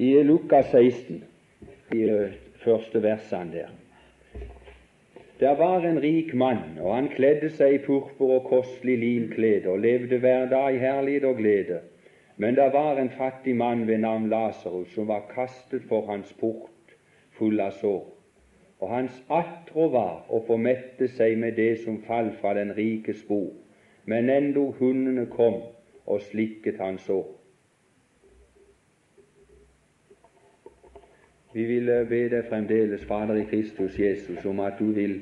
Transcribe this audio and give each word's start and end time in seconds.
i 0.00 0.22
Lukas 0.22 0.70
16, 0.72 1.24
i 1.92 2.06
første 2.64 3.02
versene 3.02 3.52
der. 3.52 3.72
Der 5.40 5.56
var 5.56 5.84
en 5.84 5.98
rik 6.02 6.34
mann, 6.34 6.78
og 6.80 6.94
han 6.94 7.08
kledde 7.12 7.50
seg 7.52 7.74
i 7.74 7.80
purpur 7.84 8.30
og 8.38 8.46
kostelig 8.48 8.94
linklede 9.02 9.68
og 9.68 9.82
levde 9.84 10.16
hver 10.22 10.46
dag 10.48 10.74
i 10.74 10.78
herlighet 10.80 11.26
og 11.28 11.36
glede. 11.36 11.80
Men 12.36 12.56
det 12.56 12.70
var 12.72 12.96
en 12.96 13.10
fattig 13.10 13.52
mann 13.56 13.86
ved 13.88 13.98
navn 13.98 14.30
Lasarus 14.32 14.94
som 14.94 15.08
var 15.08 15.26
kastet 15.34 15.84
for 15.88 16.08
hans 16.08 16.32
port, 16.40 16.94
full 17.36 17.60
av 17.60 17.76
sår. 17.82 18.06
Og 18.80 18.94
hans 18.94 19.18
attrå 19.28 19.90
var 19.92 20.24
å 20.32 20.40
få 20.46 20.56
mette 20.56 21.10
seg 21.18 21.36
med 21.44 21.60
det 21.60 21.74
som 21.84 22.00
falt 22.08 22.40
fra 22.40 22.54
den 22.56 22.72
rikes 22.76 23.20
spor. 23.20 23.52
men 24.04 24.30
enda 24.30 24.64
hundene 24.80 25.26
kom 25.26 25.60
og 26.06 26.24
slikket 26.30 26.80
hans 26.80 27.04
sår. 27.04 27.39
Vi 31.52 31.64
vil 31.64 31.88
be 32.08 32.18
deg 32.30 32.44
fremdeles, 32.46 33.02
Fader 33.10 33.34
i 33.34 33.46
Kristus 33.50 33.96
Jesus, 33.98 34.44
om 34.46 34.60
at 34.62 34.76
du 34.78 34.92
vil 34.94 35.16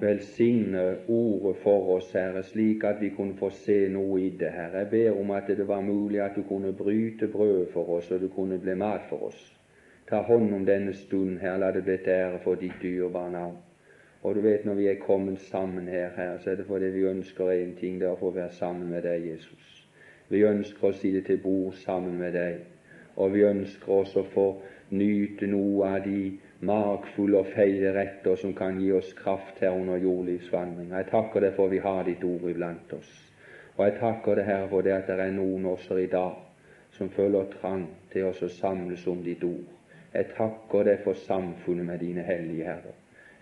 velsigne 0.00 0.84
ordet 1.08 1.58
for 1.60 1.90
oss, 1.96 2.08
Herre, 2.16 2.40
slik 2.42 2.84
at 2.88 3.00
vi 3.00 3.10
kunne 3.12 3.36
få 3.36 3.50
se 3.52 3.76
noe 3.92 4.22
i 4.22 4.30
det, 4.40 4.48
Herre. 4.48 4.86
Jeg 4.86 4.90
ber 4.94 5.20
om 5.20 5.34
at 5.36 5.52
det 5.52 5.68
var 5.68 5.84
mulig 5.84 6.22
at 6.24 6.32
du 6.36 6.42
kunne 6.48 6.72
bryte 6.72 7.28
brødet 7.28 7.68
for 7.74 7.98
oss, 7.98 8.10
og 8.10 8.24
det 8.24 8.32
kunne 8.32 8.58
bli 8.64 8.78
mat 8.80 9.04
for 9.10 9.28
oss. 9.28 9.44
Ta 10.08 10.22
hånd 10.24 10.54
om 10.54 10.64
denne 10.64 10.96
stund, 10.96 11.36
Herre, 11.44 11.60
la 11.60 11.70
det 11.76 11.84
bli 11.84 12.00
til 12.00 12.16
ære 12.16 12.40
for 12.44 12.54
ditt 12.54 12.80
dyrebare 12.82 13.36
navn. 13.36 13.60
Og 14.22 14.34
du 14.34 14.40
vet, 14.40 14.64
når 14.64 14.74
vi 14.74 14.88
er 14.88 15.04
kommet 15.04 15.40
sammen 15.52 15.88
her, 15.88 16.10
Herre, 16.16 16.40
så 16.40 16.50
er 16.50 16.62
det 16.62 16.66
fordi 16.66 16.94
vi 16.96 17.08
ønsker 17.12 17.52
én 17.52 17.76
ting, 17.80 18.00
det 18.00 18.08
er 18.08 18.16
å 18.16 18.22
få 18.24 18.32
være 18.32 18.56
sammen 18.56 18.88
med 18.88 19.04
deg, 19.04 19.28
Jesus. 19.34 19.88
Vi 20.28 20.46
ønsker 20.48 20.88
å 20.88 20.96
sitte 20.96 21.26
til 21.28 21.44
bord 21.44 21.76
sammen 21.84 22.16
med 22.16 22.32
deg, 22.32 22.62
og 23.16 23.34
vi 23.34 23.44
ønsker 23.44 23.92
også 23.92 24.22
å 24.22 24.30
få 24.32 24.52
nyte 24.92 25.46
noe 25.48 25.88
av 25.88 26.04
de 26.04 26.38
makfulle 26.68 27.40
og 27.40 27.50
feie 27.54 27.90
retter 27.96 28.36
som 28.38 28.52
kan 28.54 28.78
gi 28.80 28.92
oss 28.92 29.12
kraft 29.18 29.60
her 29.64 29.74
under 29.74 30.00
jordlivsvandring. 30.02 30.92
Jeg 30.92 31.08
takker 31.10 31.46
deg 31.46 31.54
for 31.56 31.72
vi 31.72 31.80
har 31.82 32.04
ditt 32.06 32.24
ord 32.28 32.48
iblant 32.50 32.92
oss. 32.98 33.12
Og 33.78 33.86
jeg 33.86 33.98
takker 34.00 34.36
deg, 34.38 34.46
Herre, 34.46 34.68
for 34.68 34.84
det 34.84 34.92
at 34.94 35.08
det 35.08 35.18
er 35.24 35.32
noen 35.34 35.64
også 35.72 35.96
i 35.98 36.10
dag 36.12 36.36
som 36.92 37.08
føler 37.10 37.48
trang 37.56 37.86
til 38.12 38.28
oss 38.28 38.42
å 38.44 38.50
samles 38.52 39.06
om 39.08 39.22
ditt 39.24 39.44
ord. 39.48 39.70
Jeg 40.12 40.28
takker 40.36 40.84
deg 40.90 41.00
for 41.06 41.16
samfunnet 41.16 41.88
med 41.88 42.04
dine 42.04 42.24
hellige 42.26 42.68
Herre. 42.68 42.92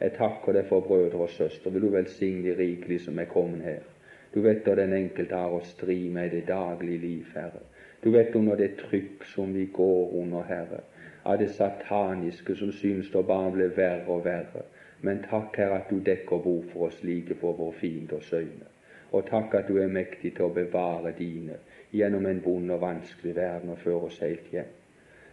Jeg 0.01 0.15
takker 0.17 0.55
deg 0.57 0.69
for 0.71 0.87
brødre 0.87 1.27
og 1.27 1.35
søstre. 1.35 1.73
Vil 1.75 1.83
du 1.83 1.91
velsigne 1.93 2.47
de 2.47 2.55
rikelig 2.57 3.03
som 3.09 3.19
er 3.19 3.29
kommet 3.29 3.67
her. 3.67 3.83
Du 4.31 4.39
vet 4.45 4.63
da 4.65 4.77
den 4.79 4.95
enkelte 4.95 5.35
har 5.35 5.51
å 5.51 5.65
stri 5.67 6.05
med 6.09 6.31
i 6.31 6.39
det 6.39 6.47
daglige 6.49 7.03
liv, 7.03 7.35
Herre. 7.35 7.67
Du 8.01 8.13
vet 8.15 8.37
under 8.39 8.57
det 8.57 8.77
trykk 8.79 9.27
som 9.35 9.51
vi 9.53 9.67
går 9.75 10.15
under, 10.23 10.47
Herre 10.47 10.85
av 11.31 11.39
det 11.39 11.51
sataniske 11.55 12.57
som 12.59 12.73
synes 12.75 13.11
å 13.15 13.23
bare 13.27 13.51
bli 13.55 13.69
verre 13.77 14.09
og 14.11 14.25
verre. 14.25 14.65
Men 15.07 15.23
takk, 15.25 15.57
Herre, 15.57 15.81
at 15.81 15.91
du 15.91 16.01
dekker 16.05 16.43
bord 16.45 16.67
for 16.73 16.89
oss 16.89 16.99
like 17.07 17.37
for 17.41 17.57
vår 17.57 17.77
fienders 17.81 18.33
øyne. 18.33 18.67
Og 19.13 19.27
takk 19.29 19.55
at 19.59 19.69
du 19.69 19.79
er 19.83 19.93
mektig 19.93 20.35
til 20.37 20.49
å 20.49 20.55
bevare 20.55 21.13
dine 21.19 21.57
gjennom 21.95 22.27
en 22.27 22.43
vond 22.45 22.75
og 22.75 22.83
vanskelig 22.83 23.35
verden 23.37 23.73
og 23.75 23.79
føre 23.85 24.11
oss 24.11 24.19
helt 24.23 24.51
hjem. 24.53 24.75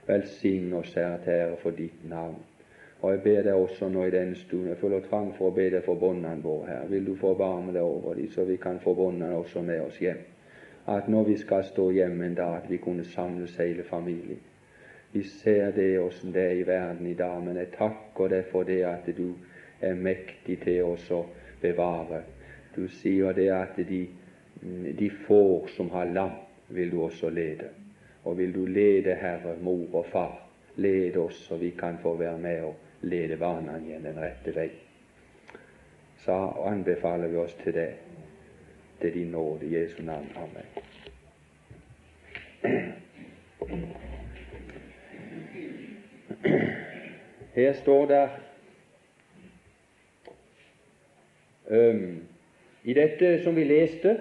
Velsign 0.08 0.72
oss, 0.74 0.94
Herre, 0.96 1.18
til 1.24 1.34
ære 1.34 1.58
for 1.64 1.78
ditt 1.78 2.06
navn. 2.10 2.40
Og 3.02 3.12
jeg 3.12 3.22
ber 3.22 3.44
deg 3.46 3.54
også 3.54 3.90
nå 3.94 4.08
i 4.08 4.14
denne 4.14 4.36
stund, 4.36 4.70
jeg 4.72 4.80
føler 4.82 5.04
trang 5.06 5.30
for 5.38 5.52
å 5.52 5.56
be 5.58 5.68
deg 5.70 5.84
for 5.86 6.00
båndene 6.02 6.42
våre, 6.42 6.70
her. 6.72 6.88
Vil 6.90 7.06
du 7.06 7.14
forbarme 7.20 7.74
deg 7.74 7.86
over 7.86 8.18
dem, 8.18 8.30
så 8.34 8.46
vi 8.46 8.58
kan 8.58 8.80
få 8.82 8.96
båndene 8.98 9.38
også 9.38 9.62
med 9.62 9.82
oss 9.86 10.00
hjem. 10.02 10.24
At 10.88 11.10
når 11.12 11.28
vi 11.28 11.38
skal 11.38 11.66
stå 11.68 11.90
hjemme 11.92 12.26
en 12.26 12.38
dag, 12.38 12.56
at 12.64 12.70
vi 12.72 12.80
kunne 12.82 13.06
samles 13.06 13.58
hele 13.62 13.84
familien. 13.84 14.40
Vi 15.12 15.24
ser 15.24 15.72
det 15.72 16.00
åssen 16.00 16.32
det 16.32 16.42
er 16.42 16.56
i 16.60 16.64
verden 16.68 17.08
i 17.08 17.14
dag, 17.14 17.44
men 17.44 17.58
jeg 17.58 17.72
takker 17.78 18.30
deg 18.34 18.50
for 18.52 18.68
det 18.68 18.82
at 18.86 19.08
du 19.18 19.32
er 19.82 19.96
mektig 19.96 20.60
til 20.64 20.84
oss 20.84 21.12
å 21.12 21.24
bevare. 21.62 22.24
Du 22.76 22.88
sier 23.00 23.34
det 23.34 23.50
at 23.54 23.78
de, 23.78 24.08
de 25.00 25.10
får 25.28 25.68
som 25.78 25.90
har 25.96 26.12
lam, 26.12 26.36
vil 26.68 26.92
du 26.92 27.02
også 27.02 27.30
lede. 27.30 27.70
Og 28.24 28.38
vil 28.38 28.54
du 28.54 28.66
lede, 28.66 29.16
Herre, 29.16 29.56
mor 29.62 29.96
og 29.96 30.06
far, 30.12 30.36
lede 30.76 31.20
oss 31.20 31.46
så 31.48 31.56
vi 31.58 31.72
kan 31.72 31.98
få 32.04 32.16
være 32.20 32.38
med 32.38 32.64
og 32.68 32.76
lede 33.02 33.38
barna 33.38 33.78
igjen 33.80 34.04
den 34.04 34.20
rette 34.20 34.52
vei. 34.56 34.70
Så 36.26 36.36
anbefaler 36.68 37.28
vi 37.32 37.38
oss 37.40 37.56
til 37.64 37.74
det, 37.74 37.94
til 39.02 39.14
din 39.14 39.32
nåde, 39.32 39.72
Jesu 39.72 40.04
navn. 40.04 40.30
Amen. 40.36 40.66
Her 47.58 47.74
står 47.74 48.06
det 48.06 48.30
um, 51.70 52.28
I 52.84 52.94
dette 52.94 53.44
som 53.44 53.56
vi 53.56 53.64
leste, 53.64 54.18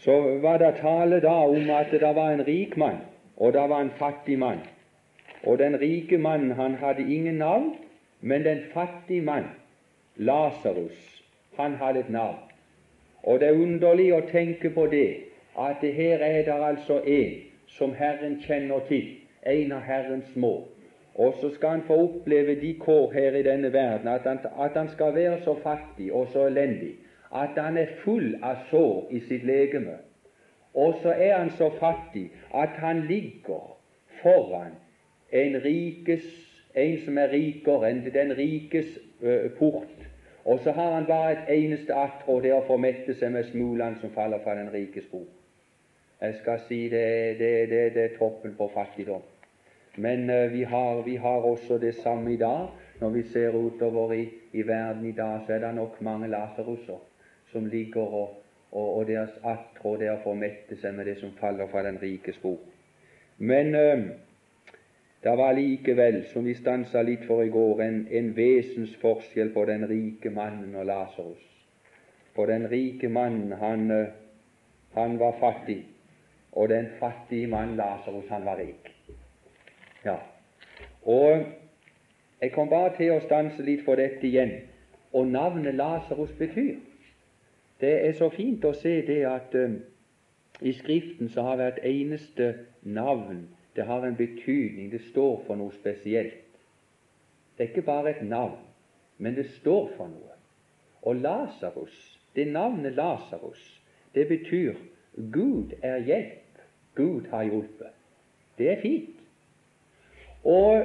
så 0.00 0.14
var 0.40 0.56
det 0.58 0.78
tale 0.80 1.18
da 1.20 1.34
om 1.44 1.68
at 1.70 1.92
det 1.92 2.14
var 2.16 2.30
en 2.32 2.46
rik 2.46 2.76
mann, 2.80 2.96
og 3.36 3.52
det 3.52 3.66
var 3.68 3.80
en 3.80 3.92
fattig 3.98 4.38
mann. 4.38 4.64
Og 5.44 5.58
den 5.58 5.80
rike 5.80 6.18
mannen 6.18 6.50
han 6.56 6.74
hadde 6.80 7.14
ingen 7.14 7.34
navn, 7.34 7.76
men 8.20 8.44
den 8.44 8.64
fattige 8.72 9.20
mann, 9.22 9.44
Lasarus, 10.16 11.22
han 11.56 11.74
hadde 11.74 12.00
et 12.00 12.10
navn. 12.10 12.40
Og 13.22 13.40
det 13.40 13.48
er 13.48 13.60
underlig 13.60 14.14
å 14.16 14.24
tenke 14.32 14.72
på 14.72 14.86
det, 14.86 15.16
at 15.58 15.84
det 15.84 15.92
her 15.92 16.24
er 16.24 16.42
det 16.48 16.56
altså 16.56 17.02
en 17.04 17.38
som 17.68 17.92
Herren 17.92 18.40
kjenner 18.40 18.80
til, 18.88 19.16
en 19.46 19.72
av 19.72 19.84
Herrens 19.84 20.32
små, 20.32 20.64
og 21.20 21.34
så 21.40 21.50
skal 21.54 21.68
han 21.68 21.82
få 21.86 21.96
oppleve 22.00 22.54
de 22.60 22.72
kår 22.80 23.12
her 23.12 23.36
i 23.36 23.42
denne 23.44 23.72
verden, 23.72 24.08
at 24.08 24.24
han, 24.24 24.38
at 24.60 24.76
han 24.76 24.88
skal 24.88 25.14
være 25.14 25.40
så 25.44 25.54
fattig 25.62 26.12
og 26.12 26.28
så 26.32 26.46
elendig 26.48 26.94
at 27.32 27.48
han 27.56 27.76
er 27.76 27.86
full 28.04 28.32
av 28.42 28.64
sår 28.70 29.10
i 29.14 29.20
sitt 29.28 29.44
legeme. 29.46 29.98
Og 30.74 30.96
så 31.02 31.12
er 31.12 31.36
han 31.36 31.50
så 31.58 31.70
fattig 31.78 32.30
at 32.54 32.78
han 32.82 33.04
ligger 33.06 33.76
foran 34.22 34.74
en, 35.32 35.60
rikes, 35.64 36.26
en 36.74 36.96
som 37.04 37.18
er 37.18 37.30
rikere 37.34 37.90
enn 37.90 38.02
den 38.14 38.34
rikes 38.38 38.96
uh, 39.22 39.50
port. 39.58 40.06
Og 40.44 40.62
så 40.64 40.72
har 40.74 40.94
han 40.94 41.06
bare 41.06 41.32
et 41.32 41.52
eneste 41.58 41.94
attrå, 41.94 42.40
det 42.40 42.54
å 42.56 42.64
få 42.66 42.78
mette 42.80 43.14
seg 43.14 43.34
med 43.34 43.50
smulene 43.50 44.00
som 44.00 44.14
faller 44.14 44.42
fra 44.42 44.56
den 44.58 44.72
rikes 44.72 45.06
bord. 45.12 45.28
Jeg 46.20 46.40
skal 46.40 46.64
si 46.66 46.80
det, 46.92 47.38
det, 47.38 47.52
det, 47.70 47.84
det 47.94 48.02
er 48.04 48.16
toppen 48.18 48.56
på 48.58 48.70
fattigdom. 48.74 49.22
Men 50.00 50.30
uh, 50.30 50.52
vi, 50.52 50.64
har, 50.64 51.02
vi, 51.02 51.16
har, 51.16 51.44
også 51.44 51.78
det 51.78 51.94
samme 51.94 52.32
i 52.32 52.36
dag. 52.36 52.68
Når 53.00 53.10
vi 53.10 53.22
ser 53.22 53.56
utover 53.56 54.12
i, 54.12 54.28
i 54.52 54.62
verden 54.66 55.06
i 55.06 55.12
dag, 55.12 55.40
så 55.46 55.52
er 55.52 55.58
det 55.58 55.74
nok 55.74 56.00
mange 56.00 56.28
lasarusser 56.28 57.00
som 57.52 57.66
ligger 57.66 58.00
og, 58.00 58.42
og, 58.72 58.96
og 58.96 59.06
deres 59.06 59.36
attrå 59.44 59.96
der 59.96 60.20
får 60.24 60.36
mette 60.38 60.76
seg 60.80 60.94
med 60.94 61.08
det 61.08 61.16
som 61.20 61.32
faller 61.40 61.68
fra 61.68 61.82
den 61.82 61.98
rikes 62.02 62.38
skog. 62.38 62.60
Men 63.38 63.74
uh, 63.74 64.04
det 65.24 65.36
var 65.36 65.52
likevel, 65.52 66.22
som 66.32 66.44
vi 66.48 66.54
stansa 66.56 67.02
litt 67.04 67.26
for 67.28 67.44
i 67.44 67.52
går, 67.52 67.82
en, 67.84 67.98
en 68.10 68.30
vesensforskjell 68.36 69.52
på 69.52 69.64
den 69.68 69.84
rike 69.88 70.32
mannen 70.32 70.76
og 70.80 70.86
Lasarus. 70.88 71.42
For 72.36 72.48
den 72.48 72.68
rike 72.72 73.08
mannen, 73.12 73.52
han, 73.60 73.90
uh, 73.90 74.06
han 74.96 75.18
var 75.20 75.36
fattig, 75.40 75.82
og 76.52 76.72
den 76.72 76.88
fattige 77.00 77.52
mannen 77.52 77.76
Lasarus, 77.76 78.28
han 78.32 78.48
var 78.48 78.60
rik. 78.64 78.89
Ja. 80.04 80.16
Og 81.02 81.44
jeg 82.40 82.52
kom 82.52 82.68
bare 82.68 82.94
til 82.96 83.12
å 83.12 83.22
stanse 83.24 83.62
litt 83.62 83.84
for 83.84 84.00
dette 84.00 84.26
igjen. 84.26 84.52
Og 85.12 85.26
navnet 85.26 85.74
Lasarus 85.74 86.32
betyr 86.38 86.78
Det 87.80 87.92
er 88.06 88.12
så 88.12 88.28
fint 88.28 88.64
å 88.64 88.74
se 88.76 89.00
det 89.06 89.22
at 89.26 89.54
um, 89.56 89.78
i 90.60 90.72
Skriften 90.76 91.30
så 91.32 91.42
har 91.42 91.56
hvert 91.56 91.78
eneste 91.84 92.52
navn 92.82 93.46
det 93.76 93.86
har 93.86 94.04
en 94.04 94.16
betydning. 94.16 94.90
Det 94.92 95.00
står 95.10 95.44
for 95.46 95.56
noe 95.56 95.72
spesielt. 95.72 96.58
Det 97.56 97.64
er 97.64 97.70
ikke 97.70 97.86
bare 97.86 98.10
et 98.10 98.22
navn, 98.28 98.58
men 99.18 99.34
det 99.34 99.46
står 99.50 99.90
for 99.96 100.10
noe. 100.10 100.36
Og 101.02 101.16
Lasarus, 101.16 101.96
det 102.36 102.48
navnet 102.52 102.92
Lasarus, 102.98 103.62
det 104.14 104.28
betyr 104.28 104.74
Gud 105.32 105.72
er 105.82 105.98
hjelp. 106.04 106.60
Gud 106.94 107.30
har 107.30 107.42
hjulpet. 107.42 107.94
Det 108.58 108.68
er 108.72 108.80
fint. 108.82 109.19
Og 110.44 110.82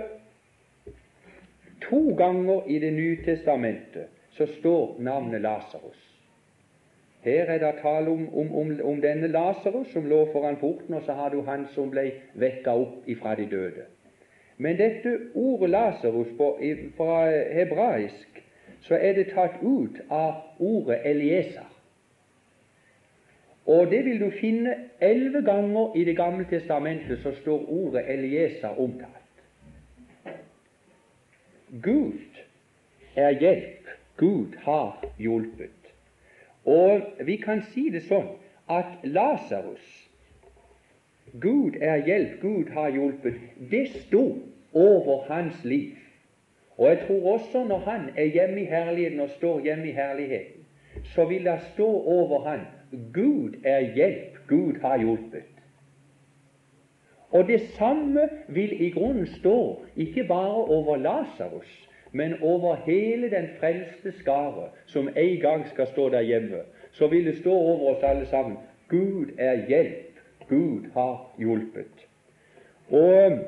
to 1.81 2.16
ganger 2.18 2.68
i 2.68 2.80
Det 2.80 2.94
nye 2.94 3.18
testamentet 3.25 4.12
så 4.31 4.46
står 4.60 4.96
navnet 5.00 5.42
Lasarus. 5.42 6.02
Her 7.22 7.46
er 7.46 7.57
det 7.57 7.81
tale 7.81 8.10
om, 8.10 8.38
om, 8.38 8.56
om, 8.56 8.80
om 8.84 9.02
denne 9.02 9.28
Lasarus 9.28 9.88
som 9.94 10.06
lå 10.06 10.25
foran 10.31 10.56
porten, 10.56 10.94
og 10.94 11.02
så 11.06 11.13
har 11.13 11.30
du 11.30 11.42
han 11.42 11.68
som 11.74 11.90
ble 11.90 12.12
vekka 12.34 12.75
opp 12.75 13.07
ifra 13.10 13.36
de 13.36 13.48
døde. 13.50 13.88
Men 14.57 14.78
dette 14.78 15.18
ordet 15.34 15.69
Lasarus 15.69 16.36
fra 16.98 17.16
hebraisk 17.54 18.42
så 18.81 18.96
er 18.96 19.13
det 19.18 19.31
tatt 19.34 19.58
ut 19.62 19.98
av 20.10 20.60
ordet 20.60 21.00
Elieser. 21.06 21.72
Og 23.66 23.90
det 23.90 24.06
vil 24.06 24.19
du 24.22 24.30
finne 24.40 24.75
elleve 25.01 25.42
ganger 25.42 25.96
i 25.98 26.04
Det 26.06 26.18
gamle 26.18 26.46
testamentet 26.50 27.19
så 27.24 27.31
står 27.42 27.69
ordet 27.69 28.04
Elieser 28.13 28.80
omtalt. 28.80 29.25
Gud 31.83 32.44
er 33.16 33.31
hjelp. 33.39 33.88
Gud 34.18 34.56
har 34.63 35.06
hjulpet. 35.18 35.72
Og 36.66 37.01
vi 37.25 37.36
kan 37.36 37.62
si 37.74 37.89
det 37.94 38.06
sånn 38.07 38.31
at 38.72 39.04
Lasarus 39.04 39.86
Gud 41.42 41.75
er 41.81 42.06
hjelp, 42.06 42.39
Gud 42.42 42.72
har 42.74 42.94
hjulpet. 42.95 43.42
Det 43.72 43.88
sto 43.92 44.24
over 44.74 45.25
hans 45.27 45.63
liv. 45.66 45.98
Og 46.77 46.88
jeg 46.89 47.01
tror 47.07 47.33
også 47.33 47.63
når 47.63 47.83
han 47.89 48.10
er 48.16 48.31
hjemme 48.31 48.62
i 48.62 48.69
herligheten 48.72 49.19
og 49.19 49.30
står 49.36 49.60
hjemme 49.68 49.89
i 49.89 49.95
herligheten, 49.95 50.63
så 51.16 51.25
vil 51.27 51.44
det 51.45 51.60
stå 51.74 51.88
over 51.88 52.50
han 52.50 52.66
Gud 53.13 53.60
er 53.63 53.94
hjelp, 53.95 54.39
Gud 54.48 54.80
har 54.81 54.98
hjulpet. 54.98 55.55
Og 57.36 57.48
det 57.48 57.62
samme 57.62 58.30
vil 58.48 58.82
i 58.82 58.90
grunnen 58.90 59.28
stå 59.28 59.84
ikke 59.96 60.24
bare 60.24 60.56
over 60.56 60.98
Lasarus, 60.98 61.90
men 62.12 62.34
over 62.42 62.76
hele 62.76 63.30
den 63.32 63.48
frelste 63.60 64.12
skare 64.20 64.70
som 64.86 65.10
en 65.18 65.40
gang 65.40 65.68
skal 65.68 65.88
stå 65.88 66.10
der 66.10 66.22
hjemme. 66.22 66.62
Så 66.92 67.08
vil 67.08 67.26
det 67.26 67.38
stå 67.38 67.52
over 67.52 67.96
oss 67.96 68.04
alle 68.04 68.26
sammen 68.26 68.58
Gud 68.88 69.36
er 69.38 69.68
hjelp, 69.68 70.20
Gud 70.50 70.88
har 70.94 71.36
hjulpet. 71.40 72.08
Og 72.90 73.40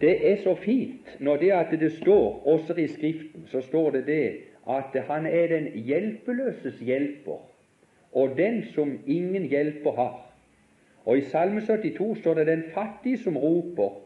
det 0.00 0.32
er 0.32 0.36
så 0.44 0.54
fint 0.54 1.16
når 1.18 1.36
det 1.36 1.50
at 1.50 1.80
det 1.80 1.92
står 1.92 2.46
også 2.46 2.74
i 2.74 2.86
Skriften, 2.86 3.46
så 3.46 3.60
står 3.60 3.90
det 3.90 4.06
det 4.06 4.36
at 4.70 5.02
han 5.08 5.26
er 5.26 5.46
den 5.46 5.66
hjelpeløses 5.74 6.78
hjelper, 6.78 7.40
og 8.12 8.36
den 8.36 8.62
som 8.74 9.00
ingen 9.06 9.42
hjelper 9.42 9.90
har. 9.90 10.31
Og 11.04 11.18
i 11.18 11.20
Salme 11.20 11.60
72 11.60 12.18
står 12.18 12.34
det 12.34 12.46
'den 12.46 12.62
fattige 12.74 13.18
som 13.18 13.36
roper', 13.36 14.00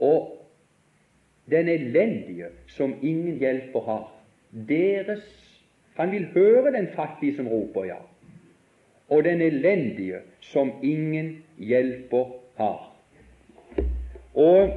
og 0.00 0.46
den 1.50 1.68
elendige 1.68 2.46
som 2.66 2.94
ingen 3.02 3.38
hjelper 3.38 3.80
har. 3.80 4.12
Deres 4.68 5.42
Han 5.96 6.12
vil 6.12 6.26
høre 6.26 6.72
den 6.72 6.88
fattige 6.88 7.36
som 7.36 7.48
roper, 7.48 7.84
ja, 7.84 7.96
og 9.08 9.24
den 9.24 9.40
elendige 9.40 10.18
som 10.40 10.72
ingen 10.82 11.44
hjelper 11.58 12.24
har. 12.56 12.96
Og 14.34 14.70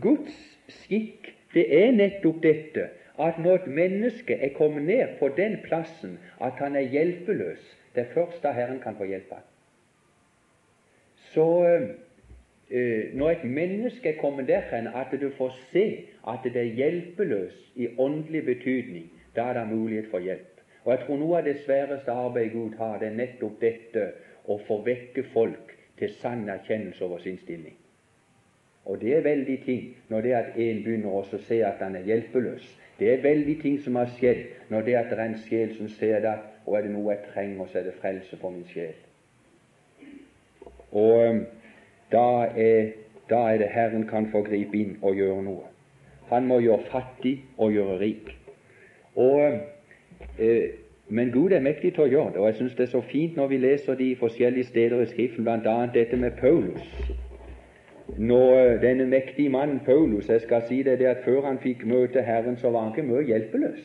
Guds 0.00 0.58
skikk, 0.68 1.30
det 1.54 1.66
er 1.84 1.92
nettopp 1.94 2.42
dette 2.42 2.88
at 3.22 3.38
når 3.38 3.54
et 3.54 3.66
menneske 3.66 4.34
er 4.34 4.50
kommet 4.56 4.82
ned 4.82 5.18
på 5.18 5.28
den 5.36 5.60
plassen 5.62 6.18
at 6.42 6.58
han 6.58 6.76
er 6.76 6.90
hjelpeløs, 6.90 7.62
det 7.94 8.02
er 8.02 8.14
først 8.14 8.42
da 8.42 8.50
Herren 8.50 8.80
kan 8.82 8.96
få 8.98 9.06
hjelpe 9.06 9.38
ham. 9.38 9.46
Så 11.34 11.46
eh, 12.70 13.14
når 13.14 13.30
et 13.30 13.44
menneske 13.44 14.08
er 14.08 14.20
kommet 14.20 14.48
derhen 14.48 14.86
at 14.86 15.12
du 15.20 15.30
får 15.36 15.54
se 15.72 15.84
at 16.28 16.44
det 16.44 16.56
er 16.56 16.74
hjelpeløs 16.78 17.56
i 17.74 17.88
åndelig 17.98 18.44
betydning, 18.44 19.10
da 19.36 19.50
er 19.50 19.58
det 19.58 19.76
mulighet 19.76 20.10
for 20.10 20.18
hjelp. 20.18 20.60
Og 20.84 20.92
Jeg 20.92 21.00
tror 21.06 21.16
noe 21.16 21.38
av 21.38 21.44
det 21.44 21.56
sværeste 21.64 22.12
arbeidet 22.12 22.52
Gud 22.52 22.76
har, 22.78 22.98
det 22.98 23.08
er 23.08 23.16
nettopp 23.16 23.60
dette 23.60 24.10
å 24.46 24.58
få 24.68 24.82
vekke 24.84 25.24
folk 25.32 25.72
til 25.98 26.12
sann 26.20 26.48
erkjennelse 26.48 27.04
over 27.04 27.18
sin 27.18 27.38
stilling. 27.42 27.76
Og 28.84 29.00
det 29.00 29.14
er 29.16 29.24
veldig 29.24 29.58
ting 29.64 29.84
når 30.08 30.20
det 30.20 30.34
at 30.38 30.58
en 30.60 30.82
begynner 30.84 31.14
å 31.16 31.40
se 31.48 31.62
at 31.64 31.80
han 31.80 31.96
er 31.96 32.04
hjelpeløs. 32.08 32.66
Det 32.98 33.12
er 33.12 33.24
veldig 33.24 33.56
ting 33.62 33.78
som 33.82 33.96
har 33.96 34.12
skjedd 34.18 34.44
når 34.70 34.82
det 34.86 34.96
at 34.98 35.10
det 35.10 35.18
er 35.18 35.24
en 35.30 35.40
sjel 35.48 35.72
som 35.78 35.88
ser 35.88 36.28
at 36.28 36.50
og 36.66 36.76
er 36.78 36.86
det 36.86 36.94
noe 36.94 37.12
jeg 37.12 37.26
trenger, 37.32 37.66
så 37.68 37.80
er 37.80 37.88
det 37.88 37.98
frelse 38.00 38.36
for 38.40 38.52
min 38.54 38.68
sjel. 38.68 38.94
Og 40.94 41.28
um, 41.28 41.46
da 42.12 42.46
er, 42.56 42.90
da 43.30 43.34
er 43.52 43.58
det 43.58 43.68
Herren 43.68 44.06
kan 44.06 44.28
få 44.32 44.42
gripe 44.42 44.78
inn 44.78 44.96
og 45.02 45.16
gjøre 45.18 45.42
noe. 45.42 45.66
Han 46.30 46.46
må 46.46 46.60
gjøre 46.62 46.86
fattig 46.90 47.34
og 47.58 47.72
gjøre 47.74 47.98
rik. 48.00 48.30
Og, 49.16 49.40
um, 49.42 49.58
eh, 50.38 50.70
men 51.08 51.32
Gud 51.32 51.52
er 51.52 51.60
mektig 51.60 51.92
til 51.94 52.06
å 52.06 52.12
gjøre 52.12 52.32
det, 52.34 52.40
og 52.40 52.46
jeg 52.48 52.60
syns 52.60 52.78
det 52.78 52.86
er 52.86 52.92
så 52.94 53.02
fint 53.10 53.36
når 53.36 53.50
vi 53.50 53.58
leser 53.58 53.98
de 53.98 54.14
forskjellige 54.16 54.70
steder 54.70 55.02
i 55.02 55.10
Skriften, 55.10 55.44
bl.a. 55.44 55.76
dette 55.94 56.16
med 56.16 56.38
Paulus. 56.40 56.86
Når 58.16 58.54
uh, 58.54 58.80
denne 58.82 59.06
mektige 59.08 59.48
mannen 59.48 59.80
Paulus 59.84 60.28
Jeg 60.28 60.40
skal 60.40 60.62
si 60.68 60.82
det, 60.82 60.98
det 60.98 61.06
at 61.08 61.22
før 61.24 61.46
han 61.46 61.58
fikk 61.58 61.86
møte 61.88 62.22
Herren, 62.22 62.56
så 62.60 62.70
var 62.70 62.86
han 62.86 62.92
ikke 62.92 63.08
mye 63.08 63.26
hjelpeløs. 63.26 63.84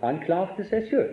Han 0.00 0.20
klarte 0.24 0.64
seg 0.64 0.88
sjøl, 0.88 1.10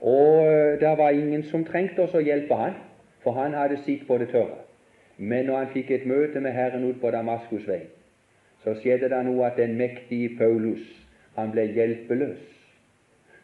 og 0.00 0.38
uh, 0.42 0.80
det 0.80 0.96
var 0.98 1.14
ingen 1.14 1.44
som 1.46 1.64
trengte 1.64 2.02
oss 2.02 2.16
å 2.18 2.24
hjelpe 2.24 2.58
han 2.58 2.80
for 3.22 3.32
han 3.32 3.54
hadde 3.54 3.78
sitt 3.84 4.06
på 4.06 4.18
det 4.18 4.28
tørre. 4.32 4.62
Men 5.18 5.46
når 5.46 5.56
han 5.56 5.72
fikk 5.74 5.90
et 5.90 6.06
møte 6.06 6.40
med 6.40 6.52
Herren 6.52 6.84
ut 6.88 7.00
på 7.00 7.10
Damaskusveien, 7.10 7.90
så 8.64 8.74
skjedde 8.78 9.10
det 9.10 9.22
noe 9.26 9.46
at 9.46 9.58
den 9.58 9.74
mektige 9.78 10.36
Paulus 10.38 10.82
han 11.36 11.50
ble 11.54 11.64
hjelpeløs. 11.74 12.42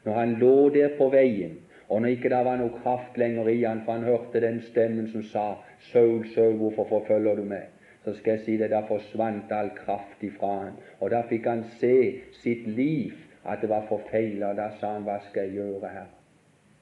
Når 0.05 0.15
han 0.15 0.35
lå 0.41 0.69
der 0.75 0.95
på 0.99 1.09
veien, 1.13 1.59
og 1.89 2.03
når 2.03 2.15
ikke 2.15 2.31
det 2.31 2.45
var 2.47 2.61
noe 2.61 2.83
kraft 2.83 3.19
lenger 3.19 3.49
i 3.51 3.63
han, 3.65 3.83
for 3.85 3.97
han 3.97 4.07
hørte 4.07 4.41
den 4.45 4.61
stemmen 4.63 5.09
som 5.13 5.23
sa 5.23 5.47
'Saul, 5.81 6.27
Saul, 6.35 6.57
hvorfor 6.57 6.85
forfølger 6.85 7.35
du 7.37 7.45
meg?' 7.45 7.71
Så 8.05 8.15
skal 8.15 8.31
jeg 8.31 8.41
si 8.41 8.57
det, 8.57 8.71
da 8.71 8.81
forsvant 8.81 9.53
all 9.53 9.71
kraft 9.77 10.23
ifra 10.23 10.59
han, 10.65 10.77
og 11.01 11.11
da 11.11 11.23
fikk 11.29 11.47
han 11.47 11.65
se 11.81 12.21
sitt 12.33 12.67
liv, 12.67 13.13
at 13.45 13.61
det 13.61 13.69
var 13.69 13.87
forfeila, 13.89 14.51
og 14.51 14.57
da 14.57 14.71
sa 14.81 14.93
han 14.93 15.03
'Hva 15.03 15.19
skal 15.31 15.43
jeg 15.43 15.53
gjøre 15.53 15.89
her?' 15.89 16.13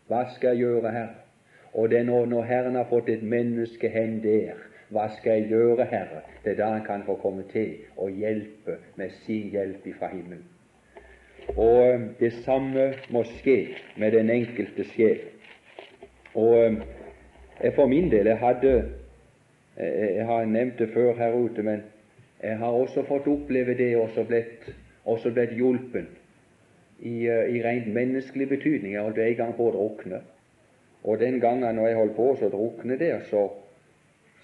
Hva 0.09 0.25
skal 0.35 0.49
jeg 0.49 0.59
gjøre 0.59 0.91
her? 0.91 1.26
Og 1.77 1.91
det 1.91 1.99
er 1.99 2.05
når, 2.09 2.27
når 2.27 2.43
Herren 2.49 2.75
har 2.75 2.87
fått 2.89 3.09
et 3.13 3.23
menneske 3.23 3.89
hen 3.93 4.23
der, 4.25 4.57
hva 4.89 5.11
skal 5.13 5.41
jeg 5.41 5.49
gjøre, 5.51 5.85
Herre? 5.91 6.23
Det 6.45 6.55
er 6.55 6.61
da 6.61 6.69
Han 6.73 6.85
kan 6.87 7.03
få 7.05 7.19
komme 7.21 7.43
til 7.53 7.75
og 7.97 8.11
hjelpe 8.11 8.79
med 8.97 9.11
sin 9.11 9.51
hjelp 9.53 9.85
fra 9.99 10.09
himmelen. 10.09 10.45
Og 11.49 11.95
um, 11.95 12.09
det 12.21 12.33
samme 12.33 12.93
må 13.11 13.23
skje 13.29 13.75
med 13.97 14.13
den 14.13 14.31
enkelte 14.31 14.85
sjel. 14.95 15.21
Og 16.35 16.55
um, 16.67 16.79
jeg 17.61 17.75
for 17.75 17.87
min 17.87 18.11
del 18.11 18.27
jeg 18.27 18.39
hadde 18.39 18.93
Jeg 19.77 20.25
har 20.27 20.45
nevnt 20.45 20.79
det 20.79 20.89
før 20.95 21.15
her 21.15 21.33
ute, 21.33 21.63
men 21.63 21.83
jeg 22.43 22.57
har 22.59 22.73
også 22.73 23.03
fått 23.03 23.27
oppleve 23.29 23.75
det 23.77 23.97
og 23.97 24.03
også 24.03 24.25
blitt, 24.25 24.71
blitt 25.35 25.53
hjulpen 25.53 26.09
i, 26.99 27.29
uh, 27.29 27.45
i 27.53 27.61
rent 27.63 27.93
menneskelig 27.93 28.49
betydning. 28.49 28.95
Jeg 28.95 29.03
holdt 29.03 29.19
en 29.19 29.37
gang 29.37 29.55
på 29.57 29.69
å 29.69 29.75
drukne. 29.77 30.23
Og 31.07 31.21
den 31.21 31.41
gangen 31.41 31.75
når 31.79 31.87
jeg 31.87 31.97
holdt 31.97 32.17
på 32.17 32.29
å 32.35 32.51
drukne 32.51 32.99
der, 32.99 33.21
så, 33.31 33.47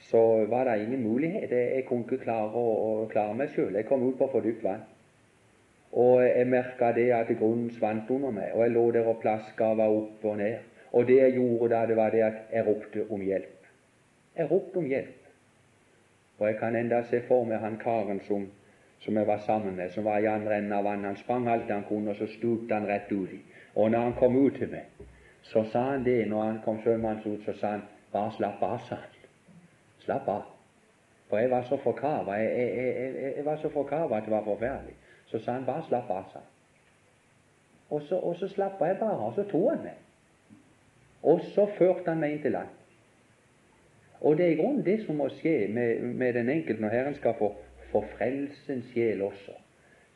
så 0.06 0.22
var 0.50 0.68
det 0.68 0.84
ingen 0.84 1.02
mulighet. 1.02 1.50
Jeg, 1.50 1.70
jeg 1.76 1.86
kunne 1.88 2.06
ikke 2.06 2.22
klare 2.22 2.50
å, 2.54 2.66
å 3.02 3.06
klare 3.10 3.34
meg 3.34 3.50
sjøl. 3.54 3.74
Jeg 3.74 3.88
kom 3.88 4.04
ut 4.06 4.18
på 4.18 4.28
for 4.30 4.46
dypt 4.46 4.62
vann. 4.66 4.84
Og 5.92 6.22
jeg 6.24 6.46
merka 6.48 6.92
det 6.96 7.10
at 7.12 7.32
grunnen 7.36 7.72
svant 7.74 8.10
under 8.10 8.30
meg, 8.32 8.54
og 8.54 8.62
jeg 8.64 8.72
lå 8.72 8.84
der 8.94 9.08
og 9.10 9.18
plaska 9.20 9.74
og 9.74 9.80
var 9.82 9.96
opp 9.96 10.24
og 10.24 10.38
ned. 10.40 10.70
Og 10.92 11.08
det 11.08 11.18
jeg 11.18 11.34
gjorde 11.36 11.68
da, 11.74 11.82
det 11.88 11.96
var 11.98 12.14
det 12.14 12.22
at 12.24 12.38
jeg 12.52 12.66
ropte 12.66 13.04
om 13.10 13.20
hjelp. 13.24 13.68
Jeg 14.38 14.48
ropte 14.50 14.78
om 14.78 14.88
hjelp. 14.88 15.28
Og 16.38 16.46
jeg 16.48 16.56
kan 16.60 16.76
enda 16.76 17.02
se 17.10 17.20
for 17.26 17.44
meg 17.48 17.60
han 17.60 17.76
karen 17.82 18.22
som, 18.28 18.46
som 19.04 19.18
jeg 19.18 19.28
var 19.28 19.42
sammen 19.46 19.76
med, 19.76 19.92
som 19.92 20.04
var 20.04 20.22
i 20.22 20.30
andre 20.30 20.58
enden 20.58 20.72
av 20.78 20.86
vannet. 20.88 21.10
Han 21.10 21.20
sprang 21.20 21.48
alt 21.48 21.70
han 21.70 21.84
kunne, 21.88 22.14
og 22.14 22.16
så 22.16 22.28
stupte 22.38 22.74
han 22.74 22.88
rett 22.88 23.12
uti. 23.12 23.42
Og 23.74 23.90
når 23.90 24.08
han 24.08 24.16
kom 24.18 24.36
ut 24.36 24.56
til 24.58 24.72
meg, 24.72 24.88
så 25.42 25.64
sa 25.72 25.82
han 25.90 26.04
det 26.04 26.28
når 26.28 26.42
han 26.42 26.60
kom 26.64 26.82
sjømannsut, 26.82 27.38
ut, 27.38 27.44
så 27.44 27.52
sa 27.60 27.66
han 27.76 27.82
bare 28.12 28.32
slapp 28.36 28.62
av, 28.62 28.78
sa 28.88 28.94
han. 28.94 29.16
Slapp 30.04 30.28
av. 30.28 30.42
For 31.28 31.38
jeg 31.38 31.50
var 31.50 31.62
så 31.68 31.76
forkava. 31.82 32.36
Jeg, 32.38 32.50
jeg, 32.58 32.94
jeg, 32.94 33.34
jeg, 33.36 33.44
var 33.44 33.56
så 33.56 33.70
forkava 33.72 34.16
at 34.16 34.24
det 34.24 34.32
var 34.32 34.44
forferdelig. 34.44 34.94
Så 35.26 35.38
sa 35.38 35.52
han 35.52 35.66
bare 35.66 35.84
slapp 35.88 36.10
av, 36.10 36.24
sa 36.32 36.38
han. 36.38 36.48
Og 37.90 38.02
så, 38.08 38.16
og 38.16 38.36
så 38.36 38.48
slappa 38.48 38.88
jeg 38.88 38.96
bare, 39.00 39.18
og 39.18 39.34
så 39.36 39.44
tok 39.50 39.68
han 39.70 39.82
meg. 39.84 39.98
Og 41.22 41.40
så 41.54 41.66
førte 41.78 42.08
han 42.08 42.22
meg 42.22 42.36
inn 42.36 42.42
til 42.42 42.56
land. 42.56 42.70
Og 44.20 44.36
det 44.38 44.46
er 44.46 44.54
i 44.54 44.60
grunnen 44.60 44.84
det 44.86 45.00
som 45.04 45.18
må 45.18 45.28
skje 45.40 45.66
med, 45.68 46.00
med 46.16 46.34
den 46.38 46.48
enkelte 46.48 46.82
når 46.82 46.94
Herren 46.94 47.14
skal 47.18 47.34
få, 47.38 47.50
få 47.90 48.04
frelse 48.14 48.78
sjel 48.92 49.22
også. 49.26 49.56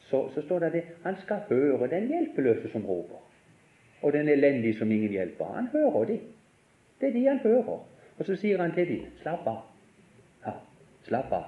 Så, 0.07 0.29
så 0.35 0.43
står 0.43 0.65
det 0.65 0.73
det 0.73 0.85
han 1.03 1.17
skal 1.25 1.43
høre 1.49 1.91
den 1.91 2.07
hjelpeløse 2.13 2.71
som 2.73 2.87
roper 2.87 3.25
og 4.03 4.13
den 4.13 4.29
elendige 4.29 4.79
som 4.79 4.91
ingen 4.91 5.11
hjelper. 5.11 5.45
Han 5.55 5.69
hører 5.73 6.05
de. 6.05 6.19
Det 7.01 7.09
er 7.09 7.13
de 7.13 7.27
han 7.29 7.39
hører. 7.39 7.85
Og 8.19 8.25
så 8.25 8.37
sier 8.37 8.61
han 8.63 8.73
til 8.73 8.89
dem 8.89 9.05
slapp 9.21 9.47
av. 9.47 9.63
Ja, 10.47 10.53
slapp 11.09 11.33
av. 11.33 11.45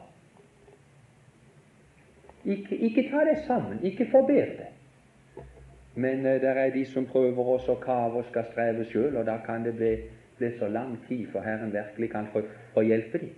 Ikke, 2.45 2.77
ikke 2.77 3.09
ta 3.11 3.25
deg 3.29 3.41
sammen, 3.47 3.81
ikke 3.85 4.07
forber 4.13 4.53
deg. 4.61 5.47
Men 5.99 6.27
uh, 6.27 6.37
det 6.41 6.53
er 6.53 6.71
de 6.73 6.85
som 6.87 7.09
prøver 7.11 7.51
også 7.57 7.75
å 7.75 7.83
kave 7.83 8.21
og 8.21 8.29
skal 8.31 8.47
streve 8.53 8.87
sjøl, 8.89 9.17
og 9.19 9.27
da 9.27 9.39
kan 9.45 9.65
det 9.67 9.75
bli, 9.77 9.91
bli, 10.39 10.53
så 10.59 10.69
lang 10.71 10.95
tid 11.09 11.27
før 11.33 11.45
Herren 11.45 11.73
virkelig 11.75 12.11
kan 12.13 12.29
få, 12.33 12.45
få 12.75 12.85
hjelpe 12.87 13.21
dem. 13.25 13.35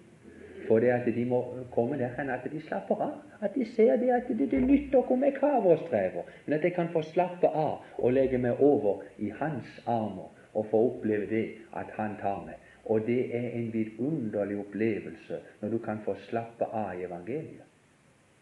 For 0.71 0.79
det 0.79 0.93
at 0.95 1.07
de 1.15 1.25
må 1.27 1.39
komme 1.75 1.97
der 1.99 2.13
hen 2.15 2.29
at 2.31 2.45
de 2.53 2.61
slapper 2.63 3.01
av. 3.03 3.15
At 3.43 3.55
de 3.55 3.65
ser 3.75 3.97
det 3.99 4.13
at 4.15 4.29
det, 4.29 4.51
det 4.51 4.61
nytter 4.63 5.11
om 5.13 5.25
jeg 5.27 5.35
kaver 5.35 5.73
og 5.73 5.81
strever, 5.89 6.29
men 6.47 6.55
at 6.55 6.65
jeg 6.65 6.75
kan 6.77 6.93
få 6.93 7.03
slappe 7.03 7.51
av 7.51 7.99
og 7.99 8.13
legge 8.15 8.39
meg 8.39 8.63
over 8.63 9.03
i 9.19 9.33
Hans 9.41 9.81
armer 9.87 10.31
og 10.55 10.69
få 10.71 10.85
oppleve 10.93 11.27
det 11.27 11.43
at 11.75 11.91
Han 11.99 12.15
tar 12.23 12.45
meg. 12.47 12.63
Og 12.85 13.03
det 13.07 13.35
er 13.35 13.51
en 13.51 13.73
vidunderlig 13.73 14.61
opplevelse 14.63 15.43
når 15.61 15.75
du 15.75 15.79
kan 15.83 15.99
få 16.07 16.15
slappe 16.31 16.71
av 16.71 16.95
i 16.95 17.05
evangeliet. 17.11 17.67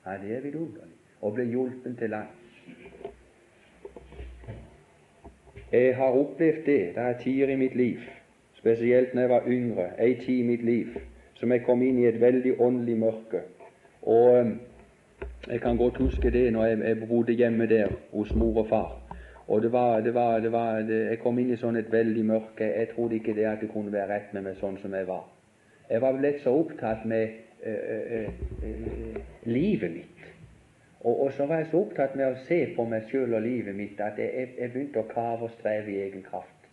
Ja, 0.05 0.21
det 0.21 0.37
er 0.37 0.45
vidunderlig. 0.45 1.01
Å 1.25 1.33
bli 1.33 1.49
hjulpen 1.49 1.97
til 1.97 2.13
land. 2.13 3.09
Jeg 5.73 5.97
har 5.97 6.25
opplevd 6.25 6.67
det. 6.67 6.81
Det 6.95 7.05
er 7.09 7.23
tider 7.25 7.57
i 7.57 7.57
mitt 7.57 7.75
liv, 7.77 8.05
spesielt 8.61 9.15
når 9.15 9.23
jeg 9.23 9.39
var 9.39 9.55
yngre, 9.57 9.95
ei 9.97 10.15
tid 10.21 10.45
i 10.45 10.51
mitt 10.53 10.65
liv, 10.65 10.99
som 11.39 11.53
jeg 11.55 11.65
kom 11.67 11.83
inn 11.87 12.01
i 12.03 12.09
et 12.09 12.21
veldig 12.21 12.57
åndelig 12.61 12.97
mørke. 12.99 13.43
Og 14.03 14.39
um, 14.41 14.55
jeg 15.49 15.61
kan 15.61 15.77
godt 15.77 15.97
huske 16.03 16.31
det 16.31 16.53
når 16.53 16.65
jeg, 16.65 16.79
jeg 16.89 17.09
bodde 17.09 17.33
hjemme 17.33 17.67
der 17.71 17.95
hos 18.13 18.35
mor 18.35 18.63
og 18.65 18.69
far. 18.69 18.95
Og 19.49 19.63
det 19.63 19.73
var, 19.73 20.01
det 20.01 20.15
var, 20.15 20.41
det 20.41 20.53
var 20.53 20.83
det, 20.85 20.99
Jeg 21.11 21.19
kom 21.19 21.39
inn 21.39 21.53
i 21.55 21.57
sånn 21.57 21.79
et 21.81 21.93
veldig 21.93 22.25
mørke. 22.25 22.67
Jeg 22.69 22.91
trodde 22.93 23.17
ikke 23.17 23.35
det 23.35 23.47
at 23.49 23.63
det 23.65 23.71
kunne 23.73 23.93
være 23.93 24.11
rett 24.11 24.35
med 24.37 24.45
meg 24.45 24.59
sånn 24.61 24.77
som 24.83 24.95
jeg 24.95 25.09
var. 25.09 25.25
Jeg 25.89 26.03
var 26.05 26.19
blitt 26.19 26.43
så 26.45 26.53
opptatt 26.53 27.07
med 27.09 27.31
øh, 27.65 28.29
øh, 28.63 29.23
livet 29.49 29.95
mitt. 29.95 30.27
Og, 31.01 31.23
og, 31.23 31.33
så 31.33 31.47
var 31.47 31.63
jeg 31.63 31.71
så 31.71 31.81
opptatt 31.81 32.17
med 32.19 32.27
å 32.27 32.45
se 32.45 32.59
på 32.77 32.85
meg 32.91 33.09
sjøl 33.09 33.39
og 33.39 33.43
livet 33.47 33.77
mitt 33.77 34.01
at 34.05 34.19
jeg, 34.21 34.51
jeg, 34.59 34.71
begynte 34.75 35.01
å 35.01 35.09
kave 35.09 35.47
og 35.47 35.55
streve 35.57 35.95
i 35.95 36.01
egen 36.03 36.27
kraft. 36.27 36.69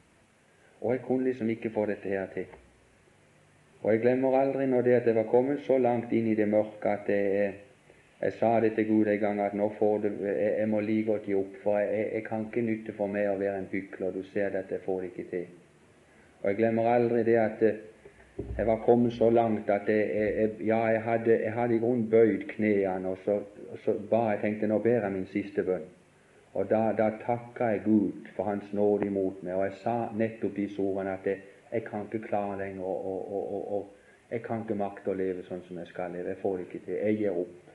Og 0.81 0.97
jeg 0.97 1.05
kunne 1.07 1.29
liksom 1.29 1.49
ikke 1.53 1.71
få 1.71 1.85
dette 1.87 2.11
her 2.11 2.27
til. 2.33 2.49
Og 3.85 3.91
jeg 3.93 4.01
glemmer 4.01 4.33
aldri 4.39 4.65
når 4.65 4.81
det 4.81 4.93
at 4.97 5.07
jeg 5.07 5.15
var 5.15 5.27
kommet 5.29 5.59
så 5.61 5.75
langt 5.77 6.13
inn 6.17 6.25
i 6.31 6.35
det 6.35 6.47
mørke 6.49 6.89
at 6.89 7.09
jeg, 7.11 7.51
jeg 8.17 8.33
sa 8.39 8.55
det 8.63 8.71
til 8.73 8.87
Gud 8.87 9.11
en 9.11 9.19
gang 9.21 9.41
at 9.45 9.53
nå 9.53 9.67
får 9.77 9.99
du, 10.01 10.07
jeg, 10.25 10.55
jeg 10.59 10.69
må 10.71 10.79
like 10.81 11.05
godt 11.11 11.27
gi 11.29 11.35
opp, 11.37 11.59
for 11.61 11.77
jeg, 11.77 12.07
jeg, 12.15 12.23
kan 12.25 12.47
ikke 12.47 12.63
nytte 12.65 12.95
for 12.97 13.13
meg 13.13 13.29
å 13.29 13.37
være 13.37 13.59
en 13.61 13.69
hykler. 13.69 14.15
Du 14.15 14.25
ser 14.31 14.49
det 14.49 14.63
at 14.63 14.73
jeg 14.73 14.81
får 14.87 15.03
det 15.03 15.11
ikke 15.11 15.27
til. 15.35 15.45
Og 16.41 16.49
jeg 16.49 16.59
glemmer 16.63 16.89
aldri 16.95 17.21
det 17.29 17.37
at 17.43 17.61
eh, 17.61 17.77
jeg 18.57 18.67
var 18.71 18.81
kommet 18.87 19.13
så 19.13 19.29
langt 19.29 19.69
at 19.69 19.93
jeg, 19.93 20.49
ja, 20.65 20.81
jeg 20.89 21.05
hadde, 21.05 21.39
jeg 21.45 21.53
hadde 21.53 21.77
i 21.77 21.83
grunnen 21.85 22.09
bøyd 22.09 22.49
knærne, 22.55 23.13
og 23.13 23.21
så, 23.21 23.39
så 23.85 23.99
ba 24.09 24.31
jeg 24.31 24.41
tenkte 24.47 24.73
nå 24.73 24.81
ber 24.81 25.05
jeg 25.05 25.13
min 25.13 25.29
siste 25.29 25.63
bønn. 25.67 25.85
Og 26.57 26.65
da, 26.73 26.87
da 26.97 27.13
takka 27.21 27.75
jeg 27.75 27.85
Gud 27.85 28.33
for 28.33 28.49
Hans 28.49 28.73
nåde 28.73 29.05
imot 29.11 29.43
meg, 29.43 29.59
og 29.59 29.67
jeg 29.69 29.83
sa 29.83 29.99
nettopp 30.17 30.57
disse 30.57 30.81
ordene 30.81 31.19
at 31.19 31.29
jeg, 31.29 31.51
jeg 31.71 31.83
kan 31.83 32.05
ikke 32.05 32.27
klare 32.27 32.57
lenger, 32.59 32.83
og, 32.83 33.73
og, 33.73 33.95
jeg 34.31 34.41
kan 34.41 34.63
ikke 34.63 34.77
makte 34.77 35.11
å 35.11 35.17
leve 35.17 35.43
sånn 35.45 35.61
som 35.67 35.77
jeg 35.77 35.87
skal 35.91 36.13
leve. 36.15 36.33
Jeg 36.33 36.41
får 36.41 36.57
det 36.57 36.65
ikke 36.65 36.79
til. 36.85 36.95
Jeg 36.97 37.17
gir 37.19 37.37
opp. 37.41 37.73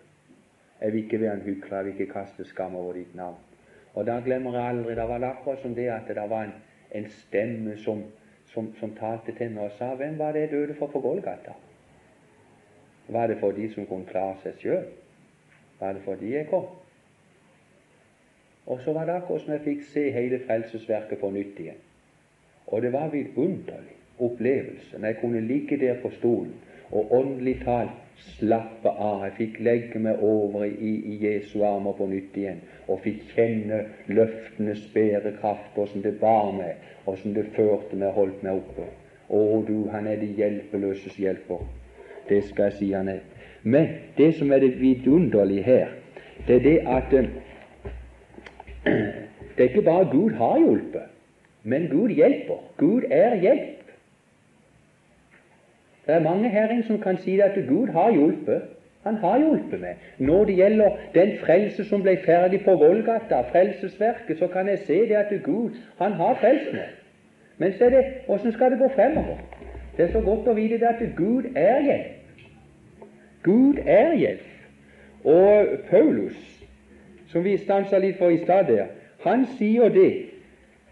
Jeg 0.80 0.92
vil 0.92 1.04
ikke 1.04 1.20
være 1.20 1.36
en 1.36 1.44
hykler, 1.44 1.76
jeg 1.76 1.86
vil 1.86 1.94
ikke 1.94 2.12
kaste 2.14 2.46
skam 2.48 2.74
over 2.76 2.96
ditt 2.98 3.14
navn. 3.14 3.38
Og 3.94 4.06
da 4.06 4.20
glemmer 4.24 4.54
jeg 4.54 4.72
aldri 4.72 4.94
Det 4.94 5.06
var 5.08 5.24
akkurat 5.26 5.62
som 5.62 5.74
det 5.74 5.88
at 5.90 6.08
det 6.08 6.30
var 6.30 6.44
en, 6.46 6.52
en 6.94 7.08
stemme 7.10 7.76
som, 7.76 8.04
som, 8.52 8.70
som, 8.80 8.94
talte 8.98 9.34
til 9.34 9.50
meg 9.50 9.64
og 9.64 9.76
sa 9.78 9.94
Hvem 9.98 10.18
var 10.18 10.32
det 10.32 10.46
jeg 10.46 10.50
døde 10.50 10.76
for 10.78 10.86
på 10.86 11.00
Golgata? 11.00 11.56
Var 13.08 13.26
det 13.26 13.38
for 13.40 13.52
de 13.52 13.66
som 13.74 13.86
kunne 13.86 14.06
klare 14.06 14.38
seg 14.42 14.62
sjøl? 14.62 14.86
Var 15.80 15.92
det 15.96 16.02
for 16.04 16.14
de 16.20 16.30
jeg 16.34 16.48
kom? 16.50 16.66
Og 18.66 18.80
så 18.84 18.92
var 18.92 19.06
det 19.06 19.18
akkurat 19.18 19.42
som 19.42 19.54
jeg 19.56 19.66
fikk 19.66 19.86
se 19.90 20.10
hele 20.14 20.38
frelsesverket 20.46 21.18
på 21.18 21.30
nytt 21.34 21.58
igjen. 21.58 21.80
Og 22.66 22.82
det 22.82 22.92
var 22.92 23.04
en 23.08 23.12
vidunderlig 23.12 23.96
opplevelse 24.18 24.98
når 24.98 25.06
jeg 25.06 25.20
kunne 25.20 25.40
ligge 25.40 25.80
der 25.80 26.00
på 26.02 26.10
stolen 26.18 26.54
og 26.90 27.12
åndelig 27.14 27.60
talt 27.64 27.90
slappe 28.36 28.88
av. 28.90 29.24
Jeg 29.24 29.36
fikk 29.38 29.58
legge 29.64 30.00
meg 30.02 30.22
over 30.24 30.64
i, 30.66 30.92
i 31.12 31.18
Jesu 31.24 31.62
armer 31.64 31.96
på 31.96 32.08
nytt 32.10 32.36
igjen 32.36 32.62
og 32.90 33.02
fikk 33.04 33.22
kjenne 33.34 33.84
løftenes 34.10 34.82
bærekraft, 34.94 35.78
åssen 35.78 36.04
det 36.04 36.16
bar 36.20 36.50
meg, 36.56 36.80
åssen 37.06 37.36
det 37.36 37.46
førte 37.56 37.96
meg, 37.96 38.12
holdt 38.16 38.42
meg 38.46 38.60
oppe. 38.60 38.88
Å, 39.30 39.40
du, 39.66 39.86
han 39.92 40.08
er 40.10 40.18
de 40.20 40.32
hjelpeløses 40.36 41.14
hjelper. 41.22 41.62
Det 42.28 42.42
skal 42.48 42.70
jeg 42.70 42.78
si 42.80 42.90
han 42.92 43.08
er. 43.12 43.22
Men 43.62 43.94
det 44.16 44.32
som 44.38 44.50
er 44.52 44.64
det 44.64 44.74
vidunderlige 44.80 45.62
her, 45.62 45.94
det 46.48 46.58
er 46.58 46.66
det 46.66 46.76
at 46.88 47.14
eh, 47.14 47.30
det 49.54 49.62
er 49.62 49.68
ikke 49.68 49.86
bare 49.86 50.08
Gud 50.10 50.34
har 50.40 50.58
hjulpet, 50.58 51.06
men 51.62 51.88
Gud 51.88 52.08
hjelper. 52.08 52.60
Gud 52.76 53.02
er 53.10 53.34
hjelp. 53.36 53.80
Det 56.06 56.14
er 56.14 56.20
mange 56.20 56.48
her 56.48 56.82
som 56.86 57.00
kan 57.00 57.18
si 57.18 57.40
at 57.40 57.54
Gud 57.68 57.88
har 57.88 58.10
hjulpet. 58.12 58.62
Han 59.02 59.16
har 59.16 59.38
hjulpet 59.38 59.80
meg. 59.80 59.96
Når 60.18 60.44
det 60.44 60.56
gjelder 60.56 60.96
den 61.14 61.36
frelse 61.44 61.84
som 61.84 62.02
ble 62.02 62.16
ferdig 62.24 62.64
på 62.64 62.76
Golgata, 62.76 63.40
frelsesverket, 63.52 64.38
så 64.38 64.46
kan 64.46 64.68
jeg 64.68 64.78
se 64.78 64.98
det 65.08 65.16
at 65.16 65.32
Gud 65.44 65.70
han 65.98 66.12
har 66.12 66.34
frelst 66.40 66.72
meg. 66.72 66.88
Men 67.58 67.72
så 67.72 67.84
er 67.84 67.90
det 67.90 68.04
åssen 68.28 68.52
skal 68.52 68.70
det 68.70 68.78
gå 68.78 68.88
fremover? 68.94 69.36
Det 69.96 70.04
er 70.04 70.12
så 70.12 70.20
godt 70.20 70.48
å 70.48 70.56
vite 70.56 70.78
det 70.80 70.88
at 70.88 71.00
Gud 71.16 71.44
er 71.56 71.80
hjelp. 71.84 73.08
Gud 73.42 73.80
er 73.86 74.14
hjelp. 74.16 74.46
Og 75.24 75.66
Paulus, 75.90 76.36
som 77.28 77.44
vi 77.44 77.56
stansa 77.56 77.98
litt 77.98 78.18
for 78.18 78.32
i 78.32 78.40
stad 78.44 78.68
der, 78.68 78.92
han 79.24 79.46
sier 79.58 79.88
det 79.92 80.10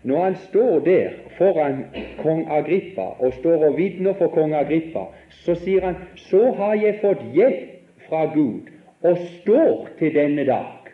når 0.09 0.25
han 0.25 0.37
står 0.37 0.79
der 0.85 1.09
foran 1.39 1.85
kong 2.23 2.47
Agrippa 2.51 3.07
og 3.19 3.33
står 3.33 3.65
og 3.69 3.77
vitner 3.77 4.15
for 4.17 4.33
kong 4.33 4.55
Agrippa, 4.57 5.05
så 5.45 5.55
sier 5.55 5.85
han 5.85 5.99
så 6.17 6.53
har 6.57 6.75
jeg 6.81 7.01
fått 7.03 7.25
hjelp 7.35 8.07
fra 8.09 8.25
Gud 8.33 8.71
og 9.05 9.19
står 9.41 9.89
til 9.99 10.15
denne 10.15 10.47
dag 10.49 10.89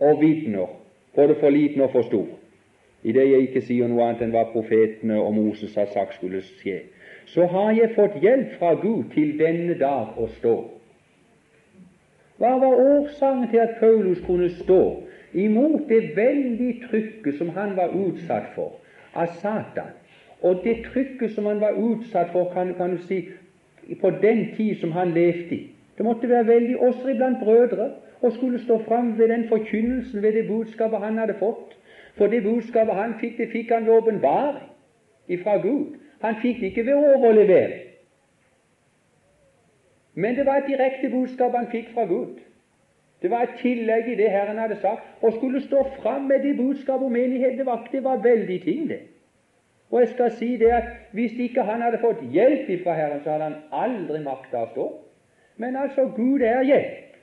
og 0.00 0.20
vitner, 0.20 0.70
både 1.16 1.34
for 1.40 1.50
liten 1.50 1.80
og 1.80 1.90
for 1.90 2.06
stor, 2.06 2.28
i 3.02 3.12
det 3.12 3.26
jeg 3.30 3.48
ikke 3.48 3.64
sier 3.64 3.90
noe 3.90 4.04
annet 4.06 4.22
enn 4.26 4.34
hva 4.36 4.44
profetene 4.52 5.18
og 5.18 5.34
Moses 5.34 5.74
har 5.74 5.90
sagt 5.90 6.14
skulle 6.20 6.44
skje. 6.44 6.78
Så 7.26 7.46
har 7.50 7.72
jeg 7.74 7.94
fått 7.96 8.20
hjelp 8.22 8.54
fra 8.60 8.74
Gud 8.78 9.10
til 9.14 9.34
denne 9.40 9.74
dag 9.80 10.14
å 10.14 10.28
stå. 10.38 10.56
Hva 12.38 12.52
var 12.60 12.82
årsaken 12.84 13.48
til 13.50 13.64
at 13.64 13.78
Paulus 13.80 14.20
kunne 14.26 14.50
stå 14.60 14.80
imot 15.32 15.88
det 15.88 16.16
veldige 16.16 16.88
trykket 16.90 17.38
som 17.38 17.48
han 17.48 17.76
var 17.76 17.94
utsatt 17.94 18.52
for 18.54 18.72
av 19.14 19.26
Satan, 19.40 19.94
og 20.42 20.60
det 20.64 20.84
trykket 20.92 21.34
som 21.34 21.46
han 21.46 21.60
var 21.60 21.78
utsatt 21.80 22.32
for, 22.32 22.52
kan, 22.54 22.74
kan 22.74 22.96
du 22.96 23.02
si, 23.08 23.22
på 24.00 24.10
den 24.22 24.48
tid 24.56 24.76
som 24.80 24.92
han 24.92 25.14
levde 25.14 25.54
i. 25.54 25.70
Det 25.96 26.04
måtte 26.04 26.28
være 26.28 26.46
veldig 26.46 26.78
også 26.78 27.08
iblant 27.08 27.40
brødre 27.40 27.90
å 28.20 28.30
skulle 28.34 28.60
stå 28.60 28.78
fram 28.84 29.14
ved 29.18 29.28
den 29.32 29.48
forkynnelsen, 29.48 30.22
ved 30.22 30.32
det 30.32 30.48
budskapet 30.48 31.00
han 31.00 31.18
hadde 31.18 31.38
fått. 31.40 31.76
For 32.16 32.32
det 32.32 32.42
budskapet 32.44 32.94
han 32.94 33.14
fikk, 33.20 33.36
det 33.38 33.50
fikk 33.52 33.72
han 33.72 33.86
ved 33.86 33.94
åpenbaring 34.00 34.68
ifra 35.28 35.56
Gud. 35.62 35.96
Han 36.20 36.38
fikk 36.42 36.60
det 36.60 36.72
ikke 36.72 36.86
ved 36.86 36.94
overlevering. 37.14 37.82
Men 40.14 40.36
det 40.36 40.46
var 40.46 40.62
et 40.62 40.70
direkte 40.70 41.10
budskap 41.12 41.52
han 41.52 41.68
fikk 41.70 41.90
fra 41.94 42.06
Gud. 42.08 42.38
Det 43.26 43.32
var 43.32 43.42
et 43.42 43.56
tillegg 43.58 44.06
i 44.12 44.14
det 44.14 44.28
Herren 44.30 44.58
hadde 44.62 44.76
sagt. 44.78 45.02
Å 45.18 45.32
skulle 45.34 45.58
stå 45.64 45.80
fram 45.96 46.28
med 46.30 46.44
det 46.46 46.52
budskapet 46.54 47.08
om 47.08 47.14
menighet, 47.16 47.56
det 47.58 47.64
var, 47.66 47.88
var 48.04 48.20
veldig 48.22 48.58
ting, 48.62 48.84
det. 48.86 49.00
Og 49.90 50.00
jeg 50.00 50.12
skal 50.12 50.30
si 50.38 50.52
det 50.60 50.68
at 50.76 50.92
hvis 51.10 51.34
ikke 51.42 51.64
han 51.66 51.82
hadde 51.82 51.98
fått 51.98 52.22
hjelp 52.30 52.70
fra 52.84 52.94
Herren, 52.94 53.24
så 53.24 53.32
hadde 53.32 53.48
han 53.48 53.56
aldri 53.74 54.20
makta 54.22 54.62
å 54.62 54.68
stå. 54.70 54.86
Men 55.58 55.74
altså, 55.80 56.04
Gud 56.14 56.44
er 56.46 56.62
hjelp. 56.68 57.16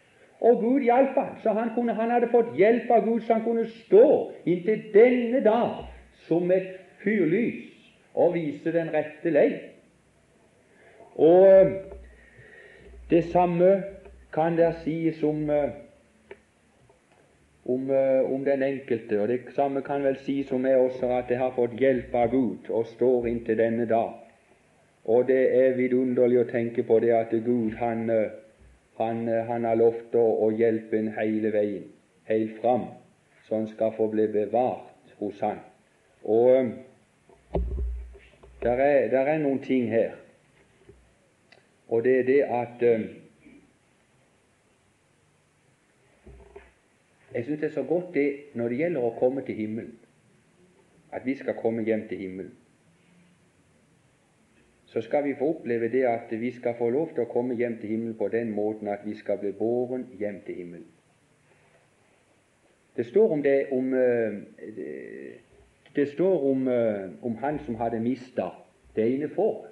Og 0.44 0.60
Gud 0.60 0.84
hjalp 0.84 1.16
han, 1.16 1.32
så 1.44 1.54
han, 1.56 1.72
kunne, 1.76 1.96
han 1.96 2.12
hadde 2.12 2.28
fått 2.36 2.52
hjelp 2.60 2.92
av 2.92 3.08
Gud, 3.08 3.22
så 3.24 3.38
han 3.38 3.46
kunne 3.46 3.64
stå 3.86 4.08
inntil 4.44 4.90
denne 4.92 5.40
dag 5.46 5.86
som 6.28 6.52
et 6.52 6.68
fyrlys 7.06 7.72
og 8.12 8.36
vise 8.36 8.76
den 8.76 8.92
rette 8.92 9.32
lei. 9.32 9.48
Og 11.16 11.80
det 13.08 13.24
samme 13.32 13.72
kan 14.36 14.60
der 14.60 14.76
sies 14.84 15.24
om 15.24 15.48
uh, 15.50 15.70
om, 17.65 17.91
eh, 17.91 18.32
om, 18.34 18.46
den 18.46 18.63
enkelte. 18.63 19.22
Og 19.22 19.27
Det 19.27 19.39
samme 19.55 19.82
kan 19.82 20.03
vel 20.03 20.17
sies 20.17 20.51
om 20.51 20.62
meg 20.62 20.77
også, 20.77 21.10
at 21.17 21.29
jeg 21.29 21.39
har 21.39 21.53
fått 21.55 21.79
hjelp 21.79 22.15
av 22.15 22.32
Gud 22.32 22.70
og 22.70 22.86
står 22.88 23.27
inntil 23.27 23.58
denne 23.58 23.86
dag. 23.86 24.13
Og 25.05 25.27
det 25.27 25.41
er 25.55 25.75
vidunderlig 25.75 26.39
å 26.39 26.50
tenke 26.51 26.84
på 26.84 27.00
det 27.03 27.12
at 27.15 27.32
Gud 27.46 27.75
han, 27.79 28.10
eh, 28.10 28.32
han, 28.98 29.27
eh, 29.27 29.46
han 29.46 29.65
har 29.65 29.75
lovt 29.75 30.15
å, 30.15 30.51
hjelpe 30.51 30.98
en 30.98 31.12
hele 31.17 31.51
veien, 31.51 31.88
helt 32.24 32.60
fram, 32.62 32.88
så 33.48 33.55
han 33.55 33.67
skal 33.67 33.91
få 33.91 34.08
bli 34.08 34.27
bevart 34.27 35.15
hos 35.20 35.39
Han. 35.39 35.60
Og 36.24 36.72
der 38.62 38.79
er, 38.79 39.10
der 39.10 39.27
er 39.27 39.38
noen 39.38 39.60
ting 39.60 39.89
her, 39.91 40.15
og 41.89 42.03
det 42.03 42.20
er 42.20 42.24
det 42.24 42.41
at 42.43 43.23
Jeg 47.34 47.46
syns 47.46 47.60
det 47.60 47.68
er 47.68 47.74
så 47.74 47.84
godt 47.84 48.13
det 48.13 48.36
når 48.54 48.70
det 48.70 48.78
gjelder 48.78 49.06
å 49.06 49.16
komme 49.20 49.42
til 49.46 49.56
himmelen, 49.56 49.96
at 51.12 51.25
vi 51.25 51.34
skal 51.36 51.58
komme 51.58 51.84
hjem 51.84 52.08
til 52.10 52.18
himmelen. 52.18 52.54
Så 54.86 55.02
skal 55.02 55.24
vi 55.25 55.34
få 55.36 55.48
oppleve 55.56 55.90
det 55.90 56.04
at 56.06 56.30
vi 56.40 56.52
skal 56.52 56.75
få 56.78 56.90
lov 56.94 57.13
til 57.13 57.24
å 57.24 57.32
komme 57.32 57.56
hjem 57.58 57.80
til 57.82 57.90
himmelen 57.90 58.18
på 58.18 58.28
den 58.30 58.52
måten 58.54 58.88
at 58.94 59.02
vi 59.06 59.16
skal 59.18 59.40
bli 59.42 59.52
båren 59.58 60.06
hjem 60.20 60.44
til 60.46 60.56
himmelen. 60.56 60.90
Det 62.96 63.06
står 63.06 63.32
om 63.34 63.42
det 63.42 63.56
om 63.72 63.94
uh, 63.94 64.38
det 65.96 66.08
står 66.12 66.46
om, 66.52 66.68
uh, 66.68 67.25
om 67.25 67.36
han 67.42 67.58
som 67.66 67.75
hadde 67.75 68.00
mista 68.00 68.52
det 68.96 69.08
ene 69.16 69.30
fåret. 69.34 69.72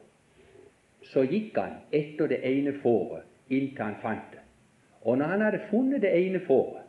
Så 1.01 1.21
gikk 1.29 1.57
han 1.57 1.77
etter 1.93 2.29
det 2.29 2.41
ene 2.45 2.73
fåret 2.81 3.29
inntil 3.49 3.83
han 3.83 4.01
fant 4.01 4.33
det. 4.33 4.41
Og 5.01 5.17
når 5.17 5.25
han 5.25 5.41
hadde 5.41 5.67
funnet 5.69 6.01
det 6.01 6.13
ene 6.17 6.41
fåret, 6.47 6.80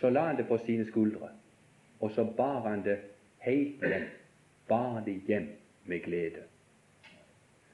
så 0.00 0.10
la 0.10 0.20
han 0.20 0.36
det 0.36 0.46
på 0.48 0.56
sine 0.56 0.86
skuldre, 0.88 1.28
og 2.00 2.10
så 2.10 2.24
bar 2.36 2.68
han 2.68 2.84
det 2.84 2.96
helt 3.44 3.84
hjem. 3.84 4.06
Bar 4.68 5.02
det 5.04 5.20
hjem 5.28 5.48
med 5.84 6.00
glede. 6.00 6.46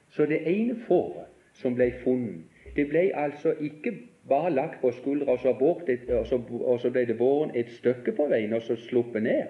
Så 0.09 0.25
det 0.25 0.41
ene 0.45 0.75
fåret 0.87 1.31
som 1.53 1.75
ble 1.75 1.91
funnet, 2.03 2.43
det 2.75 2.89
ble 2.89 3.11
altså 3.15 3.53
ikke 3.61 3.93
bare 4.27 4.51
lagt 4.51 4.81
på 4.81 4.91
skuldra, 4.91 5.31
og 5.31 5.61
og 6.59 6.79
så, 6.79 6.89
ble 6.91 7.05
det 7.05 7.17
båren 7.17 7.51
et 7.55 7.71
stykke 7.71 8.11
på 8.11 8.27
veien 8.27 8.53
og 8.53 8.61
så 8.61 8.75
sluppet 8.75 9.23
ned. 9.23 9.47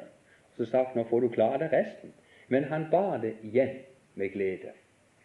Så 0.57 0.65
sagt 0.65 0.95
'nå 0.95 1.03
får 1.03 1.19
du 1.19 1.29
klare 1.29 1.59
deg 1.59 1.73
resten'. 1.73 2.13
Men 2.47 2.63
han 2.63 2.85
bar 2.91 3.17
det 3.17 3.33
hjem 3.43 3.75
med 4.15 4.29
glede. 4.29 4.71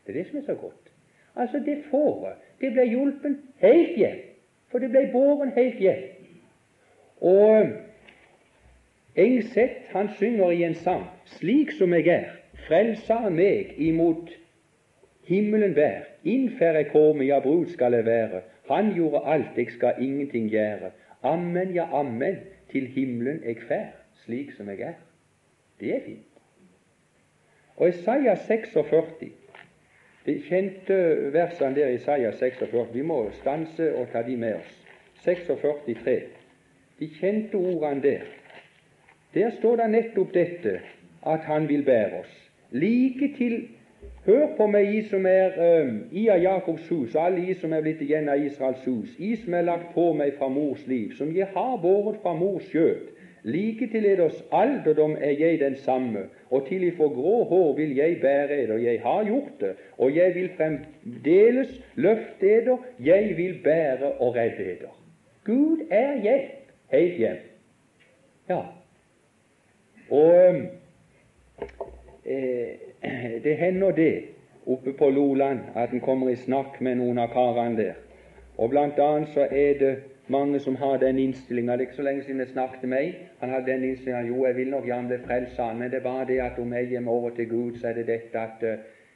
Det 0.06 0.16
er 0.16 0.22
det 0.22 0.26
som 0.26 0.38
er 0.38 0.42
så 0.42 0.54
godt. 0.54 0.92
Altså, 1.36 1.58
det 1.58 1.84
fåret, 1.90 2.34
det 2.60 2.72
ble 2.72 2.84
hjulpet 2.84 3.36
helt 3.56 3.96
hjem. 3.96 4.18
For 4.68 4.78
det 4.78 4.90
ble 4.90 5.08
båren 5.12 5.52
helt 5.56 5.78
hjem. 5.78 6.21
Og 7.22 7.66
Engseth, 9.16 9.74
han 9.94 10.08
synger 10.18 10.50
i 10.50 10.64
en 10.64 10.74
sang 10.74 11.04
'Slik 11.24 11.70
som 11.70 11.94
jeg 11.94 12.06
er, 12.06 12.30
frelser 12.66 13.28
meg 13.28 13.74
imot 13.76 14.30
himmelen 15.28 15.76
vær. 15.76 16.08
Innfær 16.24 16.72
jeg 16.72 16.88
komme, 16.90 17.24
ja, 17.24 17.38
brud 17.40 17.66
skal 17.66 17.92
jeg 17.92 18.06
være. 18.06 18.40
Han 18.70 18.94
gjorde 18.94 19.22
alt, 19.26 19.56
jeg 19.56 19.70
skal 19.70 19.94
ingenting 20.00 20.50
gjøre. 20.50 20.90
Amen, 21.22 21.74
ja, 21.74 21.86
amen, 22.00 22.36
til 22.70 22.86
himmelen 22.86 23.42
jeg 23.44 23.56
fær, 23.68 23.86
slik 24.24 24.52
som 24.56 24.68
jeg 24.68 24.80
er. 24.80 24.98
Det 25.80 25.94
er 25.94 26.00
fint. 26.04 26.26
Og 27.76 27.88
Isaiah 27.88 28.38
46, 28.38 29.30
de 30.26 30.40
kjente 30.48 30.94
versene 31.32 31.74
der 31.74 31.88
i 31.88 31.94
Isaiah 31.94 32.34
46, 32.34 32.94
vi 32.94 33.02
må 33.02 33.30
stanse 33.40 33.94
og 33.96 34.08
ta 34.12 34.22
de 34.22 34.36
med 34.36 34.54
oss. 34.54 34.78
46, 35.24 35.94
3. 36.04 36.41
De 37.02 37.08
kjente 37.18 37.56
ordene 37.56 38.02
der. 38.02 38.26
Der 39.34 39.50
står 39.58 39.76
det 39.76 39.90
nettopp 39.90 40.34
dette 40.34 40.80
at 41.26 41.40
Han 41.50 41.68
vil 41.68 41.82
bære 41.82 42.20
oss. 42.20 42.34
Like 42.70 43.34
til 43.38 43.56
Hør 44.26 44.52
på 44.56 44.68
meg, 44.70 44.86
I 44.94 45.00
som 45.10 45.26
er 45.26 45.56
um, 45.58 45.96
i 46.12 46.28
av 46.30 46.38
Jakobs 46.38 46.86
hus, 46.88 47.16
alle 47.18 47.42
I 47.50 47.56
som 47.58 47.74
er 47.74 47.82
blitt 47.82 48.04
igjen 48.06 48.30
av 48.30 48.38
Israels 48.38 48.84
hus, 48.86 49.16
I 49.18 49.32
som 49.40 49.56
er 49.58 49.66
lagt 49.66 49.90
på 49.96 50.04
meg 50.14 50.36
fra 50.38 50.46
mors 50.46 50.86
liv, 50.86 51.10
som 51.18 51.34
jeg 51.34 51.50
har 51.56 51.74
båret 51.82 52.22
fra 52.22 52.36
mors 52.38 52.70
skjøt. 52.70 53.10
Like 53.42 53.90
til 53.90 54.06
eders 54.06 54.38
alderdom 54.54 55.16
er 55.18 55.34
jeg 55.42 55.58
den 55.64 55.74
samme, 55.82 56.28
og 56.54 56.68
til 56.70 56.86
I 56.86 56.94
får 56.94 57.14
grå 57.18 57.36
hår 57.50 57.76
vil 57.82 57.98
jeg 57.98 58.20
bære 58.22 58.62
eder. 58.62 58.78
Jeg 58.78 59.02
har 59.02 59.26
gjort 59.26 59.52
det, 59.60 59.74
og 59.98 60.16
jeg 60.16 60.34
vil 60.38 60.50
fremdeles 60.56 61.74
løfte 61.96 62.56
eder, 62.60 62.90
jeg 63.02 63.34
vil 63.42 63.58
bære 63.64 64.18
og 64.20 64.36
redde 64.38 64.70
eder. 64.76 64.98
Gud 65.44 65.82
er 65.90 66.20
hjelp 66.22 66.61
helt 66.92 67.18
hjem. 67.18 67.36
Ja. 68.48 68.60
Og 70.10 70.48
um, 70.50 70.66
eh, 72.24 73.42
det 73.44 73.56
hender 73.56 73.90
det 73.90 74.24
oppe 74.66 74.92
på 74.92 75.10
Loland 75.10 75.60
at 75.74 75.90
en 75.90 76.00
kommer 76.00 76.28
i 76.30 76.36
snakk 76.36 76.80
med 76.80 77.00
noen 77.00 77.18
av 77.18 77.32
karene 77.32 77.76
der. 77.76 78.00
Og 78.58 78.70
blant 78.70 78.98
annet 79.00 79.32
så 79.34 79.46
er 79.50 79.78
det 79.80 79.92
mange 80.28 80.60
som 80.60 80.76
har 80.76 80.96
den 81.02 81.18
innstillinga. 81.18 81.72
Det 81.72 81.80
er 81.80 81.88
ikke 81.88 81.96
så 81.96 82.02
lenge 82.02 82.24
siden 82.24 82.40
jeg 82.40 82.48
snakket 82.52 82.82
med 82.82 82.90
meg. 82.92 83.14
Han 83.40 83.50
hadde 83.50 83.72
den 83.72 83.84
innstillinga 83.84 84.26
jo, 84.28 84.44
jeg 84.46 84.56
vil 84.56 84.70
nok 84.70 84.86
gjerne 84.86 85.08
bli 85.08 85.18
frelst, 85.26 85.58
men 85.78 85.90
det 85.90 85.98
er 85.98 86.06
bare 86.06 86.26
det 86.26 86.40
at 86.40 86.58
om 86.58 86.72
jeg 86.72 86.90
kommer 86.94 87.12
over 87.12 87.30
til 87.30 87.48
Gud, 87.48 87.78
så 87.78 87.88
er 87.88 87.92
det 87.92 88.06
dette 88.06 88.38
at 88.38 88.62
uh, 88.62 88.68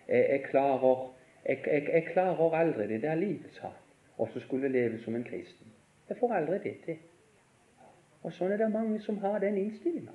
jeg, 0.09 0.27
jeg, 0.31 0.43
klarer 0.51 1.13
jeg, 1.47 1.59
jeg, 1.67 1.89
jeg, 1.93 2.07
klarer 2.13 2.55
aldri 2.55 2.89
det 2.89 3.03
der 3.03 3.15
livet, 3.15 3.53
sa 3.53 3.69
han. 3.69 3.83
Og 4.19 4.29
så 4.33 4.41
skulle 4.41 4.69
leve 4.69 4.99
som 4.99 5.17
en 5.17 5.25
kristen. 5.25 5.67
Jeg 6.09 6.17
får 6.21 6.35
aldri 6.35 6.59
det 6.65 6.77
til. 6.85 6.97
Og 8.27 8.35
sånn 8.35 8.53
er 8.53 8.59
det 8.59 8.73
mange 8.73 8.99
som 9.05 9.21
har 9.23 9.39
den 9.39 9.59
innstillinga. 9.61 10.15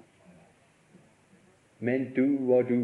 Men 1.79 2.11
du 2.15 2.51
og 2.51 2.67
du 2.67 2.81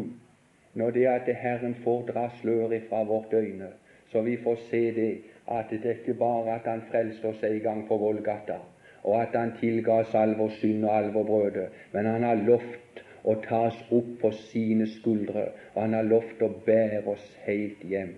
når 0.78 0.90
det 0.94 1.04
er 1.06 1.18
at 1.18 1.28
Herren 1.36 1.74
får 1.84 2.06
dra 2.12 2.28
sløret 2.40 2.82
fra 2.88 3.02
vårt 3.02 3.32
øyne, 3.34 3.68
så 4.12 4.22
vi 4.22 4.36
får 4.36 4.56
se 4.70 4.82
det 4.94 5.10
at 5.50 5.70
det 5.70 5.80
er 5.84 5.90
ikke 6.00 6.14
bare 6.14 6.54
at 6.54 6.66
Han 6.70 6.82
frelste 6.90 7.24
oss 7.24 7.42
en 7.42 7.60
gang 7.60 7.88
på 7.88 7.96
Vollgata, 7.96 8.58
og 9.02 9.22
at 9.22 9.34
Han 9.34 9.52
tilga 9.60 10.00
oss 10.02 10.14
all 10.14 10.36
vår 10.38 10.48
synd 10.60 10.84
og 10.84 10.96
all 10.96 11.10
vår 11.14 11.24
brøde, 11.24 11.66
men 11.92 12.06
Han 12.06 12.22
har 12.22 12.44
lovt 12.46 13.02
å 13.24 13.34
ta 13.48 13.60
oss 13.68 13.80
opp 13.90 14.14
på 14.20 14.30
sine 14.30 14.86
skuldre, 14.86 15.48
og 15.74 15.82
Han 15.82 15.94
har 15.94 16.02
lovt 16.02 16.42
å 16.42 16.52
bære 16.66 17.02
oss 17.06 17.36
helt 17.46 17.82
hjem. 17.84 18.14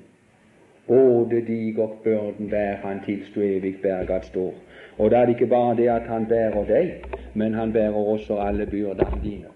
Både 0.87 1.41
dig 1.47 1.79
og 1.79 2.01
børden 2.05 2.51
bærer 2.51 2.83
Han 2.83 3.01
til 3.07 3.25
du 3.35 3.41
evig 3.43 3.77
bergat 3.83 4.25
står. 4.25 4.55
Og 5.01 5.11
da 5.11 5.17
er 5.17 5.27
det 5.27 5.35
ikke 5.39 5.47
bare 5.47 5.77
det 5.77 5.89
at 5.89 6.03
Han 6.03 6.27
bærer 6.27 6.65
deg, 6.69 6.91
men 7.35 7.55
Han 7.55 7.73
bærer 7.73 7.95
også 7.95 8.37
alle 8.37 8.67
byrdene 8.67 9.21
dine. 9.25 9.49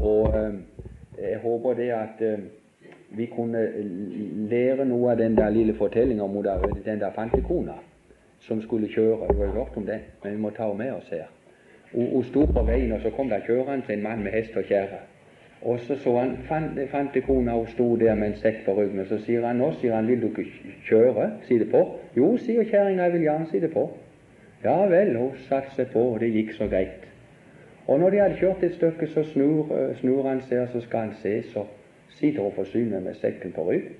Og 0.00 0.34
eh, 0.38 0.54
jeg 1.30 1.38
håper 1.42 1.74
det 1.74 1.90
at 1.90 2.20
eh, 2.20 2.38
vi 3.10 3.26
kunne 3.26 3.68
lære 4.50 4.84
noe 4.84 5.10
av 5.10 5.18
den 5.18 5.36
der 5.36 5.50
lille 5.50 5.74
fortellinga 5.74 6.22
om 6.22 6.44
den 6.84 7.00
der 7.00 7.10
fantekona 7.14 7.76
som 8.40 8.62
skulle 8.62 8.88
kjøre. 8.88 9.28
Du 9.32 9.44
har 9.44 9.52
hørt 9.52 9.76
om 9.76 9.86
den, 9.86 10.00
men 10.24 10.32
vi 10.32 10.38
må 10.38 10.50
ta 10.50 10.62
henne 10.62 10.78
med 10.78 10.92
oss 10.92 11.08
her. 11.10 11.28
Hun, 11.92 12.24
sto 12.24 12.46
på 12.46 12.62
veien, 12.62 12.92
og 12.92 13.00
så 13.00 13.10
kom 13.10 13.28
det 13.28 13.42
kjørende 13.46 13.92
en 13.92 14.02
mann 14.02 14.24
med 14.24 14.32
hest 14.32 14.56
og 14.56 14.64
kjerre. 14.64 15.04
Og 15.62 15.80
så 15.80 15.96
så 15.96 16.18
han 16.18 16.78
fantekona, 16.90 17.52
hun 17.52 17.66
sto 17.66 17.96
der 17.96 18.14
med 18.14 18.28
en 18.28 18.36
sekk 18.36 18.64
på 18.64 18.74
ryggen, 18.80 19.00
og 19.00 19.06
så 19.06 19.18
sier 19.18 19.46
han 19.46 19.56
nå, 19.56 19.72
sier 19.80 19.94
han, 19.94 20.08
vil 20.08 20.22
du 20.22 20.26
ikke 20.26 20.44
kjøre, 20.88 21.30
si 21.48 21.58
det 21.58 21.70
på? 21.70 21.84
Jo, 22.16 22.36
sier 22.36 22.64
kjerringa, 22.64 23.02
jeg 23.02 23.12
vil 23.12 23.20
gjerne 23.28 23.48
si 23.50 23.60
det 23.60 23.72
på. 23.72 23.88
Ja 24.66 24.80
vel, 24.90 25.14
hun 25.16 25.36
satser 25.48 25.86
på, 25.92 26.00
og 26.00 26.20
det 26.20 26.32
gikk 26.34 26.56
så 26.56 26.66
greit. 26.66 27.04
Og 27.86 28.00
når 28.00 28.10
de 28.10 28.18
hadde 28.18 28.38
kjørt 28.40 28.64
et 28.66 28.74
stykke, 28.74 29.06
så 29.06 29.22
snur, 29.22 29.70
eh, 29.76 29.96
snur 30.00 30.26
han 30.26 30.40
seg, 30.42 30.64
og 30.64 30.68
så 30.72 30.80
skal 30.80 30.98
han 30.98 31.14
se, 31.22 31.42
så 31.52 31.62
sitter 32.18 32.42
hun 32.42 32.52
forsynet 32.56 33.02
med 33.02 33.14
sekken 33.14 33.52
på 33.52 33.68
ryggen. 33.68 33.94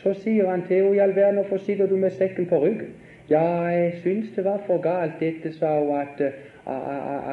Så 0.00 0.14
sier 0.14 0.48
han 0.48 0.62
til 0.66 0.76
henne, 0.76 0.96
i 0.96 0.98
all 0.98 1.16
verden, 1.16 1.34
hvorfor 1.34 1.56
sitter 1.56 1.86
du 1.86 1.96
med 1.96 2.10
sekken 2.10 2.46
på 2.46 2.62
ryggen? 2.62 2.94
Ja, 3.30 3.44
jeg 3.66 3.92
syns 4.02 4.32
det 4.36 4.44
var 4.44 4.62
for 4.66 4.80
galt 4.80 5.20
dette, 5.20 5.52
sa 5.52 5.78
hun, 5.80 6.00
at, 6.00 6.20
eh, 6.20 6.32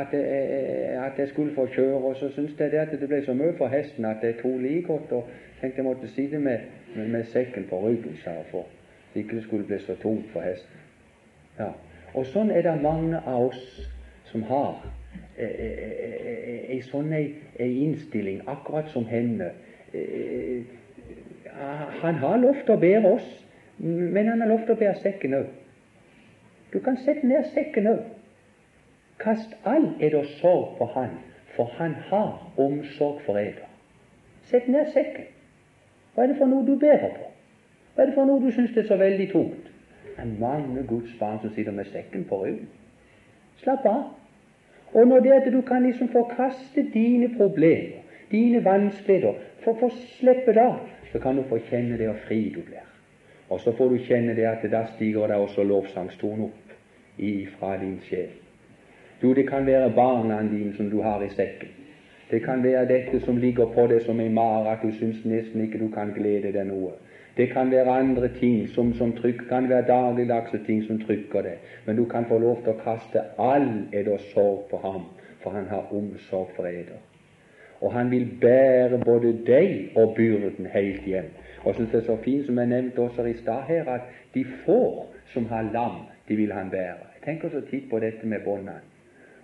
at, 0.02 0.14
eh, 0.14 1.06
at, 1.06 1.12
jeg 1.18 1.28
skulle 1.28 1.56
få 1.56 1.66
kjøre. 1.66 1.96
Og 1.96 2.16
så 2.16 2.30
syns 2.30 2.60
jeg 2.60 2.72
det 2.72 2.78
at 2.78 3.00
det 3.00 3.08
ble 3.08 3.24
så 3.26 3.34
mye 3.34 3.54
for 3.58 3.68
hesten 3.68 4.06
at 4.06 4.18
jeg 4.22 4.36
tok 4.42 4.62
like 4.62 4.88
godt 4.88 5.12
og 5.12 5.30
tenkte 5.62 5.78
jeg 5.78 5.86
måtte 5.86 6.08
sitte 6.08 6.40
med, 6.40 6.60
med, 6.96 7.08
med 7.08 7.24
sekken 7.24 7.66
på 7.70 7.88
ryggen, 7.88 8.18
sa 8.24 8.30
hun, 8.30 8.46
for 8.52 8.66
ikke 9.16 9.36
det 9.36 9.44
skulle 9.44 9.66
bli 9.66 9.80
så 9.80 9.96
tungt 9.96 10.30
for 10.34 10.42
hesten. 10.42 10.84
Ja. 11.60 11.72
Og 12.14 12.26
sånn 12.32 12.52
er 12.52 12.64
det 12.66 12.78
mange 12.82 13.20
av 13.26 13.50
oss 13.50 13.90
som 14.32 14.44
har 14.48 14.80
ei 15.38 16.80
sånn 16.88 17.12
ei 17.14 17.28
innstilling, 17.60 18.42
akkurat 18.50 18.90
som 18.94 19.06
henne. 19.10 19.52
Han 22.02 22.20
har 22.24 22.42
lovt 22.42 22.70
å 22.70 22.78
bære 22.82 23.14
oss, 23.18 23.28
men 23.78 24.28
han 24.28 24.42
har 24.42 24.50
lovt 24.50 24.72
å 24.74 24.78
bære 24.80 24.98
sekken 25.04 25.38
òg. 25.38 25.48
Du 26.74 26.80
kan 26.84 26.98
sette 27.04 27.28
ned 27.28 27.48
sekken 27.54 27.88
òg. 27.94 28.04
Kast 29.22 29.54
all 29.66 29.94
eder 30.04 30.28
sorg 30.38 30.76
på 30.78 30.86
Han, 30.94 31.16
for 31.56 31.72
Han 31.78 31.96
har 32.10 32.52
omsorg 32.58 33.24
for 33.26 33.40
eder. 33.40 33.66
Sett 34.50 34.68
ned 34.68 34.92
sekken. 34.94 35.26
Hva 36.14 36.24
er 36.24 36.32
det 36.32 36.38
for 36.40 36.50
noe 36.50 36.66
du 36.66 36.76
bærer 36.80 37.14
på? 37.16 37.32
Hva 37.96 38.04
er 38.04 38.12
det 38.12 38.18
for 38.18 38.30
noe 38.30 38.42
du 38.42 38.52
syns 38.54 38.78
er 38.78 38.86
så 38.88 38.98
veldig 38.98 39.32
tungt? 39.32 39.67
Det 40.18 40.24
er 40.24 40.40
mange 40.40 40.84
Guds 40.88 41.14
barn 41.20 41.40
som 41.42 41.54
sitter 41.54 41.72
med 41.72 41.86
sekken 41.86 42.26
på 42.26 42.44
ryggen. 42.44 42.68
Slapp 43.62 43.86
av. 43.86 44.04
Og 44.94 45.08
når 45.08 45.20
det 45.20 45.32
at 45.32 45.54
du 45.54 45.62
kan 45.62 45.84
liksom 45.84 46.10
forkaste 46.10 46.86
dine 46.94 47.30
problemer, 47.38 48.02
dine 48.32 48.64
vanskeligheter, 48.66 49.34
for 49.62 49.76
å 49.76 49.80
få 49.80 49.90
slippe 50.18 50.54
det 50.58 50.64
av, 50.64 50.80
så 51.12 51.20
kan 51.20 51.38
du 51.38 51.44
få 51.50 51.60
kjenne 51.70 51.98
det 52.00 52.10
og 52.10 52.22
fri 52.26 52.40
du 52.56 52.62
blir. 52.66 52.86
Og 53.50 53.62
så 53.62 53.72
får 53.78 53.90
du 53.94 53.98
kjenne 54.08 54.36
det 54.36 54.48
at 54.50 54.66
da 54.72 54.86
stiger 54.96 55.28
det 55.28 55.38
også 55.38 55.64
lovsangstonen 55.64 56.50
opp 56.50 56.76
ifra 57.18 57.78
din 57.78 58.00
sjel. 58.10 58.34
Jo, 59.22 59.34
det 59.34 59.48
kan 59.50 59.66
være 59.66 59.94
barna 59.96 60.42
dine 60.50 60.74
som 60.78 60.90
du 60.90 61.02
har 61.02 61.24
i 61.24 61.30
sekken. 61.30 61.70
Det 62.32 62.42
kan 62.44 62.64
være 62.64 62.86
dette 62.90 63.20
som 63.24 63.38
ligger 63.38 63.70
på 63.74 63.88
deg 63.88 64.02
som 64.06 64.20
en 64.20 64.34
mare, 64.34 64.74
at 64.74 64.84
du 64.84 64.92
syns 64.92 65.24
nesten 65.26 65.64
ikke 65.64 65.80
du 65.80 65.88
kan 65.94 66.12
glede 66.14 66.52
deg 66.52 66.68
noe. 66.68 66.92
Det 67.38 67.50
kan 67.50 67.72
være 67.72 68.00
andre 68.00 68.28
ting 68.28 68.70
som, 68.70 68.94
som 68.94 69.12
trykker, 69.14 69.46
kan 69.50 69.70
være 69.70 69.88
dagligdagse 69.88 70.60
ting 70.66 70.84
som 70.88 71.00
trykker 71.02 71.42
det. 71.42 71.58
Men 71.86 71.96
du 71.96 72.06
kan 72.06 72.26
få 72.26 72.38
lov 72.38 72.64
til 72.64 72.74
å 72.74 72.82
kaste 72.82 73.22
all 73.38 73.68
eder 73.94 74.18
sorg 74.32 74.66
på 74.72 74.80
ham, 74.82 75.06
for 75.44 75.54
han 75.54 75.70
har 75.70 75.94
omsorg 75.94 76.50
for 76.56 76.66
eder. 76.66 76.98
Og 77.82 77.94
han 77.94 78.12
vil 78.12 78.26
bære 78.42 78.98
både 79.06 79.36
deg 79.46 79.94
og 79.96 80.16
byrden 80.18 80.66
helt 80.74 81.06
hjem. 81.06 81.30
Og 81.64 81.76
synes 81.76 81.92
det 81.92 82.02
er 82.02 82.06
så 82.06 82.18
fint, 82.24 82.46
som 82.46 82.58
jeg 82.58 82.68
nevnte 82.68 83.00
også 83.02 83.26
i 83.26 83.34
stad 83.34 83.62
her, 83.68 83.90
at 83.90 84.02
de 84.34 84.46
får 84.66 85.14
som 85.34 85.46
har 85.46 85.70
lam, 85.74 86.02
de 86.28 86.36
vil 86.36 86.52
han 86.52 86.70
bære. 86.70 87.06
Jeg 87.16 87.26
tenker 87.26 87.50
så 87.50 87.62
titt 87.70 87.90
på 87.90 88.00
dette 88.00 88.28
med 88.28 88.40
båndene. 88.46 88.82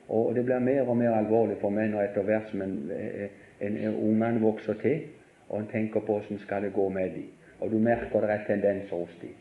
Og 0.09 0.35
det 0.35 0.45
blir 0.45 0.59
mer 0.59 0.81
og 0.81 0.97
mer 0.97 1.13
alvorlig 1.15 1.57
for 1.61 1.69
meg 1.69 1.91
når 1.91 2.09
etter 2.09 2.25
hvert 2.27 2.49
som 2.51 2.61
en, 2.61 2.73
en, 3.61 3.77
en, 3.77 3.95
ungene 3.95 4.41
vokser 4.41 4.73
til, 4.81 4.99
og 5.49 5.59
en 5.59 5.69
tenker 5.71 5.99
på 5.99 6.17
hvordan 6.17 6.39
skal 6.39 6.63
det 6.63 6.73
gå 6.73 6.89
med 6.89 7.15
dem. 7.15 7.29
Og 7.63 7.71
du 7.71 7.79
merker 7.79 8.21
det 8.21 8.29
er 8.29 8.45
tendenser 8.47 8.95
hos 8.95 9.15
dem. 9.21 9.35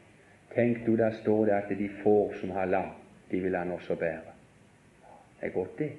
Tenk 0.55 0.85
du, 0.87 0.95
der 0.97 1.11
står 1.23 1.45
det 1.45 1.53
at 1.53 1.79
de 1.79 1.89
får 2.03 2.35
som 2.41 2.51
har 2.55 2.69
lam, 2.71 2.93
de 3.31 3.41
vil 3.41 3.57
han 3.57 3.71
også 3.73 3.95
bære. 3.99 4.35
Det 5.41 5.49
er 5.49 5.53
godt, 5.53 5.79
det. 5.79 5.91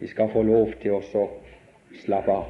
Vi 0.00 0.06
skal 0.06 0.30
få 0.32 0.42
lov 0.42 0.72
til 0.82 0.96
å 0.96 1.26
slappe 2.02 2.32
av. 2.32 2.48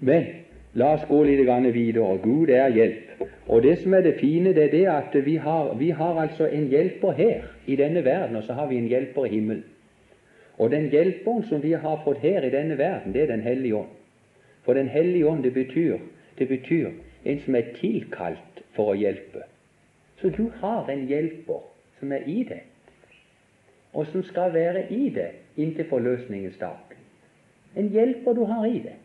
Men 0.00 0.24
la 0.72 0.94
oss 0.94 1.04
gå 1.08 1.22
litt 1.24 1.42
videre. 1.74 2.18
Gud 2.22 2.48
er 2.48 2.70
hjelp. 2.72 3.26
Og 3.48 3.62
Det 3.62 3.78
som 3.78 3.94
er 3.94 4.00
det 4.00 4.14
fine, 4.20 4.54
det 4.54 4.64
er 4.64 4.70
det 4.70 4.86
at 4.88 5.24
vi 5.26 5.36
har, 5.36 5.74
vi 5.74 5.90
har 5.90 6.20
altså 6.20 6.46
en 6.46 6.68
hjelper 6.68 7.12
her 7.12 7.42
i 7.66 7.76
denne 7.76 8.04
verden, 8.04 8.36
og 8.36 8.42
så 8.42 8.52
har 8.52 8.66
vi 8.66 8.76
en 8.78 8.88
hjelper 8.88 9.26
i 9.26 9.28
himmelen. 9.28 9.64
Og 10.58 10.70
den 10.70 10.88
hjelperen 10.88 11.42
som 11.42 11.62
vi 11.62 11.72
har 11.72 12.00
fått 12.04 12.18
her 12.18 12.44
i 12.44 12.50
denne 12.50 12.78
verden, 12.78 13.12
det 13.12 13.22
er 13.22 13.26
Den 13.26 13.40
hellige 13.40 13.76
ånd. 13.76 13.88
For 14.62 14.74
Den 14.74 14.88
hellige 14.88 15.26
ånd, 15.26 15.42
det 15.42 15.54
betyr, 15.54 15.98
det 16.40 16.48
betyr 16.48 16.88
en 17.24 17.40
som 17.44 17.54
er 17.54 17.72
tilkalt 17.76 18.62
for 18.72 18.94
å 18.94 18.96
hjelpe. 18.96 19.44
Så 20.20 20.32
du 20.32 20.48
har 20.62 20.88
en 20.88 21.04
hjelper 21.08 21.60
som 22.00 22.12
er 22.16 22.24
i 22.26 22.40
deg, 22.48 22.64
og 23.92 24.08
som 24.08 24.24
skal 24.24 24.54
være 24.54 24.86
i 24.92 25.10
deg 25.12 25.60
inntil 25.60 25.88
forløsningens 25.90 26.56
dag. 26.60 26.96
En 27.76 27.92
hjelper 27.92 28.34
du 28.34 28.44
har 28.48 28.64
i 28.66 28.80
deg. 28.88 28.96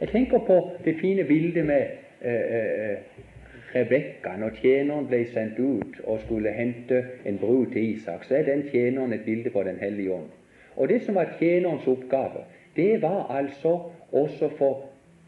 Jeg 0.00 0.10
tenker 0.10 0.42
på 0.46 0.58
det 0.84 0.96
fine 0.98 1.24
bildet 1.24 1.66
med 1.66 1.82
eh, 2.20 2.54
eh, 2.58 3.20
Rebekka 3.74 4.34
når 4.36 4.58
tjeneren 4.58 5.06
ble 5.08 5.22
sendt 5.30 5.60
ut 5.62 6.00
og 6.02 6.20
skulle 6.26 6.50
hente 6.52 6.98
en 7.24 7.38
brud 7.38 7.70
til 7.72 7.94
Isak. 7.94 8.26
Så 8.26 8.40
er 8.40 8.48
den 8.50 8.66
tjeneren 8.72 9.14
et 9.14 9.24
bilde 9.24 9.50
på 9.54 9.62
Den 9.62 9.78
hellige 9.78 10.12
ånd. 10.12 10.28
Og 10.76 10.88
Det 10.88 11.02
som 11.06 11.14
var 11.14 11.36
tjenerens 11.38 11.86
oppgave, 11.86 12.44
det 12.76 13.02
var 13.02 13.30
altså 13.30 13.78
også 14.12 14.48
få 14.58 14.72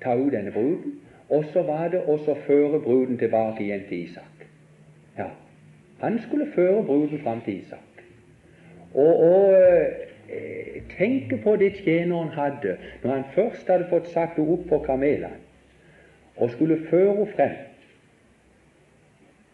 ta 0.02 0.14
ut 0.16 0.32
denne 0.32 0.52
bruden, 0.52 1.00
og 1.28 1.44
så 1.52 1.62
var 1.62 1.88
det 1.88 2.02
å 2.06 2.18
føre 2.46 2.80
bruden 2.80 3.18
tilbake 3.18 3.64
igjen 3.64 3.86
til 3.88 4.04
Isak. 4.08 4.46
Ja, 5.18 5.30
Han 6.00 6.18
skulle 6.26 6.46
føre 6.54 6.82
bruden 6.82 7.20
fram 7.22 7.40
til 7.40 7.62
Isak. 7.62 8.02
Og, 8.94 9.20
og 9.20 9.54
eh, 10.28 10.82
tenke 10.98 11.36
på 11.36 11.56
det 11.56 11.72
tjeneren 11.82 12.28
hadde 12.28 12.76
når 13.02 13.10
han 13.10 13.24
først 13.34 13.68
hadde 13.70 13.88
fått 13.90 14.10
satt 14.12 14.36
henne 14.36 14.54
opp 14.54 14.68
på 14.68 14.78
kamelene 14.86 15.40
og 16.36 16.50
skulle 16.50 16.78
føre 16.90 17.14
henne 17.14 17.32
frem. 17.36 17.56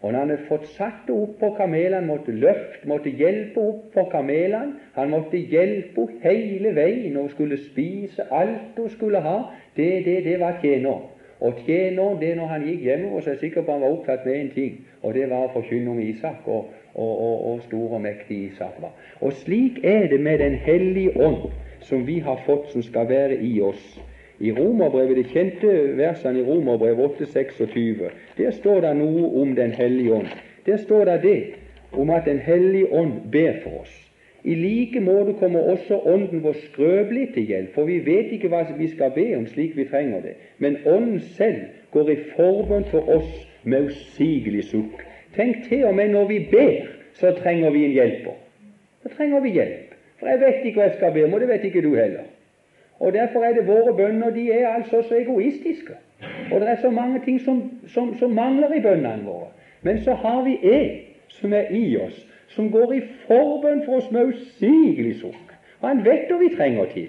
Og 0.00 0.12
når 0.12 0.18
han 0.18 0.30
hadde 0.32 0.48
fått 0.48 0.66
satt 0.72 1.10
opp 1.12 1.36
på 1.40 1.50
kamelene, 1.58 2.06
måtte 2.08 2.32
løfte, 2.32 2.88
måtte 2.88 3.12
hjelpe 3.12 3.60
opp 3.60 3.90
på 3.94 4.06
kamelene. 4.12 4.78
Han 4.96 5.12
måtte 5.12 5.36
hjelpe 5.36 6.06
henne 6.22 6.24
hele 6.24 6.74
veien 6.76 7.18
og 7.20 7.30
skulle 7.34 7.60
spise. 7.60 8.24
Alt 8.32 8.78
hun 8.80 8.88
skulle 8.90 9.20
ha, 9.20 9.38
det, 9.76 9.90
det, 10.06 10.22
det 10.24 10.38
var 10.40 10.56
tjener. 10.62 11.04
Og 11.40 11.60
tjener, 11.66 12.16
det 12.20 12.34
når 12.36 12.52
han 12.52 12.64
gikk 12.68 12.84
hjemover, 12.84 13.20
så 13.20 13.30
er 13.30 13.36
jeg 13.36 13.46
sikker 13.46 13.64
på 13.64 13.76
han 13.76 13.84
var 13.84 13.94
opptatt 13.96 14.26
med 14.28 14.36
en 14.36 14.50
ting, 14.56 14.74
og 15.00 15.14
det 15.16 15.28
var 15.30 15.46
å 15.46 15.52
forkynne 15.54 15.92
om 15.92 16.00
Isak. 16.04 16.48
og 16.48 16.68
og, 16.94 17.20
og, 17.20 17.52
og 17.52 17.60
stor 17.62 17.94
og 17.94 18.00
mektig 18.00 18.44
Isak 18.50 18.80
var. 18.82 18.94
Og 19.20 19.32
slik 19.32 19.78
er 19.84 20.08
det 20.08 20.20
med 20.20 20.38
Den 20.38 20.54
hellige 20.54 21.16
ånd, 21.16 21.50
som 21.80 22.06
vi 22.06 22.18
har 22.18 22.42
fått, 22.46 22.72
som 22.72 22.82
skal 22.82 23.08
være 23.08 23.36
i 23.42 23.60
oss. 23.60 24.00
I 24.40 24.52
Romerbrevet, 24.52 25.16
det 25.16 25.26
kjente 25.34 25.72
versene 25.96 26.40
i 26.40 26.44
Romerbrevet 26.44 27.20
8,26, 27.20 28.06
der 28.38 28.50
står 28.50 28.80
det 28.80 28.94
noe 28.96 29.26
om 29.42 29.56
Den 29.56 29.72
hellige 29.76 30.14
ånd. 30.14 30.30
Der 30.66 30.76
står 30.76 31.04
det 31.04 31.22
det 31.22 31.42
om 31.92 32.10
at 32.10 32.24
Den 32.24 32.38
hellige 32.38 32.92
ånd 32.92 33.12
ber 33.32 33.52
for 33.62 33.82
oss. 33.82 33.96
I 34.44 34.54
like 34.54 35.00
måte 35.00 35.32
kommer 35.32 35.60
også 35.60 35.98
Ånden 36.08 36.42
vår 36.42 36.52
skrøpelig 36.52 37.28
til 37.34 37.42
hjelp, 37.42 37.74
for 37.74 37.84
vi 37.84 37.98
vet 38.06 38.32
ikke 38.32 38.48
hva 38.48 38.62
vi 38.78 38.88
skal 38.88 39.12
be 39.12 39.26
om 39.36 39.46
slik 39.46 39.76
vi 39.76 39.84
trenger 39.84 40.22
det. 40.24 40.34
Men 40.58 40.78
Ånden 40.86 41.20
selv 41.20 41.60
går 41.92 42.08
i 42.08 42.16
forbønn 42.36 42.88
for 42.88 43.08
oss 43.18 43.46
med 43.64 43.90
usigelig 43.92 44.64
sukk. 44.64 45.04
Tenk 45.36 45.66
til 45.68 45.84
og 45.84 45.94
med 45.94 46.08
når 46.08 46.26
vi 46.32 46.38
ber, 46.50 46.88
så 47.14 47.34
trenger 47.36 47.70
vi 47.70 47.84
en 47.84 47.92
hjelper. 47.92 48.36
Så 49.02 49.12
trenger 49.16 49.40
vi 49.40 49.52
hjelp. 49.58 49.94
For 50.18 50.26
jeg 50.26 50.40
vet 50.40 50.64
ikke 50.64 50.80
hva 50.80 50.88
jeg 50.88 50.96
skal 50.96 51.12
be 51.12 51.24
om, 51.24 51.34
og 51.34 51.40
det 51.40 51.48
vet 51.48 51.64
ikke 51.64 51.84
du 51.84 51.94
heller. 51.94 52.24
Og 53.00 53.12
Derfor 53.12 53.44
er 53.44 53.52
det 53.52 53.66
våre 53.66 53.96
bønner 53.96 54.30
de 54.30 54.52
er 54.52 54.68
altså 54.68 55.02
så 55.02 55.14
egoistiske. 55.16 55.94
Og 56.52 56.60
det 56.60 56.68
er 56.68 56.80
så 56.80 56.90
mange 56.90 57.20
ting 57.24 57.40
som, 57.40 57.62
som, 57.88 58.18
som 58.18 58.30
mangler 58.30 58.72
i 58.72 58.80
bønnene 58.80 59.24
våre. 59.24 59.46
Men 59.82 60.02
så 60.04 60.14
har 60.14 60.42
vi 60.44 60.58
en 60.62 60.98
som 61.28 61.52
er 61.52 61.70
i 61.70 61.96
oss, 61.96 62.26
som 62.48 62.70
går 62.70 62.92
i 62.92 63.00
forbønn 63.26 63.84
for 63.84 63.96
oss 63.96 64.10
med 64.10 64.34
usigelig 64.34 65.16
sukk. 65.20 65.54
Og 65.80 65.88
han 65.88 66.04
vet 66.04 66.28
hva 66.28 66.38
vi 66.42 66.50
trenger 66.56 66.90
til. 66.92 67.08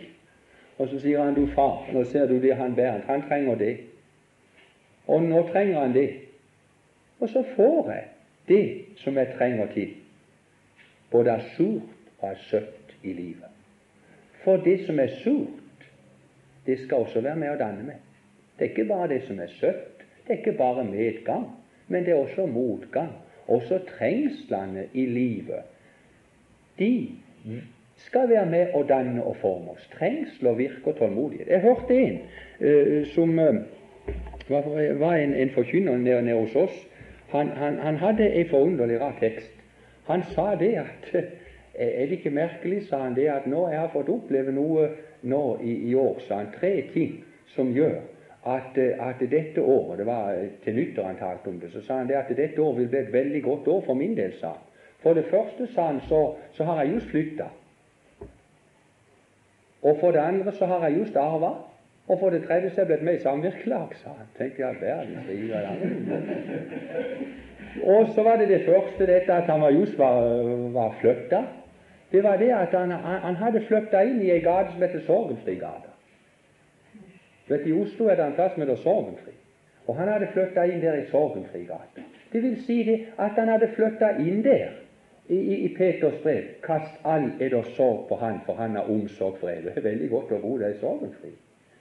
Og 0.77 0.87
så 0.89 0.99
sier 1.01 1.23
han 1.23 1.35
du 1.35 1.45
far, 1.55 1.83
nå 1.93 2.03
ser 2.07 2.29
du 2.29 2.37
det 2.41 2.55
han 2.55 2.75
bærer, 2.75 3.03
han 3.07 3.25
trenger 3.27 3.55
det. 3.55 3.73
Og 5.07 5.23
nå 5.23 5.43
trenger 5.51 5.79
han 5.79 5.93
det. 5.93 6.09
Og 7.19 7.29
så 7.29 7.43
får 7.55 7.91
jeg 7.91 8.03
det 8.47 8.85
som 8.97 9.17
jeg 9.17 9.33
trenger 9.37 9.67
til, 9.73 9.89
både 11.11 11.35
av 11.35 11.43
surt 11.55 12.21
og 12.21 12.29
av 12.29 12.39
søtt 12.47 12.95
i 13.03 13.13
livet. 13.13 13.49
For 14.45 14.57
det 14.57 14.79
som 14.87 14.99
er 14.99 15.11
surt, 15.21 15.60
det 16.65 16.79
skal 16.79 17.05
også 17.05 17.21
være 17.21 17.39
med 17.41 17.53
å 17.53 17.59
danne 17.59 17.87
meg. 17.87 17.99
Det 18.57 18.65
er 18.67 18.73
ikke 18.73 18.89
bare 18.91 19.09
det 19.13 19.23
som 19.27 19.39
er 19.41 19.51
søtt, 19.57 20.05
det 20.27 20.35
er 20.35 20.39
ikke 20.39 20.57
bare 20.57 20.85
medgang, 20.85 21.47
men 21.87 22.05
det 22.05 22.13
er 22.13 22.21
også 22.21 22.45
motgang. 22.45 23.11
Også 23.47 23.81
trengslene 23.87 24.85
i 24.93 25.05
livet. 25.05 25.65
De 26.79 26.91
skal 27.99 28.29
være 28.29 28.45
med 28.45 28.75
å 28.77 28.83
danne 28.87 29.23
og 29.23 29.35
forme 29.41 29.73
oss. 29.73 29.87
Trengsler 29.97 30.55
virker 30.55 30.95
tålmodighet. 30.95 31.49
Jeg 31.49 31.65
hørte 31.65 31.97
en 31.97 32.21
uh, 32.61 33.01
som 33.11 33.33
uh, 33.39 33.57
var 35.01 35.17
en, 35.17 35.33
en 35.33 35.53
forkynner 35.57 35.97
nede, 35.97 36.21
nede 36.21 36.39
hos 36.39 36.55
oss 36.55 36.77
han, 37.31 37.47
han, 37.47 37.77
han 37.79 37.95
hadde 37.95 38.27
en 38.29 38.49
forunderlig 38.49 38.99
rar 38.99 39.15
tekst. 39.19 39.51
Han 40.07 40.23
sa 40.35 40.55
det 40.59 40.73
at 40.75 41.13
eh, 41.75 42.01
Er 42.01 42.05
det 42.05 42.11
ikke 42.11 42.29
merkelig, 42.29 42.87
sa 42.87 42.97
han, 42.97 43.15
det 43.15 43.29
at 43.31 43.47
nå 43.47 43.69
jeg 43.69 43.79
har 43.79 43.91
fått 43.93 44.09
oppleve 44.11 44.51
noe 44.51 44.89
nå 45.21 45.59
i, 45.63 45.75
i 45.89 45.95
år, 45.95 46.19
sa 46.27 46.41
han, 46.41 46.51
tre 46.59 46.73
ting 46.93 47.23
som 47.55 47.71
gjør 47.75 47.99
at, 48.43 48.77
eh, 48.77 49.07
at 49.09 49.21
dette 49.31 49.61
året 49.61 49.99
Det 49.99 50.05
var 50.05 50.33
eh, 50.33 50.49
til 50.63 50.75
nyttår 50.75 51.03
han 51.03 51.19
talte 51.19 51.49
om 51.49 51.59
det. 51.59 51.71
Så 51.71 51.81
sa 51.85 51.97
han 52.01 52.07
det 52.07 52.17
at 52.17 52.37
dette 52.37 52.61
året 52.61 52.79
vil 52.79 52.87
bli 52.87 52.99
et 52.99 53.13
veldig 53.13 53.43
godt 53.43 53.67
år 53.67 53.81
for 53.85 53.93
min 53.93 54.15
del, 54.17 54.33
sa 54.39 54.47
han. 54.47 54.67
For 55.01 55.13
det 55.13 55.25
første, 55.29 55.67
sa 55.73 55.87
han, 55.91 56.01
så, 56.09 56.35
så 56.53 56.63
har 56.63 56.83
jeg 56.83 56.93
just 56.93 57.09
flytta. 57.09 57.49
Og 59.81 59.97
for 59.99 60.11
det 60.11 60.19
andre 60.19 60.51
så 60.51 60.65
har 60.65 60.87
jeg 60.87 60.99
just 60.99 61.15
arva. 61.15 61.53
Og 62.07 62.19
for 62.19 62.29
det 62.29 62.43
tredje 62.43 62.69
så 62.69 62.81
er 62.81 62.85
jeg 62.85 62.87
blitt 62.87 63.03
med 63.03 63.13
i 63.17 63.21
samvirkelag, 63.21 63.95
sa 63.95 64.09
han. 64.17 64.27
Tenkte 64.37 64.61
jeg, 64.61 64.75
verdens 64.81 65.27
rike. 65.29 65.55
Og 67.83 68.09
så 68.15 68.23
var 68.23 68.35
det 68.37 68.49
det 68.49 68.65
første, 68.65 69.05
dette 69.07 69.33
at 69.33 69.49
han 69.49 69.61
var 69.61 69.69
just 69.71 69.97
var, 69.97 70.21
var 70.73 70.95
flytta. 71.01 71.43
Det 72.11 72.23
var 72.23 72.37
det 72.37 72.51
at 72.51 72.73
han, 72.79 72.91
han 73.25 73.35
hadde 73.35 73.61
flytta 73.67 74.03
inn 74.03 74.21
i 74.21 74.31
ei 74.33 74.41
gate 74.43 74.73
som 74.73 74.83
heter 74.83 75.03
Sorgenfrigata. 75.07 75.91
Vet 77.47 77.67
I 77.67 77.75
Oslo 77.75 78.07
er 78.07 78.19
det 78.19 78.25
en 78.25 78.35
plass 78.35 78.53
som 78.55 78.63
heter 78.63 78.81
Sorgenfri. 78.83 79.33
Og 79.87 79.95
han 79.95 80.11
hadde 80.11 80.27
flytta 80.33 80.65
inn 80.67 80.81
der 80.83 80.99
i 81.01 81.07
Sorgenfrigata. 81.11 82.03
Det 82.31 82.43
vil 82.43 82.57
si 82.65 82.83
det 82.87 82.97
at 83.19 83.39
han 83.39 83.49
hadde 83.51 83.71
flytta 83.75 84.11
inn 84.19 84.43
der 84.43 84.75
i, 85.27 85.35
i, 85.37 85.55
i 85.65 85.71
Peters 85.77 86.19
brev. 86.23 86.51
Kast 86.63 86.99
all 87.03 87.31
eder 87.39 87.63
sorg 87.75 88.05
på 88.09 88.19
han, 88.19 88.39
for 88.45 88.59
han 88.59 88.75
har 88.75 88.91
omsorg 88.91 89.39
for 89.39 89.49
eder. 89.49 89.71
Det 89.71 89.83
er 89.83 89.89
veldig 89.89 90.11
godt 90.11 90.35
å 90.35 90.43
bo 90.43 90.57
der 90.59 90.75
i 90.75 90.79
Sorgenfri. 90.83 91.33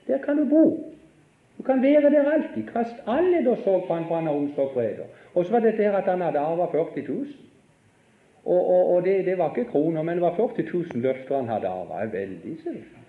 Der 0.06 0.22
kan 0.24 0.38
du 0.38 0.46
bo. 0.50 0.64
Du 1.58 1.62
kan 1.66 1.82
være 1.82 2.10
der 2.10 2.30
alltid. 2.32 2.70
Kast 2.72 3.02
all 3.06 3.34
eder 3.34 3.58
sorg 3.64 3.86
på 3.86 3.94
han, 3.94 4.06
for 4.08 4.14
han 4.14 4.30
har 4.30 4.38
omsorg 4.38 4.74
for 4.74 4.82
eder. 4.82 5.10
Og 5.34 5.44
så 5.44 5.52
var 5.52 5.66
det 5.66 5.78
der 5.78 5.98
at 5.98 6.08
han 6.10 6.22
hadde 6.22 6.38
arva 6.38 6.70
40 6.72 7.06
000. 7.08 7.26
Og, 8.44 8.70
og, 8.70 8.94
og 8.94 9.04
det, 9.04 9.24
det, 9.24 9.38
var 9.38 9.52
ikke 9.56 9.70
kroner, 9.70 10.02
men 10.02 10.14
det 10.14 10.22
var 10.22 10.34
40 10.36 10.64
000 10.72 11.02
løfter 11.02 11.36
han 11.36 11.48
hadde 11.48 11.68
arva. 11.68 12.04
Veldig, 12.12 12.56
sier 12.62 12.78
du. 12.78 13.00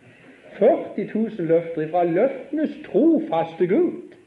40 0.60 1.08
000 1.13 1.48
løfter 1.48 1.88
fra 1.91 2.04
løftenes 2.04 2.74
trofaste 2.86 3.67
Gud. 3.67 4.17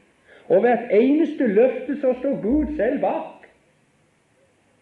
Og 0.49 0.61
hvert 0.61 0.91
eneste 0.93 1.47
løfte 1.47 1.99
så 2.01 2.13
står 2.19 2.41
Gud 2.41 2.75
selv 2.77 2.99
bak. 3.01 3.45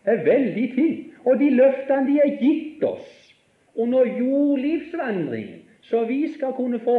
Det 0.05 0.13
er 0.13 0.23
veldig 0.23 0.71
fint. 0.75 1.11
Og 1.25 1.39
de 1.39 1.49
løftene 1.55 2.07
de 2.07 2.17
er 2.19 2.37
gitt 2.39 2.83
oss 2.83 3.35
under 3.75 4.05
jordlivsvandringen, 4.05 5.61
så 5.81 6.03
vi 6.05 6.33
skal 6.33 6.53
kunne 6.53 6.79
få 6.79 6.97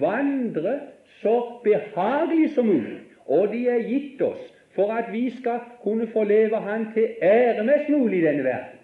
vandre 0.00 0.78
så 1.20 1.60
behagelig 1.64 2.50
som 2.54 2.66
mulig. 2.66 3.00
Og 3.26 3.48
de 3.52 3.68
er 3.68 3.84
gitt 3.88 4.22
oss 4.22 4.55
for 4.76 4.92
at 4.92 5.12
vi 5.12 5.30
skal 5.40 5.60
kunne 5.82 6.06
få 6.12 6.24
leve 6.24 6.56
Han 6.56 6.86
til 6.94 7.08
ære 7.22 7.64
mest 7.64 7.88
mulig 7.88 8.18
i 8.18 8.26
denne 8.26 8.44
verden. 8.44 8.78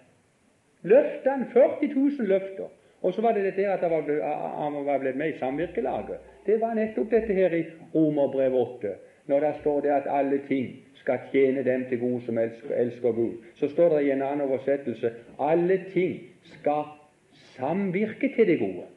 Løftene 0.83 1.47
40 1.53 1.93
000 1.95 2.27
løfter. 2.27 2.67
Og 3.01 3.13
så 3.13 3.21
var 3.21 3.31
det 3.31 3.43
dette 3.43 3.67
at 3.67 3.79
han 3.79 4.85
var 4.85 4.97
blitt 4.99 5.15
med 5.15 5.33
i 5.33 5.39
samvirkelaget. 5.39 6.17
Det 6.45 6.61
var 6.61 6.73
nettopp 6.73 7.11
dette 7.11 7.33
her 7.33 7.53
i 7.55 7.63
Romerbrev 7.95 8.55
8, 8.55 8.93
når 9.27 9.39
det 9.39 9.53
står 9.59 9.81
det 9.81 9.89
at 9.89 10.07
alle 10.07 10.39
ting 10.47 10.69
skal 10.95 11.19
tjene 11.31 11.63
dem 11.63 11.85
til 11.89 11.99
gode 11.99 12.21
som 12.25 12.37
elsker, 12.37 12.75
elsker 12.75 13.11
Gud. 13.11 13.33
Så 13.55 13.69
står 13.69 13.97
det 13.97 14.05
i 14.05 14.11
en 14.11 14.21
annen 14.21 14.47
oversettelse 14.47 15.11
alle 15.39 15.81
ting 15.93 16.19
skal 16.43 16.83
samvirke 17.55 18.31
til 18.35 18.47
det 18.47 18.59
gode. 18.59 18.87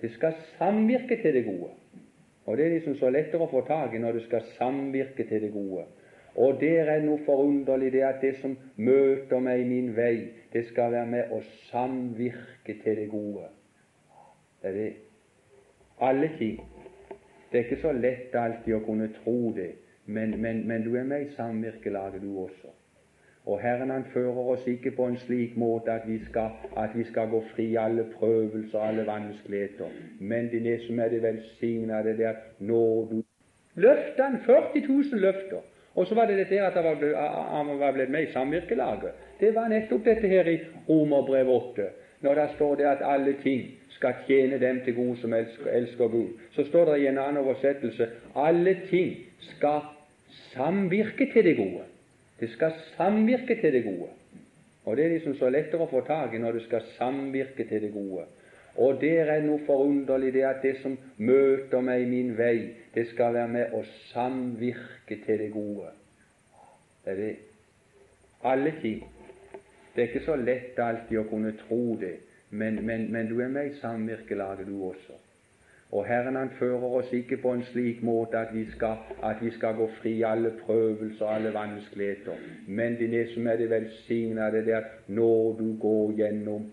Det 0.00 0.10
skal 0.10 0.34
samvirke 0.58 1.22
til 1.22 1.34
det 1.34 1.44
gode. 1.44 1.70
Og 2.46 2.56
Det 2.56 2.66
er 2.66 2.70
liksom 2.70 2.96
så 2.98 3.10
lettere 3.10 3.46
å 3.46 3.50
få 3.50 3.62
tak 3.66 3.94
i 3.94 3.98
når 4.02 4.18
det 4.18 4.22
skal 4.26 4.42
samvirke 4.58 5.28
til 5.28 5.42
det 5.42 5.52
gode. 5.52 5.84
Og 6.36 6.60
der 6.60 6.88
er 6.88 7.02
noe 7.04 7.20
forunderlig 7.26 7.92
det 7.92 8.04
at 8.08 8.20
det 8.22 8.36
som 8.40 8.56
møter 8.76 9.40
meg 9.40 9.60
i 9.60 9.68
min 9.68 9.90
vei, 9.96 10.32
det 10.52 10.64
skal 10.70 10.92
være 10.92 11.06
med 11.06 11.32
å 11.32 11.40
samvirke 11.68 12.78
til 12.84 12.96
det 12.96 13.08
gode. 13.12 13.48
Det 14.62 14.70
er 14.70 14.78
det. 14.78 14.92
Alle 16.00 16.30
ting. 16.38 16.60
Det 17.50 17.58
er 17.58 17.64
ikke 17.64 17.82
så 17.82 17.92
lett 17.92 18.34
alltid 18.34 18.74
å 18.74 18.84
kunne 18.86 19.10
tro 19.22 19.52
det, 19.56 19.74
men, 20.06 20.38
men, 20.40 20.62
men 20.66 20.84
du 20.86 20.94
er 20.96 21.04
med 21.04 21.26
i 21.26 21.34
samvirkelaget, 21.36 22.22
du 22.22 22.38
også. 22.40 22.72
Og 23.46 23.58
Herren 23.60 23.90
han 23.90 24.04
fører 24.12 24.38
oss 24.54 24.66
ikke 24.70 24.92
på 24.96 25.08
en 25.10 25.16
slik 25.18 25.56
måte 25.58 25.90
at 25.92 26.06
vi 26.06 26.20
skal, 26.24 26.54
at 26.78 26.94
vi 26.94 27.04
skal 27.04 27.28
gå 27.28 27.42
fri 27.54 27.74
alle 27.76 28.04
prøvelser 28.14 28.78
og 28.78 28.88
alle 28.88 29.06
vanskeligheter. 29.06 29.90
Men 30.20 30.48
det 30.52 30.78
som 30.86 31.00
er 31.02 31.10
det 31.10 31.22
velsignede, 31.22 32.16
det 32.16 32.28
at 32.30 32.60
når 32.60 33.08
du 33.10 33.22
Løftene, 33.74 34.40
40 34.44 34.86
000 34.88 35.20
løfter. 35.20 35.60
Og 35.94 36.06
så 36.06 36.14
var 36.14 36.26
det 36.26 36.38
dette 36.40 36.60
at 36.62 36.76
han 36.76 37.78
var 37.78 37.92
blitt 37.92 38.10
med 38.10 38.28
i 38.28 38.32
samvirkelaget. 38.32 39.12
Det 39.40 39.52
var 39.54 39.68
nettopp 39.68 40.04
dette 40.04 40.28
her 40.28 40.48
i 40.48 40.58
Romerbrev 40.88 41.48
8, 41.50 41.88
når 42.24 42.34
det 42.34 42.48
står 42.54 42.76
det 42.80 42.86
at 42.88 43.04
alle 43.04 43.34
ting 43.42 43.66
skal 43.90 44.14
tjene 44.26 44.58
dem 44.58 44.80
til 44.84 44.96
gode 44.96 45.18
som 45.20 45.34
elsker, 45.34 45.68
elsker 45.70 46.08
Gud. 46.08 46.28
Så 46.54 46.64
står 46.64 46.92
det 46.92 47.02
i 47.02 47.06
en 47.10 47.18
annen 47.18 47.42
oversettelse 47.44 48.08
alle 48.34 48.76
ting 48.90 49.16
skal 49.52 49.80
samvirke 50.54 51.28
til 51.32 51.44
det 51.44 51.56
gode. 51.56 51.84
Det 52.40 52.50
skal 52.50 52.72
samvirke 52.96 53.60
til 53.60 53.72
det 53.72 53.84
gode. 53.84 54.08
Og 54.84 54.96
Det 54.96 55.04
er 55.04 55.12
liksom 55.14 55.36
så 55.38 55.50
lettere 55.50 55.84
å 55.84 55.90
få 55.90 56.00
tak 56.06 56.34
i 56.34 56.40
når 56.42 56.58
det 56.58 56.64
skal 56.66 56.82
samvirke 56.96 57.68
til 57.68 57.82
det 57.84 57.92
gode. 57.94 58.24
Og 58.76 59.00
der 59.00 59.28
er 59.28 59.42
noe 59.44 59.60
forunderlig 59.66 60.32
det 60.32 60.44
at 60.48 60.62
det 60.62 60.76
som 60.82 60.96
møter 61.18 61.80
meg 61.84 62.02
i 62.02 62.08
min 62.08 62.36
vei, 62.38 62.72
det 62.94 63.06
skal 63.10 63.34
være 63.34 63.48
med 63.48 63.74
å 63.76 63.82
samvirke 64.12 65.18
til 65.26 65.42
det 65.44 65.50
gode. 65.52 65.90
Det 67.04 67.12
er 67.12 67.20
det. 67.20 67.34
Alle 68.44 68.72
ting. 68.80 69.02
Det 69.94 70.02
er 70.02 70.08
ikke 70.08 70.24
så 70.24 70.36
lett 70.40 70.78
alltid 70.80 71.18
å 71.20 71.28
kunne 71.28 71.52
tro 71.66 71.96
det, 72.00 72.14
men, 72.50 72.80
men, 72.86 73.10
men 73.12 73.28
du 73.28 73.42
er 73.44 73.52
med 73.52 73.68
i 73.74 73.80
samvirkelaget, 73.80 74.66
du 74.66 74.80
også. 74.88 75.18
Og 75.92 76.06
Herren 76.08 76.38
han 76.40 76.50
fører 76.56 76.94
oss 76.96 77.10
ikke 77.12 77.36
på 77.42 77.52
en 77.52 77.64
slik 77.68 78.00
måte 78.02 78.38
at 78.40 78.54
vi 78.54 78.64
skal, 78.72 79.02
at 79.22 79.42
vi 79.44 79.50
skal 79.52 79.76
gå 79.76 79.90
fri 79.98 80.14
alle 80.24 80.54
prøvelser 80.62 81.26
og 81.26 81.34
alle 81.34 81.52
vanskeligheter. 81.52 82.40
Men 82.66 82.96
det 82.96 83.26
som 83.34 83.46
er 83.46 83.60
det 83.60 83.68
velsignede, 83.70 84.64
det 84.64 84.72
er 84.72 84.80
at 84.80 85.12
når 85.12 85.52
du 85.60 85.76
går 85.80 86.16
gjennom 86.16 86.70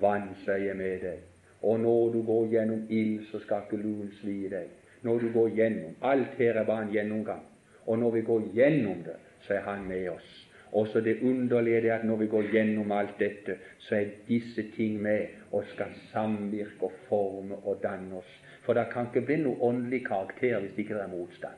vann, 0.00 0.28
er 0.46 0.64
jeg 0.66 0.76
med 0.76 1.00
deg. 1.00 1.29
Og 1.62 1.80
når 1.80 2.12
du 2.12 2.22
går 2.26 2.46
gjennom 2.50 2.84
ild, 2.88 3.24
så 3.30 3.38
skal 3.38 3.66
ikke 3.66 3.82
luen 3.82 4.12
svi 4.20 4.48
deg. 4.48 4.68
Når 5.02 5.18
du 5.18 5.32
går 5.32 5.48
gjennom 5.56 5.96
Alt 6.02 6.36
her 6.38 6.60
er 6.60 6.64
bare 6.64 6.86
en 6.86 6.92
gjennomgang. 6.92 7.42
Og 7.86 7.98
når 7.98 8.10
vi 8.10 8.20
går 8.20 8.46
gjennom 8.54 9.02
det, 9.04 9.16
så 9.46 9.54
er 9.54 9.66
Han 9.66 9.88
med 9.88 10.08
oss. 10.08 10.46
Også 10.72 11.00
det 11.00 11.18
underlige 11.22 11.88
er 11.88 11.94
at 11.94 12.04
når 12.04 12.16
vi 12.16 12.26
går 12.26 12.52
gjennom 12.52 12.92
alt 12.92 13.18
dette, 13.18 13.56
så 13.78 13.94
er 13.94 14.12
disse 14.28 14.62
ting 14.76 15.02
med 15.02 15.26
og 15.52 15.64
skal 15.72 15.90
samvirke 16.12 16.82
og 16.86 16.92
forme 17.08 17.54
og 17.64 17.80
danne 17.82 18.16
oss 18.16 18.36
for 18.70 18.74
det 18.74 18.86
kan 18.92 19.08
ikke 19.08 19.26
bli 19.26 19.36
noe 19.42 19.58
åndelig 19.66 20.04
karakter 20.06 20.60
hvis 20.62 20.76
ikke 20.78 20.94
det 20.94 21.02
er 21.02 21.08
motstand. 21.10 21.56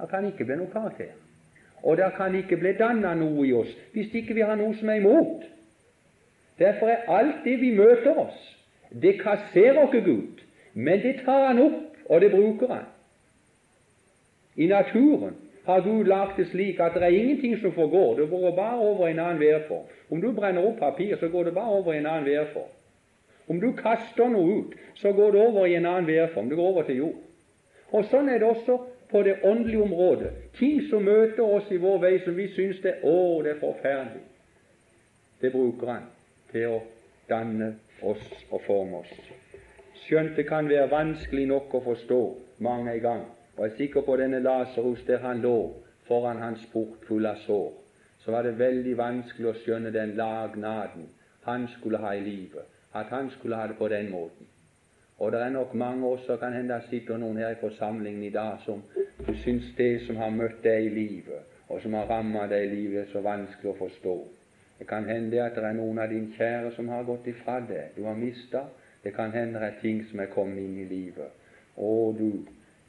Det 0.00 0.08
kan 0.10 0.26
ikke 0.26 0.44
bli 0.44 0.58
noe 0.60 0.68
karakter. 0.72 1.14
Og 1.82 1.96
det 1.96 2.10
kan 2.16 2.34
ikke 2.34 2.58
bli 2.60 2.72
dannet 2.76 3.16
noe 3.16 3.46
i 3.46 3.54
oss 3.56 3.70
hvis 3.94 4.12
ikke 4.20 4.36
vi 4.36 4.44
har 4.44 4.58
noe 4.60 4.74
som 4.76 4.90
er 4.92 5.00
imot. 5.00 5.46
Derfor 6.58 6.92
er 6.92 7.08
alt 7.14 7.40
det 7.46 7.56
vi 7.62 7.70
møter 7.78 8.18
oss, 8.18 8.38
det 8.90 9.20
kasserer 9.20 9.82
ikke 9.86 10.04
Gud, 10.04 10.44
men 10.74 11.02
det 11.02 11.20
tar 11.24 11.46
Han 11.46 11.60
opp, 11.62 11.82
og 12.08 12.20
det 12.20 12.30
bruker 12.30 12.72
Han. 12.74 12.86
I 14.56 14.66
naturen 14.66 15.36
har 15.66 15.80
Gud 15.84 16.04
lagt 16.04 16.36
det 16.36 16.48
slik 16.48 16.80
at 16.80 16.94
det 16.94 17.02
er 17.02 17.14
ingenting 17.14 17.58
som 17.60 17.72
forgår. 17.72 18.16
Det 18.16 18.30
går 18.30 18.56
bare 18.56 18.78
over 18.78 19.08
en 19.08 19.18
annen 19.18 19.40
værform. 19.40 19.84
Om 20.10 20.20
du 20.20 20.32
brenner 20.32 20.64
opp 20.64 20.78
papir, 20.78 21.16
så 21.16 21.28
går 21.28 21.44
det 21.44 21.54
bare 21.54 21.70
over 21.70 21.92
en 21.92 22.06
annen 22.06 22.24
værform. 22.24 22.72
Om 23.48 23.60
du 23.60 23.72
kaster 23.72 24.28
noe 24.28 24.58
ut, 24.58 24.72
så 24.94 25.12
går 25.12 25.30
det 25.32 25.40
over 25.40 25.66
i 25.66 25.74
en 25.74 25.86
annen 25.86 26.06
værform. 26.06 26.48
Det 26.48 26.56
går 26.56 26.68
over 26.68 26.82
til 26.82 26.96
jord. 26.96 27.20
Og 27.92 28.04
Sånn 28.04 28.28
er 28.28 28.40
det 28.40 28.48
også 28.48 28.78
på 29.10 29.22
det 29.22 29.38
åndelige 29.44 29.82
området. 29.82 30.32
Ting 30.58 30.82
som 30.90 31.04
møter 31.04 31.44
oss 31.44 31.70
i 31.70 31.80
vår 31.80 32.00
vei 32.02 32.14
som 32.24 32.36
vi 32.36 32.48
syns 32.52 32.80
det, 32.84 32.98
å, 33.02 33.42
det 33.44 33.54
er 33.54 33.60
forferdelig. 33.60 34.24
Det 35.40 35.52
bruker 35.52 35.92
han 35.92 36.08
til 36.52 36.66
å 36.72 36.80
danne 37.28 37.74
oss 38.02 38.46
og 38.50 38.62
forme 38.66 39.02
oss. 39.02 39.12
Skjønt 40.04 40.36
det 40.36 40.46
kan 40.48 40.68
være 40.68 40.90
vanskelig 40.90 41.46
nok 41.50 41.74
å 41.74 41.82
forstå 41.84 42.20
mange 42.64 42.94
en 42.94 43.02
gang. 43.02 43.26
Og 43.56 43.64
jeg 43.64 43.72
er 43.72 43.76
sikker 43.76 44.06
på 44.06 44.16
denne 44.16 44.40
Lasarus 44.40 45.02
der 45.06 45.18
han 45.24 45.42
lå 45.42 45.56
foran 46.08 46.42
hans 46.42 46.64
port 46.72 47.04
full 47.08 47.26
av 47.26 47.40
sår, 47.44 47.72
så 48.24 48.32
var 48.32 48.46
det 48.46 48.58
veldig 48.58 48.94
vanskelig 48.96 49.50
å 49.50 49.56
skjønne 49.64 49.92
den 49.92 50.14
lagnaden 50.16 51.08
han 51.44 51.66
skulle 51.76 51.98
ha 51.98 52.14
i 52.14 52.24
livet 52.24 52.64
at 52.92 53.10
han 53.12 53.30
skulle 53.30 53.56
ha 53.56 53.66
det 53.66 53.76
på 53.76 53.88
den 53.88 54.10
måten. 54.10 54.46
Og 55.18 55.32
det 55.32 55.40
er 55.42 55.50
nok 55.50 55.74
mange 55.74 56.06
også, 56.06 56.36
kan 56.36 56.52
hende 56.52 56.74
det 56.74 56.88
sitter 56.90 57.18
noen 57.18 57.36
her 57.36 57.50
i 57.56 57.60
forsamlingen 57.60 58.22
i 58.22 58.30
dag 58.30 58.60
som 58.64 58.82
syns 59.42 59.72
det 59.76 60.06
som 60.06 60.16
har 60.16 60.30
møtt 60.30 60.62
deg 60.62 60.86
i 60.86 60.94
livet, 60.94 61.42
og 61.68 61.82
som 61.82 61.94
har 61.98 62.06
rammet 62.06 62.50
deg 62.50 62.64
i 62.64 62.74
livet, 62.74 63.00
er 63.02 63.12
så 63.12 63.20
vanskelig 63.20 63.72
å 63.72 63.78
forstå. 63.80 64.14
Det 64.78 64.86
kan 64.86 65.04
hende 65.08 65.42
at 65.42 65.56
det 65.56 65.64
er 65.64 65.74
noen 65.74 65.98
av 65.98 66.10
dine 66.12 66.34
kjære 66.36 66.72
som 66.76 66.88
har 66.88 67.06
gått 67.06 67.26
ifra 67.26 67.58
deg, 67.66 67.96
du 67.96 68.04
har 68.06 68.18
mista. 68.18 68.64
Det 69.02 69.14
kan 69.14 69.32
hende 69.32 69.60
det 69.60 69.66
er 69.72 69.80
ting 69.82 70.04
som 70.10 70.20
er 70.20 70.30
kommet 70.32 70.62
inn 70.62 70.78
i 70.82 70.86
livet. 70.90 71.34
Og 71.76 72.18
du, 72.18 72.44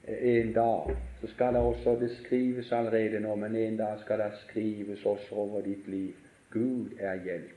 en 0.07 0.53
dag 0.53 0.91
så 1.21 1.27
skal 1.33 1.53
det 1.53 1.61
også 1.61 1.95
Det 1.99 2.09
skrives 2.23 2.71
allerede 2.71 3.19
nå, 3.19 3.35
men 3.35 3.55
en 3.55 3.77
dag 3.77 3.99
skal 3.99 4.19
det 4.19 4.31
skrives 4.47 5.05
også 5.05 5.35
over 5.35 5.61
ditt 5.61 5.87
liv. 5.87 6.13
Gud 6.51 6.97
er 6.99 7.15
hjelp. 7.23 7.55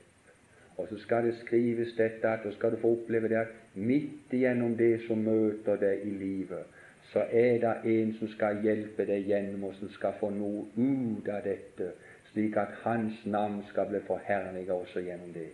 Og 0.77 0.87
så 0.89 0.97
skal 0.97 1.25
det 1.25 1.35
skrives 1.45 1.93
dette 1.97 2.27
at, 2.27 2.43
du 2.43 2.51
skal 2.51 2.71
du 2.71 2.77
få 2.81 2.91
oppleve 2.91 3.29
det 3.29 3.35
at 3.35 3.53
midt 3.73 4.33
igjennom 4.33 4.77
det 4.77 5.01
som 5.07 5.17
møter 5.17 5.77
deg 5.77 6.01
i 6.03 6.09
livet, 6.09 6.65
så 7.13 7.25
er 7.31 7.59
det 7.61 7.73
en 7.85 8.13
som 8.17 8.27
skal 8.27 8.61
hjelpe 8.63 9.05
deg 9.05 9.27
gjennom, 9.29 9.63
og 9.69 9.75
som 9.77 9.89
skal 9.93 10.15
få 10.19 10.31
noe 10.33 10.65
ut 10.77 11.29
av 11.29 11.43
dette, 11.45 11.91
slik 12.33 12.57
at 12.57 12.67
hans 12.83 13.25
navn 13.25 13.63
skal 13.69 13.85
bli 13.89 13.99
forherliget 14.07 14.71
også 14.71 15.01
gjennom 15.05 15.33
det. 15.33 15.49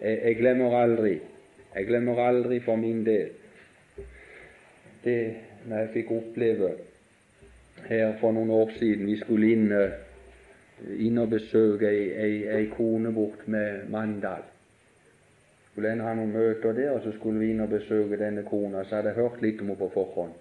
Jeg, 0.00 0.20
jeg, 0.24 0.36
glemmer 0.36 0.76
aldri, 0.78 1.18
jeg 1.74 1.86
glemmer 1.86 2.20
aldri 2.22 2.60
for 2.60 2.76
min 2.76 3.06
del 3.06 3.30
det 5.04 5.36
når 5.66 5.78
jeg 5.78 5.90
fikk 5.92 6.10
oppleve 6.10 6.70
her 7.88 8.12
for 8.20 8.34
noen 8.34 8.50
år 8.50 8.70
siden 8.78 9.06
Vi 9.06 9.16
skulle 9.20 9.50
inn 9.54 9.72
inn 10.98 11.18
og 11.18 11.30
besøke 11.32 11.90
ei, 11.90 12.06
ei, 12.14 12.34
ei 12.54 12.66
kone 12.70 13.10
bort 13.12 13.48
med 13.50 13.88
Mandal. 13.90 14.44
Skulle 15.72 15.92
en 15.92 16.02
ha 16.06 16.12
noen 16.14 16.30
møter 16.34 16.74
der, 16.74 16.92
og 16.94 17.02
så 17.02 17.12
skulle 17.16 17.42
vi 17.42 17.50
inn 17.50 17.64
og 17.64 17.72
besøke 17.72 18.18
denne 18.20 18.44
kona. 18.46 18.84
Så 18.84 18.98
hadde 18.98 19.10
jeg 19.10 19.18
hørt 19.18 19.42
litt 19.42 19.62
om 19.62 19.72
henne 19.72 19.80
på 19.80 19.90
forhånd. 19.94 20.36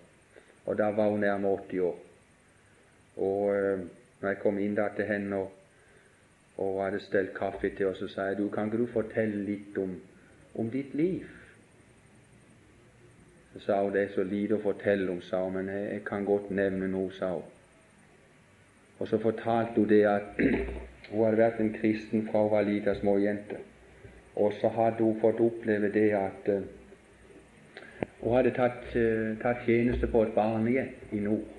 Og 0.66 0.78
da 0.78 0.92
var 0.94 1.10
hun 1.10 1.24
nærmere 1.26 1.64
80 1.64 1.80
år. 1.88 1.98
Og 3.18 3.56
øh, 3.56 3.80
når 4.22 4.30
jeg 4.30 4.40
kom 4.44 4.60
inn 4.60 4.76
der 4.76 4.94
til 4.96 5.06
henne 5.06 5.36
og, 5.36 5.52
og 6.58 6.84
hadde 6.84 7.00
stelt 7.06 7.34
kaffe 7.38 7.70
til 7.70 7.92
oss, 7.92 8.00
så 8.02 8.08
sa 8.08 8.30
jeg 8.30 8.38
du, 8.38 8.48
kan 8.50 8.70
ikke 8.70 8.84
du 8.84 8.88
fortelle 8.94 9.44
litt 9.46 9.78
om, 9.78 9.94
om 10.56 10.72
ditt 10.74 10.96
liv? 10.98 11.26
Så 13.54 13.60
sa 13.66 13.82
hun 13.84 13.94
det 13.94 14.04
er 14.04 14.16
så 14.16 14.24
lite 14.24 14.58
å 14.58 14.64
fortelle 14.64 15.12
om, 15.12 15.22
sa 15.22 15.44
hun, 15.46 15.60
men 15.60 15.70
jeg, 15.74 15.86
jeg 15.94 16.04
kan 16.06 16.26
godt 16.26 16.52
nevne 16.52 16.90
noe, 16.92 17.14
sa 17.18 17.32
hun. 17.36 17.54
Og 19.00 19.08
så 19.08 19.18
fortalte 19.22 19.82
hun 19.82 19.90
det 19.90 20.04
at 20.10 20.38
hun 21.12 21.24
hadde 21.24 21.38
vært 21.38 21.62
en 21.62 21.74
kristen 21.74 22.28
fra 22.30 22.44
hun 22.46 22.52
var 22.52 22.66
lita 22.68 22.96
småjente. 22.98 23.62
Og 24.36 24.54
så 24.62 24.70
hadde 24.70 25.04
hun 25.04 25.20
fått 25.22 25.42
oppleve 25.42 25.90
det 25.94 26.10
at 26.18 26.50
uh, 26.54 26.62
hun 28.22 28.36
hadde 28.36 28.54
tatt, 28.58 28.84
uh, 28.94 29.38
tatt, 29.42 29.64
tjeneste 29.66 30.10
på 30.14 30.24
et 30.26 30.34
barnehjem 30.38 31.18
i 31.18 31.22
nord. 31.26 31.57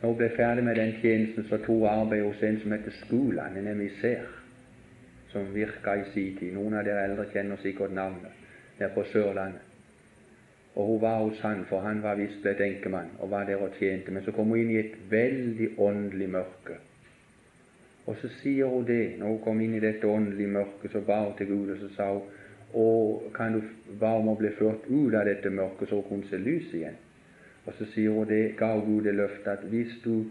Når 0.00 0.08
hun 0.08 0.16
ble 0.18 0.28
ferdig 0.36 0.64
med 0.64 0.76
den 0.76 0.92
tjenesten, 1.00 1.46
så 1.48 1.58
tok 1.58 1.84
hun 1.84 1.88
arbeid 1.88 2.24
hos 2.24 2.42
en 2.42 2.58
som 2.62 2.72
heter 2.72 2.96
Skuland, 3.02 3.56
en 3.58 3.68
emissær, 3.72 4.26
som 5.32 5.54
virka 5.54 5.94
i 6.00 6.04
sin 6.12 6.36
tid. 6.36 6.52
Noen 6.54 6.76
av 6.76 6.84
dere 6.84 7.06
eldre 7.08 7.28
kjenner 7.32 7.60
sikkert 7.62 7.94
navnet. 7.96 8.44
Der 8.78 8.92
på 8.92 9.06
Sørlandet. 9.08 9.62
Og 10.76 10.86
hun 10.86 11.00
var 11.00 11.22
hos 11.22 11.38
han, 11.40 11.64
for 11.68 11.80
han 11.80 12.02
var 12.04 12.18
visst 12.20 12.42
blitt 12.44 12.60
enkemann 12.60 13.14
og 13.24 13.30
var 13.32 13.46
der 13.48 13.62
og 13.64 13.78
tjente. 13.78 14.12
Men 14.12 14.24
så 14.24 14.34
kom 14.36 14.52
hun 14.52 14.60
inn 14.60 14.74
i 14.74 14.82
et 14.82 14.98
veldig 15.10 15.70
åndelig 15.80 16.28
mørke. 16.34 16.76
Og 18.06 18.18
så 18.20 18.28
sier 18.42 18.68
hun 18.68 18.84
det, 18.86 19.16
når 19.18 19.32
hun 19.32 19.40
kom 19.46 19.62
inn 19.64 19.78
i 19.78 19.80
dette 19.80 20.06
åndelige 20.06 20.52
mørket, 20.58 20.92
så 20.92 21.00
ba 21.00 21.22
hun 21.24 21.32
til 21.38 21.48
Gud, 21.48 21.72
og 21.72 21.80
så 21.80 21.88
sa 21.96 22.10
hun 22.12 22.26
og 22.76 23.30
kan 23.34 23.54
du 23.54 23.62
ba 24.00 24.10
om 24.18 24.28
å 24.28 24.36
bli 24.36 24.50
ført 24.58 24.84
ut 24.90 25.14
av 25.14 25.24
dette 25.24 25.48
mørket, 25.50 25.88
så 25.88 26.00
hun 26.00 26.08
kunne 26.08 26.28
se 26.28 26.36
lys 26.36 26.72
igjen. 26.74 26.98
Og 27.66 27.74
så 27.78 27.86
sier 27.92 28.14
hun 28.14 28.28
det, 28.28 28.56
ga 28.58 28.74
Gud 28.78 29.04
det 29.04 29.14
løftet 29.14 29.48
at 29.52 29.64
hvis 29.70 29.96
du 30.04 30.26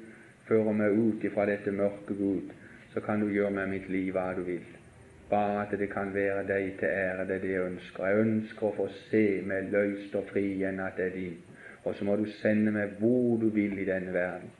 fører 0.48 0.76
meg 0.78 0.96
ut 0.96 1.24
ifra 1.28 1.46
dette 1.50 1.72
mørke, 1.72 2.16
Gud, 2.16 2.54
så 2.94 3.02
kan 3.04 3.20
du 3.20 3.28
gjøre 3.28 3.52
med 3.52 3.74
mitt 3.74 3.90
liv 3.92 4.14
hva 4.16 4.30
du 4.38 4.44
vil. 4.48 4.64
Bare 5.30 5.66
at 5.66 5.74
det 5.80 5.90
kan 5.92 6.14
være 6.14 6.46
deg 6.48 6.78
til 6.80 6.88
ære, 6.88 7.26
det 7.28 7.36
er 7.36 7.42
det 7.44 7.52
jeg 7.52 7.66
ønsker. 7.72 8.08
Jeg 8.08 8.26
ønsker 8.26 8.68
å 8.68 8.76
få 8.78 8.88
se 9.10 9.24
meg 9.44 9.72
løst 9.74 10.16
og 10.16 10.30
fri 10.30 10.46
igjen 10.54 10.80
at 10.80 11.00
det 11.00 11.10
er 11.10 11.16
din. 11.18 11.40
Og 11.84 11.96
så 11.98 12.06
må 12.06 12.16
du 12.16 12.26
sende 12.40 12.72
meg 12.72 12.96
hvor 13.00 13.36
du 13.42 13.50
vil 13.54 13.78
i 13.80 13.88
denne 13.90 14.14
verden, 14.14 14.54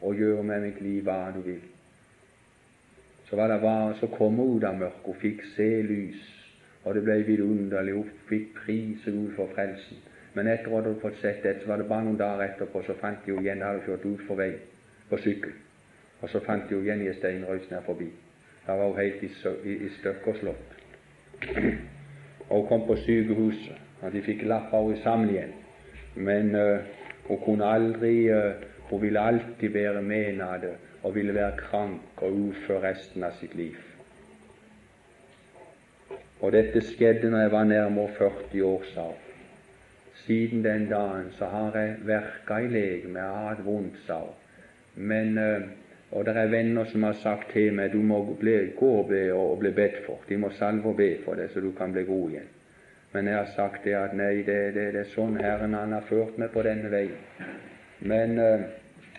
og 0.00 0.16
gjøre 0.16 0.42
med 0.44 0.64
mitt 0.66 0.80
liv 0.84 1.04
hva 1.04 1.28
du 1.36 1.40
vil. 1.44 1.62
Så 3.28 3.36
var 3.36 3.52
det 3.52 3.60
bare 3.60 3.94
så 4.00 4.08
komme 4.10 4.42
ut 4.42 4.64
av 4.64 4.76
mørket, 4.80 5.06
hun 5.06 5.20
fikk 5.22 5.44
se 5.54 5.68
lys, 5.84 6.20
og 6.84 6.94
det 6.96 7.04
ble 7.04 7.18
vidunderlig. 7.28 7.94
Hun 7.94 8.12
fikk 8.28 8.54
prise 8.62 9.12
Gud 9.12 9.34
for 9.36 9.52
frelsen. 9.54 10.00
Men 10.34 10.48
etter 10.48 10.66
at 10.66 10.70
du 10.70 10.76
hadde 10.76 11.00
fått 11.00 11.20
sett 11.22 11.42
dette, 11.42 11.62
så 11.62 11.72
var 11.72 11.80
det 11.80 11.88
bare 11.88 12.04
noen 12.04 12.18
dager 12.20 12.44
etterpå, 12.44 12.82
så 12.86 12.96
fant 13.00 13.24
de 13.24 13.32
jo 13.32 13.40
igjen, 13.40 13.60
Da 13.60 13.72
hadde 13.72 13.86
kjørt 13.86 14.06
ut 14.06 14.24
for 14.26 14.40
vei 14.40 14.52
på 15.08 15.18
sykkel. 15.24 15.52
Og 16.20 16.30
så 16.30 16.40
fant 16.44 16.68
de 16.68 16.74
jo 16.74 16.82
igjen 16.82 17.02
i 17.02 17.08
en 17.08 17.18
steinrøys 17.18 17.70
nær 17.70 17.86
forbi. 17.86 18.10
Da 18.66 18.76
var 18.76 18.90
hun 18.90 18.98
helt 19.00 19.22
i, 19.22 19.30
i, 19.64 19.76
i 19.86 19.90
stykker 19.98 20.40
slått. 20.40 20.74
Og 22.48 22.60
hun 22.60 22.68
kom 22.68 22.86
på 22.88 22.96
sykehuset, 22.96 23.76
og 24.02 24.12
de 24.12 24.22
fikk 24.24 24.46
lappa 24.48 24.80
henne 24.80 25.00
sammen 25.02 25.32
igjen. 25.34 25.50
Men 26.16 26.54
uh, 26.56 26.78
hun 27.28 27.40
kunne 27.44 27.68
aldri 27.68 28.30
uh, 28.32 28.66
Hun 28.88 29.02
ville 29.02 29.20
alltid 29.20 29.68
være 29.68 30.00
menade 30.02 30.70
og 31.02 31.14
ville 31.14 31.34
være 31.34 31.58
krank 31.58 32.22
og 32.24 32.32
ufør 32.32 32.80
resten 32.80 33.24
av 33.24 33.34
sitt 33.36 33.52
liv. 33.54 33.76
Og 36.40 36.52
dette 36.56 36.80
skjedde 36.80 37.28
når 37.28 37.44
jeg 37.44 37.52
var 37.52 37.68
nærmere 37.68 38.14
40 38.16 38.64
år, 38.64 38.86
sa 38.94 39.04
hun. 39.10 39.27
Siden 40.28 40.62
den 40.62 40.86
dagen 40.90 41.32
så 41.38 41.48
har 41.48 41.76
jeg 41.78 41.98
verka 42.06 42.60
i 42.60 42.68
legemet, 42.68 43.22
jeg 43.22 43.34
har 43.34 43.46
hatt 43.48 43.64
vondt, 43.64 43.96
sa 44.06 44.20
hun. 44.22 44.34
Men 45.08 45.38
uh, 45.38 45.68
og 46.10 46.24
det 46.24 46.36
er 46.36 46.46
venner 46.48 46.84
som 46.88 47.02
har 47.04 47.16
sagt 47.20 47.50
til 47.52 47.74
meg 47.76 47.92
du 47.92 48.00
må 48.00 48.22
bli, 48.40 48.54
gå 48.76 48.92
og 49.00 49.10
bli, 49.10 49.26
og 49.32 49.58
bli 49.60 49.72
bedt 49.76 49.98
for. 50.06 50.22
De 50.28 50.38
må 50.40 50.50
salve 50.56 50.88
og 50.88 50.96
be 50.96 51.10
for 51.24 51.36
deg, 51.36 51.50
så 51.52 51.60
du 51.60 51.72
kan 51.76 51.92
bli 51.92 52.04
god 52.08 52.30
igjen. 52.30 52.48
Men 53.12 53.28
jeg 53.28 53.36
har 53.36 53.52
sagt 53.56 53.84
det 53.84 53.94
at 53.96 54.16
nei, 54.16 54.34
det, 54.46 54.56
det, 54.76 54.86
det 54.94 55.02
er 55.04 55.12
sånn 55.12 55.36
Herren 55.40 55.76
han 55.76 55.92
har 55.96 56.08
ført 56.08 56.38
meg 56.40 56.52
på 56.52 56.64
denne 56.64 56.88
veien. 56.92 57.52
Men 58.00 58.40
uh, 58.40 58.64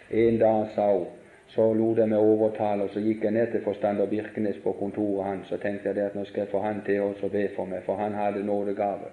en 0.10 0.41
dag, 0.41 0.65
sa 0.74 0.89
hun, 0.95 1.08
så 1.54 1.65
lot 1.74 1.98
jeg 1.98 2.10
meg 2.10 2.22
overtale, 2.22 2.86
og 2.86 2.93
så 2.93 3.02
gikk 3.02 3.24
jeg 3.26 3.38
ned 3.38 3.54
til 3.54 3.65
forstander 3.65 4.10
Birkenes 4.10 4.58
på 4.63 4.74
kontoret 4.78 5.26
hans, 5.26 5.52
og 5.54 5.62
tenkte 5.62 5.93
jeg 5.93 6.06
at 6.06 6.17
nå 6.17 6.26
skal 6.30 6.45
jeg 6.45 6.52
få 6.52 6.62
han 6.62 6.84
til 6.86 7.06
å 7.06 7.32
be 7.34 7.48
for 7.56 7.69
meg, 7.69 7.82
for 7.86 8.02
han 8.02 8.17
hadde 8.17 8.45
nådegave. 8.45 9.10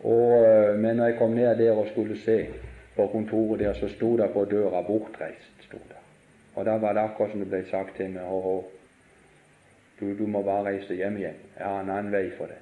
Og, 0.00 0.28
uh, 0.40 0.78
men 0.78 0.96
når 0.96 1.06
jeg 1.06 1.18
kom 1.18 1.30
ned 1.36 1.56
der 1.58 1.72
og 1.72 1.88
skulle 1.92 2.18
se 2.24 2.46
på 2.96 3.06
kontoret 3.06 3.60
der, 3.60 3.72
så 3.72 3.88
sto 3.88 4.16
det 4.16 4.30
på 4.32 4.44
døra 4.44 4.82
'bortreist'. 4.82 5.64
Stod 5.66 5.80
det. 5.88 6.00
Og 6.54 6.64
da 6.64 6.70
var 6.70 6.92
det 6.92 7.00
akkurat 7.00 7.30
som 7.30 7.40
det 7.40 7.48
ble 7.48 7.64
sagt 7.70 7.96
til 7.96 8.10
meg 8.10 8.22
Hå, 8.22 8.64
du, 10.00 10.14
du 10.18 10.26
må 10.26 10.42
bare 10.42 10.64
reise 10.64 10.94
hjem 10.94 11.16
igjen. 11.16 11.38
Jeg 11.58 11.66
har 11.66 11.80
en 11.80 11.90
annen 11.90 12.12
vei 12.12 12.30
for 12.38 12.46
det. 12.46 12.58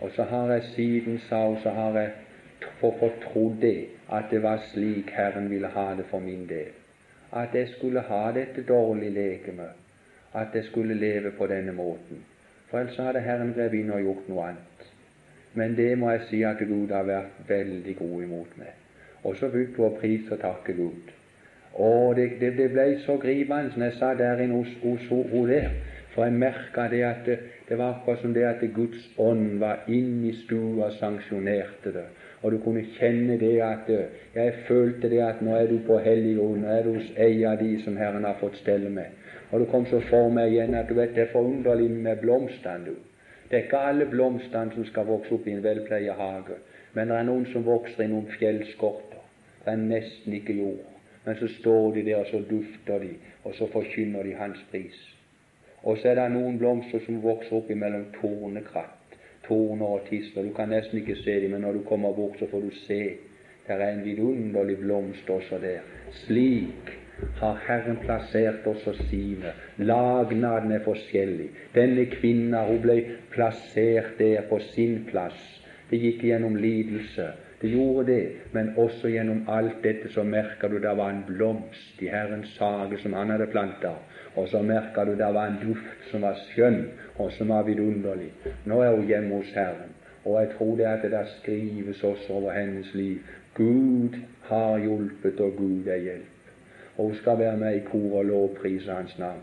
Og 0.00 0.10
så 0.16 0.22
har 0.22 0.52
jeg 0.52 0.62
siden 0.74 1.18
sa, 1.28 1.36
og 1.36 1.58
så 1.62 1.70
har 1.70 1.98
jeg 1.98 2.10
fått 2.80 3.20
trodd 3.22 3.60
det, 3.60 3.86
at 4.10 4.24
det 4.30 4.42
var 4.42 4.62
slik 4.72 5.10
Herren 5.14 5.50
ville 5.50 5.70
ha 5.70 5.94
det 5.94 6.06
for 6.10 6.18
min 6.18 6.46
del. 6.48 6.74
At 7.32 7.54
jeg 7.54 7.68
skulle 7.76 8.00
ha 8.00 8.32
dette 8.32 8.62
dårlige 8.68 9.10
legemet. 9.10 9.80
At 10.34 10.54
jeg 10.54 10.64
skulle 10.64 10.94
leve 10.94 11.30
på 11.30 11.46
denne 11.46 11.72
måten. 11.72 12.24
For 12.70 12.78
ellers 12.78 12.96
hadde 12.98 13.20
Herren 13.20 13.54
grepet 13.54 13.78
inn 13.78 13.92
og 13.94 14.02
gjort 14.02 14.28
noe 14.28 14.46
annet. 14.48 14.73
Men 15.54 15.76
det 15.76 15.98
må 15.98 16.10
jeg 16.10 16.20
si 16.30 16.42
at 16.42 16.62
Gud 16.68 16.90
har 16.90 17.06
vært 17.06 17.44
veldig 17.48 17.96
god 17.98 18.22
imot 18.22 18.56
meg. 18.58 18.72
Og 19.24 19.36
så 19.36 19.48
begynte 19.48 19.80
hun 19.80 19.92
å 19.92 19.98
prise 20.00 20.34
og 20.34 20.40
takke 20.42 20.74
Gud. 20.76 21.12
Og 21.74 22.16
det, 22.16 22.28
det, 22.40 22.52
det, 22.58 22.70
ble 22.70 22.86
så 23.02 23.16
gripende 23.18 23.74
når 23.74 23.88
jeg 23.90 23.98
sa 23.98 24.12
der 24.18 24.42
inne 24.44 24.60
hos, 24.60 25.06
henne 25.10 25.46
der. 25.48 25.70
For 26.14 26.24
jeg 26.24 26.36
merka 26.38 26.86
det 26.90 27.00
at 27.02 27.24
det, 27.26 27.38
det, 27.68 27.78
var 27.78 27.96
akkurat 27.96 28.20
som 28.22 28.34
det 28.34 28.44
at 28.46 28.60
Guds 28.74 29.08
ånd 29.18 29.58
var 29.58 29.82
inne 29.90 30.28
i 30.30 30.36
stua 30.44 30.90
og 30.90 30.98
sanksjonerte 31.00 31.94
det. 31.96 32.04
Og 32.42 32.52
du 32.52 32.58
kunne 32.62 32.84
kjenne 32.98 33.38
det 33.40 33.56
at 33.62 33.88
Jeg 34.34 34.54
følte 34.68 35.10
det 35.10 35.22
at 35.22 35.42
nå 35.42 35.56
er 35.56 35.66
du 35.66 35.78
på 35.86 35.98
hellig 35.98 36.36
jord, 36.36 36.58
nå 36.58 36.68
er 36.68 36.82
du 36.82 36.92
hos 36.98 37.10
ei 37.16 37.44
av 37.44 37.58
de 37.58 37.80
som 37.82 37.96
Herren 37.96 38.24
har 38.24 38.38
fått 38.40 38.60
stelle 38.60 38.90
med. 38.90 39.10
Og 39.50 39.60
det 39.60 39.68
kom 39.70 39.86
så 39.86 40.00
for 40.10 40.30
meg 40.30 40.52
igjen 40.52 40.74
at 40.74 40.88
du 40.88 40.94
vet, 40.94 41.14
det 41.14 41.26
er 41.26 41.32
forunderlig 41.32 41.90
med 41.90 42.22
blomstene, 42.22 42.84
du. 42.86 43.13
Det 43.50 43.58
er 43.58 43.66
ikke 43.66 43.82
alle 43.90 44.06
blomstene 44.10 44.72
som 44.74 44.86
skal 44.88 45.06
vokse 45.06 45.34
opp 45.36 45.46
i 45.46 45.52
en 45.52 45.64
velpleie 45.64 46.12
hage, 46.16 46.56
men 46.94 47.10
det 47.10 47.18
er 47.18 47.28
noen 47.28 47.46
som 47.52 47.66
vokser 47.66 48.06
i 48.06 48.10
noen 48.10 48.30
fjellskorter. 48.38 49.20
Det 49.64 49.72
er 49.72 49.80
nesten 49.80 50.36
ikke 50.36 50.56
jord. 50.56 50.90
Men 51.24 51.36
så 51.40 51.48
står 51.48 51.94
de 51.94 52.04
der, 52.04 52.20
og 52.20 52.26
så 52.28 52.40
dufter 52.50 52.98
de, 53.00 53.12
og 53.44 53.54
så 53.56 53.68
forkynner 53.72 54.22
de 54.22 54.34
Hans 54.36 54.60
pris. 54.70 54.96
Og 55.82 55.98
så 55.98 56.10
er 56.10 56.18
det 56.18 56.30
noen 56.32 56.58
blomster 56.60 57.00
som 57.04 57.22
vokser 57.24 57.58
opp 57.58 57.70
imellom 57.72 58.06
tornekratt, 58.16 59.16
torner 59.46 59.96
og 59.98 60.08
tisler. 60.08 60.44
Du 60.44 60.52
kan 60.56 60.72
nesten 60.72 61.00
ikke 61.00 61.16
se 61.20 61.38
dem, 61.44 61.56
men 61.56 61.64
når 61.64 61.78
du 61.78 61.86
kommer 61.88 62.12
bort, 62.16 62.38
så 62.40 62.48
får 62.50 62.64
du 62.64 62.76
se. 62.84 63.00
Det 63.64 63.72
er 63.72 63.86
en 63.88 64.04
vidunderlig 64.04 64.78
blomst 64.80 65.30
også 65.30 65.58
der. 65.60 65.84
Slik 66.24 66.92
har 67.40 67.58
Herren 67.66 67.96
plassert 68.02 68.66
også 68.66 68.92
sine. 69.08 69.52
Lagnaden 69.78 70.72
er 70.72 70.84
forskjellig. 70.84 71.48
Denne 71.74 72.06
kvinna 72.10 72.64
hun 72.68 72.82
ble 72.82 72.98
plassert 73.34 74.18
der 74.18 74.46
på 74.48 74.58
sin 74.72 75.04
plass. 75.10 75.40
Det 75.90 76.00
gikk 76.00 76.24
gjennom 76.26 76.56
lidelse. 76.56 77.32
Det 77.60 77.70
gjorde 77.70 78.12
det, 78.12 78.24
men 78.52 78.74
også 78.76 79.08
gjennom 79.08 79.46
alt 79.48 79.78
dette 79.84 80.10
så 80.12 80.24
merka 80.26 80.68
du 80.68 80.74
det 80.82 80.90
var 80.98 81.14
en 81.14 81.22
blomst 81.24 82.02
i 82.02 82.10
Herrens 82.12 82.58
hage 82.60 82.98
som 83.00 83.14
han 83.16 83.30
hadde 83.32 83.46
planta, 83.54 83.94
og 84.36 84.50
så 84.52 84.60
merka 84.62 85.06
du 85.08 85.14
det 85.16 85.30
var 85.32 85.48
en 85.48 85.56
duft 85.62 86.10
som 86.10 86.26
var 86.26 86.36
skjønn, 86.50 86.82
og 87.16 87.32
som 87.32 87.54
var 87.54 87.64
vidunderlig. 87.64 88.28
Nå 88.68 88.82
er 88.82 88.92
hun 88.92 89.08
hjemme 89.08 89.38
hos 89.38 89.54
Herren, 89.56 89.96
og 90.24 90.40
jeg 90.42 90.52
tror 90.58 90.76
det 90.76 90.90
at 90.90 91.02
det 91.06 91.12
der 91.16 91.32
skrives 91.38 92.04
også 92.04 92.36
over 92.36 92.52
hennes 92.52 92.94
liv. 92.94 93.18
Gud 93.54 94.20
har 94.50 94.78
hjulpet, 94.78 95.40
og 95.40 95.56
Gud 95.56 95.86
er 95.86 96.02
hjelp. 96.04 96.33
Og 96.96 97.04
hun 97.04 97.14
skal 97.14 97.38
være 97.38 97.56
med 97.56 97.76
i 97.76 97.84
kor 97.90 98.18
og 98.18 98.24
lovprise 98.24 98.92
Hans 98.92 99.18
navn. 99.18 99.42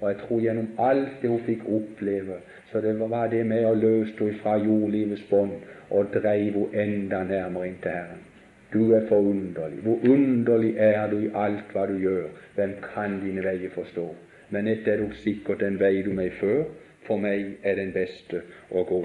Og 0.00 0.10
jeg 0.10 0.18
tror 0.20 0.40
gjennom 0.40 0.68
alt 0.78 1.22
det 1.22 1.30
hun 1.30 1.44
fikk 1.46 1.64
oppleve, 1.72 2.36
så 2.72 2.80
det 2.80 2.98
var 3.00 3.30
det 3.32 3.46
med 3.46 3.64
å 3.64 3.74
løse 3.74 4.12
henne 4.18 4.38
fra 4.42 4.58
jordlivets 4.60 5.24
bånd 5.30 5.54
og 5.90 6.12
dreiv 6.12 6.58
henne 6.58 6.82
enda 6.82 7.22
nærmere 7.24 7.70
inn 7.70 7.78
til 7.82 7.96
Herren. 7.96 8.24
Du 8.72 8.92
er 8.92 9.06
forunderlig. 9.08 9.78
Hvor 9.82 9.98
underlig 10.12 10.74
er 10.76 11.10
du 11.10 11.18
i 11.18 11.30
alt 11.34 11.72
hva 11.72 11.86
du 11.88 11.96
gjør? 12.02 12.26
Hvem 12.54 12.74
kan 12.82 13.20
dine 13.22 13.44
veier 13.46 13.72
forstå? 13.72 14.08
Men 14.50 14.66
dette 14.68 14.90
er 14.90 15.00
du 15.00 15.14
sikkert 15.22 15.62
den 15.62 15.78
vei 15.80 16.02
du 16.02 16.12
meg 16.12 16.34
før. 16.40 16.66
For 17.06 17.22
meg 17.22 17.62
er 17.62 17.78
den 17.78 17.92
beste 17.94 18.42
å 18.70 18.82
gå. 18.84 19.00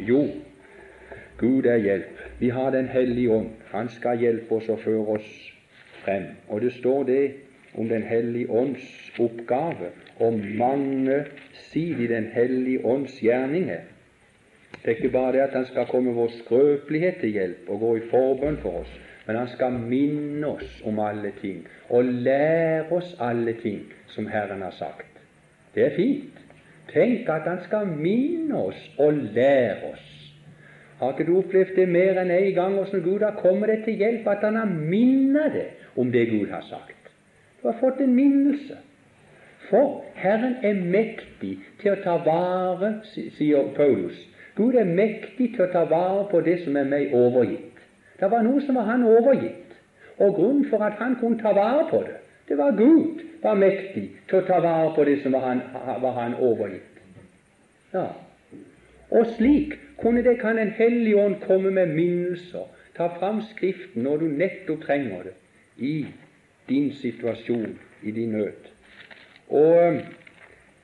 Jo, 0.00 0.24
Gud 1.38 1.66
er 1.66 1.76
hjelp. 1.76 2.20
Vi 2.38 2.48
har 2.48 2.70
Den 2.70 2.88
hellige 2.88 3.30
ånd. 3.30 3.50
Han 3.72 3.88
skal 3.88 4.18
hjelpe 4.18 4.54
oss 4.54 4.68
og 4.68 4.80
føre 4.80 5.18
oss 5.18 5.51
frem. 6.04 6.26
Og 6.48 6.60
det 6.60 6.72
står 6.78 7.02
det 7.08 7.24
om 7.74 7.88
Den 7.88 8.02
hellige 8.02 8.50
ånds 8.50 9.12
oppgave 9.18 9.92
og 10.20 10.40
mange 10.58 11.24
sider 11.52 12.04
i 12.04 12.06
Den 12.06 12.26
hellige 12.34 12.84
ånds 12.84 13.20
gjerninger. 13.20 13.80
Det 14.72 14.90
er 14.90 14.96
ikke 14.96 15.08
bare 15.08 15.32
det 15.32 15.40
at 15.40 15.54
han 15.54 15.66
skal 15.66 15.86
komme 15.86 16.12
vår 16.12 16.30
skrøpelighet 16.42 17.16
til 17.20 17.28
hjelp 17.28 17.68
og 17.68 17.80
gå 17.80 17.96
i 17.96 18.06
forbønn 18.10 18.56
for 18.62 18.80
oss, 18.82 18.94
men 19.26 19.36
han 19.36 19.48
skal 19.48 19.72
minne 19.72 20.46
oss 20.46 20.80
om 20.84 20.98
alle 20.98 21.32
ting 21.40 21.66
og 21.88 22.04
lære 22.04 22.88
oss 22.90 23.16
alle 23.20 23.54
ting 23.62 23.84
som 24.06 24.26
Herren 24.26 24.62
har 24.62 24.74
sagt. 24.78 25.20
Det 25.74 25.84
er 25.86 25.96
fint. 25.96 26.40
Tenk 26.92 27.28
at 27.30 27.46
han 27.46 27.62
skal 27.64 27.86
minne 27.86 28.58
oss 28.58 28.80
og 28.98 29.12
lære 29.12 29.92
oss. 29.92 30.08
Har 30.98 31.14
ikke 31.14 31.30
du 31.30 31.38
opplevd 31.38 31.76
det 31.76 31.88
mer 31.88 32.18
enn 32.20 32.30
en 32.30 32.50
gang 32.54 32.74
hvordan 32.74 33.04
Gud 33.06 33.22
har 33.22 33.38
kommet 33.38 33.70
deg 33.70 33.86
til 33.86 34.02
hjelp, 34.02 34.26
at 34.28 34.44
han 34.46 34.58
har 34.58 34.68
minnet 34.70 35.54
deg 35.54 35.81
om 35.96 36.12
det 36.12 36.26
Gud 36.30 36.50
har 36.50 36.64
sagt? 36.68 37.10
Du 37.62 37.68
har 37.68 37.76
fått 37.80 38.00
en 38.00 38.14
minnelse. 38.14 38.78
For 39.70 40.04
Herren 40.14 40.56
er 40.62 40.74
mektig 40.74 41.56
til 41.80 41.94
å 41.94 42.00
ta 42.02 42.16
vare, 42.24 42.96
sier 43.12 43.70
Paulus. 43.76 44.18
Gud 44.56 44.74
er 44.76 44.88
mektig 44.88 45.54
til 45.54 45.64
å 45.64 45.72
ta 45.72 45.84
vare 45.88 46.26
på 46.30 46.42
det 46.44 46.58
som 46.64 46.76
er 46.76 46.88
meg 46.88 47.14
overgitt. 47.16 47.78
Det 48.20 48.30
var 48.30 48.44
noe 48.44 48.60
som 48.66 48.76
var 48.76 48.90
han 48.90 49.06
overgitt. 49.08 49.76
Og 50.18 50.34
grunnen 50.36 50.66
for 50.70 50.84
at 50.84 50.98
han 51.00 51.16
kunne 51.20 51.40
ta 51.40 51.54
vare 51.56 51.86
på 51.90 52.02
det, 52.04 52.18
det 52.48 52.58
var 52.58 52.76
Gud 52.76 53.22
var 53.42 53.56
mektig 53.58 54.10
til 54.28 54.38
å 54.38 54.46
ta 54.46 54.58
vare 54.60 54.90
på 54.94 55.06
det 55.08 55.16
som 55.22 55.32
var 55.32 55.46
han, 55.46 55.62
var 56.02 56.18
han 56.18 56.34
overgitt. 56.36 57.00
Ja. 57.94 58.10
Og 59.10 59.26
slik 59.36 59.78
kunne 60.00 60.22
det 60.24 60.38
kan 60.40 60.58
en 60.58 60.74
hellig 60.76 61.16
ånd 61.16 61.40
komme 61.46 61.70
med 61.70 61.94
minnelser, 61.96 62.68
ta 62.96 63.08
fram 63.18 63.40
Skriften 63.54 64.04
når 64.04 64.20
du 64.20 64.26
nettopp 64.36 64.84
trenger 64.84 65.30
det, 65.30 65.34
i 65.78 66.06
din 66.68 66.92
situasjon, 66.92 67.78
i 68.02 68.10
din 68.10 68.28
nød. 68.28 68.52
Og 69.48 70.00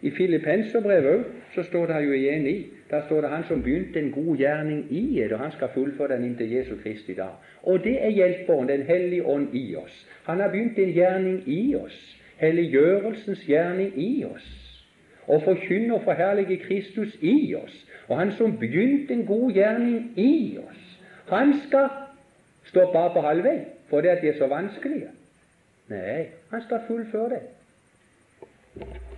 I 0.02 0.10
Filippenserbrevet 0.10 1.14
òg 1.14 1.24
så 1.54 1.62
står 1.62 1.86
det 1.86 2.02
jo 2.04 2.12
igjen 2.12 2.46
i. 2.46 2.66
Der 2.90 3.02
står 3.06 3.20
det 3.20 3.30
'Han 3.30 3.44
som 3.44 3.62
begynte 3.62 3.98
en 3.98 4.10
god 4.10 4.36
gjerning 4.36 4.92
i 4.92 5.22
og 5.32 5.38
han 5.38 5.52
skal 5.52 5.68
fullføre 5.74 6.16
den 6.16 6.24
inntil 6.24 6.52
Jesu 6.52 6.74
Kristi 6.82 7.12
dag'. 7.12 7.38
Og 7.62 7.84
det 7.84 8.04
er 8.04 8.10
Hjelperen, 8.10 8.68
Den 8.68 8.82
hellige 8.82 9.26
ånd, 9.26 9.54
i 9.54 9.74
oss. 9.76 10.08
Han 10.24 10.40
har 10.40 10.48
begynt 10.48 10.78
en 10.78 10.92
gjerning 10.92 11.42
i 11.48 11.74
oss. 11.74 12.16
Helliggjørelsens 12.36 13.44
gjerning 13.46 13.92
i 13.96 14.24
oss. 14.24 14.80
Og 15.26 15.42
forkynne 15.42 15.94
og 15.94 16.02
forherlige 16.02 16.56
Kristus 16.56 17.18
i 17.20 17.54
oss. 17.54 17.86
Og 18.08 18.18
Han 18.18 18.32
som 18.32 18.58
begynte 18.58 19.14
en 19.14 19.26
god 19.26 19.52
gjerning 19.52 20.12
i 20.16 20.58
oss, 20.68 21.00
han 21.28 21.54
skal 21.66 21.88
stå 22.64 22.92
bare 22.92 23.12
på 23.12 23.20
halvvei 23.20 23.58
fordi 23.88 24.08
at 24.08 24.22
de 24.22 24.28
er 24.28 24.38
så 24.38 24.46
vanskelige. 24.46 25.10
Nei, 25.88 26.26
han 26.50 26.62
skal 26.66 26.84
fullføre 26.86 27.30
det. 27.30 27.42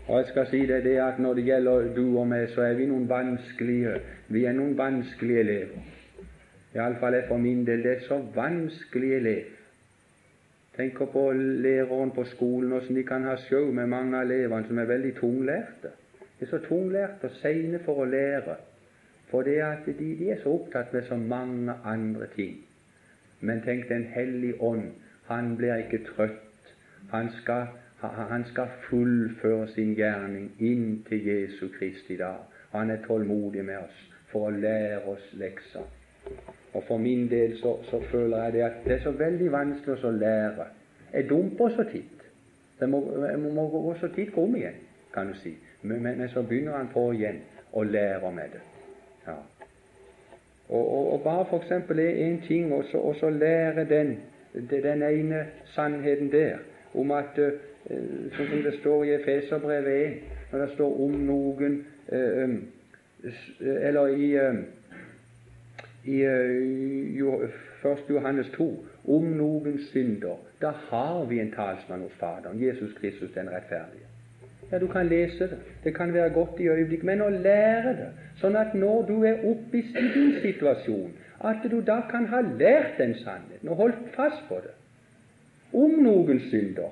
Og 0.09 0.19
jeg 0.19 0.27
skal 0.31 0.47
si 0.51 0.61
deg 0.67 0.85
det 0.85 0.97
at 1.03 1.19
når 1.19 1.35
det 1.39 1.45
gjelder 1.45 1.95
du 1.95 2.05
og 2.19 2.29
meg, 2.31 2.49
så 2.55 2.63
er 2.67 2.77
vi 2.79 2.87
noen 2.91 3.09
vanskelige 3.11 3.97
Vi 4.29 4.45
er 4.45 4.55
noen 4.55 4.77
vanskelige 4.79 5.41
elever. 5.41 5.89
Iallfall 6.75 7.15
er 7.15 7.27
for 7.29 7.43
min 7.43 7.65
del 7.67 7.83
det 7.83 7.93
er 7.97 8.07
så 8.07 8.21
vanskelig 8.35 9.15
elev. 9.17 9.47
Tenker 10.77 11.07
på 11.13 11.33
læreren 11.33 12.11
på 12.15 12.25
skolen, 12.25 12.73
åssen 12.73 12.97
de 12.97 13.03
kan 13.03 13.27
ha 13.27 13.35
show 13.49 13.73
med 13.75 13.91
mange 13.91 14.17
av 14.17 14.31
elevene 14.31 14.69
som 14.69 14.79
er 14.79 14.87
veldig 14.91 15.15
tunglærte. 15.19 15.91
De 16.39 16.47
er 16.47 16.51
så 16.51 16.61
tunglærte 16.69 17.27
og 17.27 17.39
seine 17.43 17.83
for 17.85 18.05
å 18.05 18.07
lære. 18.09 18.55
For 19.31 19.43
det 19.47 19.59
at 19.67 19.87
de, 19.87 19.95
de, 19.99 20.31
er 20.31 20.39
så 20.43 20.55
opptatt 20.55 20.93
med 20.95 21.07
så 21.09 21.19
mange 21.19 21.75
andre 21.85 22.31
ting. 22.37 22.57
Men 23.41 23.63
tenk 23.65 23.89
Den 23.89 24.05
hellige 24.05 24.61
ånd, 24.63 24.93
han 25.27 25.57
blir 25.57 25.75
ikke 25.75 26.05
trøtt. 26.05 26.75
Han 27.11 27.31
skal 27.43 27.67
han 28.01 28.45
skal 28.49 28.69
fullføre 28.89 29.69
sin 29.69 29.95
gjerning 29.95 30.51
inn 30.59 31.03
til 31.09 31.27
Jesu 31.27 31.69
Kristi 31.79 32.17
dag. 32.17 32.39
Han 32.73 32.91
er 32.91 33.03
tålmodig 33.07 33.65
med 33.65 33.77
oss 33.77 33.99
for 34.31 34.49
å 34.49 34.55
lære 34.55 35.03
oss 35.11 35.27
lekser. 35.37 35.85
Og 36.73 36.85
For 36.87 36.99
min 36.99 37.29
del 37.29 37.59
så, 37.59 37.77
så 37.91 38.01
føler 38.11 38.45
jeg 38.45 38.53
det 38.53 38.63
at 38.63 38.79
det 38.85 38.93
er 38.95 39.03
så 39.05 39.11
veldig 39.11 39.53
vanskelig 39.53 40.05
å 40.05 40.11
lære. 40.17 40.67
Jeg 41.13 41.29
dumper 41.29 41.77
så 41.77 41.85
titt. 41.93 42.25
Det 42.81 42.89
må, 42.89 43.03
jeg 43.27 43.39
må 43.43 43.67
gå 43.69 43.95
så 44.01 44.09
titt 44.15 44.37
om 44.39 44.55
igjen, 44.57 44.79
kan 45.13 45.29
du 45.29 45.35
si. 45.43 45.57
Men, 45.83 46.03
men, 46.03 46.29
så 46.29 46.43
begynner 46.43 46.79
han 46.79 46.89
på 46.95 47.11
igjen 47.13 47.43
og 47.73 47.91
lærer 47.91 48.31
med 48.31 48.55
det. 48.55 48.63
Ja. 49.27 49.37
Og, 50.71 50.85
og, 50.97 51.13
og 51.13 51.23
bare 51.25 51.47
f.eks. 51.51 51.73
en 51.99 52.43
ting, 52.47 52.73
og 52.73 53.15
så 53.21 53.31
lære 53.31 53.85
den, 53.91 54.19
den 54.71 55.03
ene 55.03 55.47
sannheten 55.75 56.31
der 56.33 56.63
om 56.95 57.11
at 57.11 57.39
Eh, 57.89 58.29
sånn 58.37 58.51
som 58.51 58.61
det 58.65 58.75
står 58.81 59.07
i 59.07 59.15
Efeserbrevet 59.17 60.03
1, 60.05 60.37
når 60.51 60.63
det 60.63 60.69
står 60.75 60.99
om 61.07 61.17
noen 61.25 61.79
eh, 62.13 62.43
eh, 62.45 63.47
Eller 63.61 64.13
i, 64.17 64.29
i 66.09 66.19
1. 66.27 68.13
Johannes 68.13 68.53
2 68.57 68.69
om 69.17 69.27
noen 69.37 69.81
synder. 69.91 70.39
Da 70.61 70.75
har 70.91 71.25
vi 71.29 71.41
en 71.41 71.53
talsmann 71.57 72.05
hos 72.05 72.17
Faderen, 72.21 72.61
Jesus 72.61 72.95
Kristus 73.01 73.33
den 73.35 73.51
rettferdige. 73.53 74.10
Ja, 74.73 74.79
Du 74.79 74.87
kan 74.87 75.09
lese 75.09 75.49
det. 75.51 75.59
Det 75.85 75.95
kan 75.95 76.13
være 76.15 76.31
godt 76.31 76.61
i 76.61 76.69
øyeblikk, 76.69 77.03
Men 77.03 77.23
å 77.23 77.29
lære 77.29 77.95
det, 77.99 78.09
sånn 78.41 78.57
at 78.57 78.75
når 78.75 79.03
du 79.09 79.25
er 79.25 79.43
oppe 79.51 79.79
i 79.79 79.83
din 80.15 80.37
situasjon, 80.43 81.11
at 81.41 81.65
du 81.71 81.81
da 81.81 82.01
kan 82.11 82.27
ha 82.27 82.41
lært 82.41 82.99
den 82.99 83.15
sannheten 83.25 83.69
og 83.69 83.77
holdt 83.77 84.11
fast 84.15 84.43
på 84.49 84.61
det. 84.63 84.75
Om 85.73 86.03
noen 86.05 86.41
synder, 86.51 86.91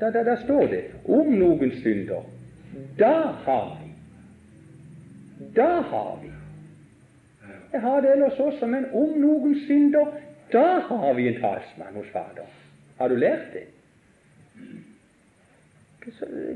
da, 0.00 0.10
da, 0.10 0.22
da 0.22 0.36
står 0.44 0.66
det 0.70 0.82
om 1.04 1.32
noen 1.38 1.72
synder. 1.82 2.26
Da 2.98 3.14
har 3.44 3.78
vi. 3.82 3.92
Da 5.56 5.70
har 5.90 6.18
vi. 6.22 6.30
Jeg 7.72 7.80
har 7.80 8.00
det 8.00 8.12
ellers 8.12 8.38
også, 8.40 8.66
men 8.66 8.86
om 8.92 9.16
noen 9.20 9.56
synder, 9.66 10.14
da 10.52 10.80
har 10.88 11.12
vi 11.14 11.28
en 11.28 11.40
talsmann 11.42 11.98
hos 11.98 12.08
Fader. 12.12 12.46
Har 12.98 13.08
du 13.08 13.16
lært 13.16 13.52
det? 13.52 13.66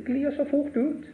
Glir 0.05 0.33
så 0.37 0.45
fort 0.51 0.77
ut. 0.77 1.05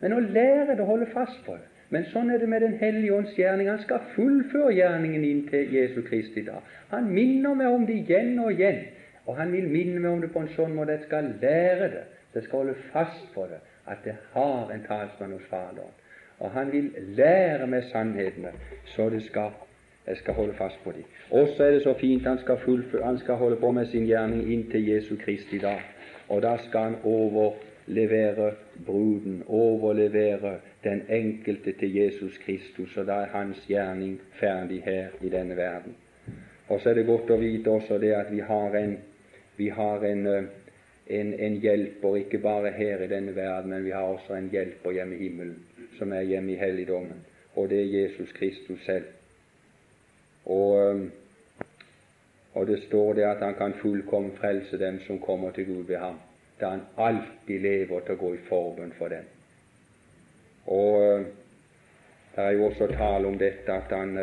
Men 0.00 0.16
å 0.16 0.20
lære 0.20 0.76
det, 0.76 0.86
holde 0.86 1.10
fast 1.12 1.42
på 1.44 1.58
det 1.58 1.66
Men 1.90 2.06
sånn 2.12 2.30
er 2.30 2.38
det 2.38 2.46
med 2.48 2.62
Den 2.62 2.78
hellige 2.78 3.16
ånds 3.16 3.34
gjerning. 3.36 3.68
Han 3.68 3.82
skal 3.82 4.04
fullføre 4.14 4.72
gjerningen 4.76 5.24
inn 5.26 5.40
til 5.50 5.72
Jesu 5.74 6.00
Kristi 6.06 6.44
dag. 6.46 6.62
Han 6.92 7.10
minner 7.10 7.56
meg 7.58 7.74
om 7.74 7.86
det 7.86 7.96
igjen 8.04 8.38
og 8.38 8.52
igjen. 8.54 8.84
Og 9.26 9.36
han 9.36 9.52
vil 9.52 9.66
minne 9.68 10.00
meg 10.00 10.10
om 10.12 10.20
det 10.22 10.30
på 10.34 10.42
en 10.44 10.52
sånn 10.54 10.76
måte 10.76 10.94
at 10.94 11.02
jeg 11.02 11.08
skal 11.08 11.32
lære 11.42 11.88
det, 11.92 12.04
så 12.30 12.38
jeg 12.38 12.46
skal 12.46 12.62
holde 12.62 12.76
fast 12.92 13.26
på 13.34 13.46
det, 13.50 13.58
at 13.90 14.04
det 14.06 14.14
har 14.32 14.70
en 14.70 14.86
talsmann 14.86 15.34
hos 15.36 15.48
Faderen. 15.50 15.98
Og 16.40 16.54
han 16.54 16.72
vil 16.72 16.88
lære 17.18 17.66
meg 17.68 17.84
sannhetene, 17.90 18.54
så 18.94 19.10
skal, 19.26 19.52
jeg 20.06 20.16
skal 20.22 20.34
holde 20.34 20.54
fast 20.58 20.80
på 20.84 20.94
dem. 20.96 21.04
Også 21.30 21.64
er 21.64 21.76
det 21.76 21.82
så 21.82 21.94
fint 22.00 22.26
han 22.26 22.38
skal, 22.40 22.58
han 23.04 23.18
skal 23.18 23.34
holde 23.34 23.60
på 23.60 23.70
med 23.76 23.90
sin 23.92 24.06
gjerning 24.08 24.46
inn 24.52 24.64
til 24.70 24.88
Jesu 24.88 25.16
Kristi 25.20 25.58
dag. 25.58 25.84
Og 26.30 26.42
da 26.42 26.54
skal 26.62 26.80
han 26.80 26.96
overlevere 27.04 28.52
bruden, 28.86 29.42
overlevere 29.46 30.56
den 30.84 31.02
enkelte 31.10 31.72
til 31.72 31.94
Jesus 31.94 32.38
Kristus, 32.44 32.96
og 32.96 33.06
da 33.06 33.24
er 33.24 33.34
hans 33.34 33.64
gjerning 33.68 34.20
ferdig 34.40 34.82
her 34.86 35.10
i 35.20 35.28
denne 35.28 35.56
verden. 35.56 35.96
Og 36.68 36.80
så 36.80 36.90
er 36.90 37.00
det 37.00 37.06
godt 37.06 37.30
å 37.34 37.40
vite 37.40 37.70
også 37.70 37.98
det 37.98 38.12
at 38.14 38.30
vi 38.30 38.40
har 38.46 38.76
en 38.78 38.98
vi 39.60 39.68
har 39.68 40.04
en, 40.04 40.26
eh, 40.26 40.44
en, 41.06 41.34
en, 41.34 41.56
hjelper 41.60 42.16
ikke 42.16 42.38
bare 42.40 42.70
her 42.72 43.02
i 43.04 43.08
denne 43.10 43.34
verden, 43.36 43.70
men 43.70 43.84
vi 43.84 43.90
har 43.92 44.06
også 44.08 44.38
en 44.38 44.48
hjelper 44.48 44.94
hjemme 44.96 45.18
i 45.18 45.26
himmelen, 45.26 45.58
som 45.98 46.14
er 46.16 46.24
hjemme 46.24 46.54
i 46.54 46.56
helligdommen, 46.56 47.18
og 47.60 47.68
det 47.68 47.82
er 47.82 47.90
Jesus 47.98 48.32
Kristus 48.32 48.80
selv. 48.86 49.10
Og, 50.46 50.78
eh, 50.80 51.02
og 52.54 52.66
det 52.66 52.82
står 52.86 53.12
det 53.12 53.24
at 53.24 53.42
han 53.44 53.54
kan 53.54 53.74
fullkomment 53.82 54.38
frelse 54.38 54.78
dem 54.78 55.00
som 55.06 55.18
kommer 55.18 55.50
til 55.50 55.66
Gud 55.66 55.84
ved 55.86 55.96
ham, 55.96 56.18
da 56.60 56.68
han 56.74 56.86
alltid 56.96 57.60
lever 57.60 58.00
til 58.00 58.16
å 58.16 58.22
gå 58.24 58.34
i 58.34 58.42
forbund 58.48 58.92
for 58.98 59.08
dem. 59.08 59.28
Og 60.66 61.02
eh, 61.02 61.26
det 62.34 62.44
er 62.44 62.50
jo 62.50 62.66
også 62.66 62.86
tale 62.86 63.28
om 63.28 63.38
dette 63.38 63.72
at 63.72 63.92
han 63.94 64.18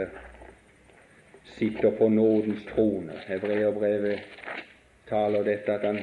sitter 1.57 1.91
på 1.91 2.09
nådens 2.09 2.65
trone. 2.69 3.13
Hebreerbrevet 3.27 4.19
taler 5.09 5.43
dette 5.43 5.73
at 5.73 5.85
han 5.85 5.99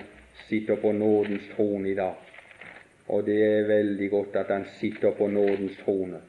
sitter 0.49 0.77
på 0.77 0.93
nådens 0.93 1.49
trone 1.57 1.91
i 1.91 1.95
dag. 1.95 2.15
Og 3.09 3.27
det 3.27 3.39
er 3.45 3.69
veldig 3.69 4.11
godt 4.11 4.37
at 4.37 4.53
han 4.53 4.65
sitter 4.81 5.11
på 5.11 5.29
nådens 5.29 5.77
trone. 5.85 6.21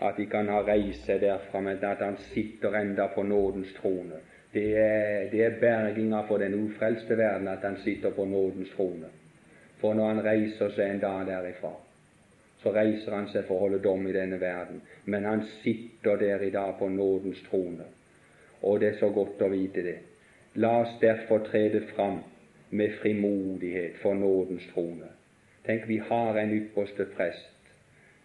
At 0.00 0.16
de 0.16 0.26
kan 0.26 0.48
ha 0.48 0.62
reist 0.66 1.06
seg 1.06 1.20
derfra, 1.22 1.60
men 1.60 1.84
at 1.84 2.00
han 2.02 2.16
sitter 2.32 2.74
enda 2.80 3.06
på 3.14 3.22
nådens 3.22 3.72
trone. 3.80 4.20
Det 4.52 4.76
er, 4.76 5.30
det 5.32 5.44
er 5.44 5.60
berginga 5.60 6.20
for 6.28 6.38
den 6.38 6.54
ufrelste 6.54 7.16
verden 7.16 7.48
at 7.48 7.64
han 7.64 7.78
sitter 7.84 8.10
på 8.10 8.24
nådens 8.24 8.70
trone. 8.76 9.08
For 9.80 9.94
når 9.94 10.08
han 10.08 10.24
reiser 10.24 10.74
seg 10.76 10.90
en 10.90 11.00
dag 11.02 11.24
derifra, 11.26 11.72
så 12.62 12.72
reiser 12.74 13.16
han 13.16 13.26
seg 13.32 13.46
for 13.48 13.56
å 13.56 13.64
holde 13.64 13.80
dom 13.82 14.04
i 14.06 14.14
denne 14.14 14.38
verden. 14.40 14.82
Men 15.04 15.24
han 15.26 15.42
sitter 15.62 16.20
der 16.20 16.44
i 16.46 16.52
dag 16.54 16.76
på 16.78 16.88
nådens 16.88 17.40
trone. 17.48 17.88
Og 18.62 18.80
det 18.80 18.92
er 18.92 19.00
så 19.00 19.08
godt 19.10 19.42
å 19.42 19.50
vite 19.50 19.82
det. 19.82 19.96
La 20.62 20.76
oss 20.82 20.92
derfor 21.00 21.42
trede 21.48 21.80
fram 21.94 22.20
med 22.70 22.94
frimodighet 23.00 23.98
for 24.02 24.14
nådens 24.14 24.68
trone. 24.74 25.08
Tenk, 25.66 25.88
vi 25.88 25.98
har 25.98 26.38
en 26.38 26.54
ypperste 26.54 27.08
prest, 27.16 27.51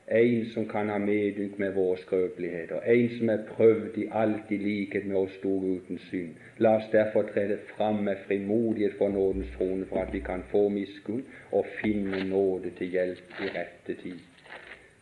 en 0.08 0.46
som 0.54 0.66
kan 0.68 0.90
ha 0.90 0.98
medynk 0.98 1.58
med 1.60 1.74
våre 1.76 1.98
skrøpeligheter, 2.00 2.80
en 2.80 3.10
som 3.18 3.30
er 3.30 3.42
prøvd 3.50 3.98
i 3.98 4.06
alt 4.12 4.52
i 4.52 4.58
likhet 4.62 5.06
med 5.06 5.18
oss 5.20 5.34
stor 5.40 5.66
uten 5.68 6.00
synd. 6.08 6.38
La 6.64 6.78
oss 6.78 6.88
derfor 6.92 7.28
trede 7.34 7.58
fram 7.74 8.04
med 8.08 8.24
frimodighet 8.28 8.96
for 8.98 9.10
nådens 9.10 9.52
trone, 9.58 9.86
for 9.86 10.00
at 10.02 10.14
vi 10.14 10.20
kan 10.20 10.44
få 10.52 10.70
miskunn 10.70 11.26
og 11.52 11.68
finne 11.82 12.24
nåde 12.30 12.72
til 12.78 12.88
hjelp 12.96 13.42
i 13.44 13.52
rette 13.58 13.98
tid. 14.04 14.24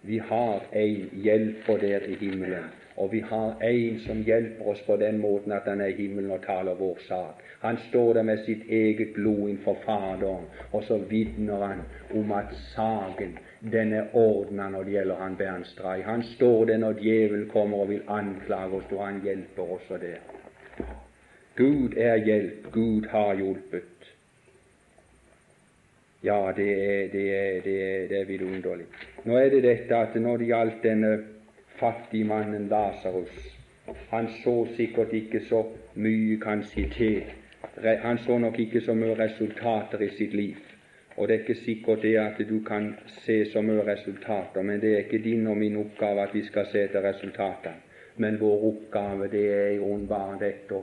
Vi 0.01 0.17
har 0.17 0.65
en 0.73 1.09
hjelper 1.23 1.77
der 1.77 2.09
i 2.09 2.17
himmelen, 2.19 2.65
og 2.95 3.11
vi 3.11 3.19
har 3.19 3.63
en 3.63 3.99
som 3.99 4.21
hjelper 4.23 4.67
oss 4.71 4.81
på 4.87 4.95
den 4.97 5.17
måten 5.19 5.51
at 5.51 5.67
han 5.67 5.81
er 5.81 5.91
i 5.91 5.97
himmelen 5.97 6.31
og 6.31 6.45
taler 6.45 6.77
vår 6.79 7.01
sak. 7.07 7.41
Han 7.59 7.77
står 7.89 8.13
der 8.13 8.23
med 8.23 8.43
sitt 8.45 8.63
eget 8.69 9.13
blod 9.13 9.49
innenfor 9.49 9.77
Faderen, 9.85 10.45
og 10.71 10.83
så 10.83 10.97
vitner 11.09 11.65
han 11.65 11.81
om 12.15 12.31
at 12.31 12.53
saken 12.75 13.37
den 13.71 13.93
er 13.93 14.13
ordna 14.13 14.69
når 14.69 14.83
det 14.83 14.91
gjelder 14.91 15.15
han 15.15 15.35
Bernstrei. 15.35 16.01
Han 16.01 16.23
står 16.23 16.65
der 16.65 16.77
når 16.77 17.01
djevelen 17.01 17.49
kommer 17.49 17.77
og 17.77 17.89
vil 17.89 18.01
anklage 18.07 18.79
oss, 18.79 18.91
og 18.91 19.05
han 19.05 19.21
hjelper 19.23 19.75
også 19.77 19.97
der. 20.01 20.21
Gud 21.55 21.97
er 21.97 22.15
hjelp. 22.15 22.71
Gud 22.71 23.07
har 23.09 23.35
hjulpet. 23.35 24.11
Ja, 26.23 26.51
det 26.55 26.71
er, 26.71 27.07
det 27.11 27.25
er, 27.35 27.61
det 27.63 27.75
er, 27.81 28.07
det 28.07 28.19
er 28.19 28.25
vidunderlig. 28.25 28.85
Nå 29.23 29.37
er 29.37 29.49
det 29.49 29.63
dette 29.63 29.97
at 29.97 30.15
når 30.21 30.37
det 30.41 30.47
gjaldt 30.49 30.83
denne 30.83 31.11
fattige 31.79 32.25
mannen 32.25 32.69
Lasarus 32.69 33.51
Han 34.09 34.27
så 34.43 34.67
sikkert 34.75 35.13
ikke 35.13 35.39
så 35.49 35.63
mye, 35.95 36.39
kan 36.41 36.63
si, 36.63 36.87
til. 36.89 37.23
Han 38.01 38.17
så 38.17 38.37
nok 38.37 38.59
ikke 38.59 38.81
så 38.81 38.93
mye 38.93 39.17
resultater 39.19 40.01
i 40.01 40.09
sitt 40.17 40.33
liv. 40.33 40.57
Og 41.17 41.27
det 41.27 41.35
er 41.35 41.39
ikke 41.39 41.55
sikkert 41.55 42.01
det 42.01 42.15
at 42.17 42.39
du 42.49 42.59
kan 42.67 42.95
se 43.07 43.45
så 43.51 43.61
mye 43.61 43.85
resultater, 43.87 44.61
men 44.61 44.81
det 44.81 44.93
er 44.93 44.97
ikke 45.05 45.23
din 45.23 45.47
og 45.47 45.57
min 45.57 45.77
oppgave 45.77 46.21
at 46.21 46.33
vi 46.33 46.43
skal 46.43 46.65
se 46.71 46.81
etter 46.83 47.03
resultatene. 47.03 47.75
Men 48.17 48.39
vår 48.39 48.63
oppgave 48.71 49.27
det 49.31 49.45
er 49.53 49.69
i 49.75 49.77
grunnen 49.77 50.07
bare 50.07 50.39
dette 50.39 50.81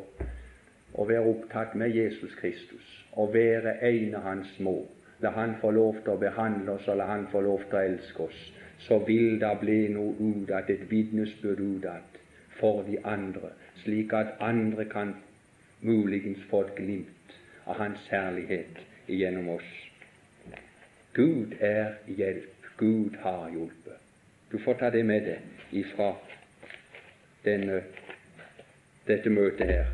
å 0.94 1.06
være 1.08 1.28
opptatt 1.28 1.74
med 1.74 1.94
Jesus 1.96 2.34
Kristus 2.40 2.88
og 3.12 3.32
være 3.34 3.78
en 3.88 4.14
av 4.14 4.26
Hans 4.28 4.50
små. 4.56 4.74
La 5.22 5.30
Han 5.30 5.54
få 5.60 5.70
lov 5.70 6.00
til 6.02 6.14
å 6.14 6.20
behandle 6.20 6.76
oss, 6.76 6.88
og 6.88 6.96
la 6.96 7.06
Han 7.06 7.28
få 7.32 7.40
lov 7.40 7.64
til 7.68 7.78
å 7.78 7.84
elske 7.92 8.26
oss. 8.26 8.40
Så 8.86 8.98
vil 9.06 9.40
det 9.40 9.52
bli 9.60 9.88
noe 9.94 10.14
ut 10.18 10.50
av 10.50 10.70
et 10.70 10.90
vitnesbyrd 10.90 11.60
ut 11.60 11.86
av 11.86 12.18
for 12.58 12.82
de 12.86 12.98
andre, 13.04 13.52
slik 13.82 14.12
at 14.12 14.36
andre 14.40 14.84
kan 14.90 15.14
muligens 15.80 16.42
få 16.50 16.64
et 16.66 16.74
glimt 16.76 17.36
av 17.66 17.78
Hans 17.78 18.08
herlighet 18.10 18.82
gjennom 19.08 19.48
oss. 19.56 19.70
Gud 21.14 21.54
er 21.60 21.94
hjelp. 22.06 22.48
Gud 22.78 23.16
har 23.20 23.50
hjulpet. 23.50 23.98
Du 24.52 24.58
får 24.58 24.74
ta 24.74 24.90
det 24.90 25.04
med 25.06 25.26
deg 25.26 25.74
ifra 25.82 26.12
denne, 27.44 27.82
dette 29.06 29.30
møtet 29.30 29.70
her. 29.70 29.92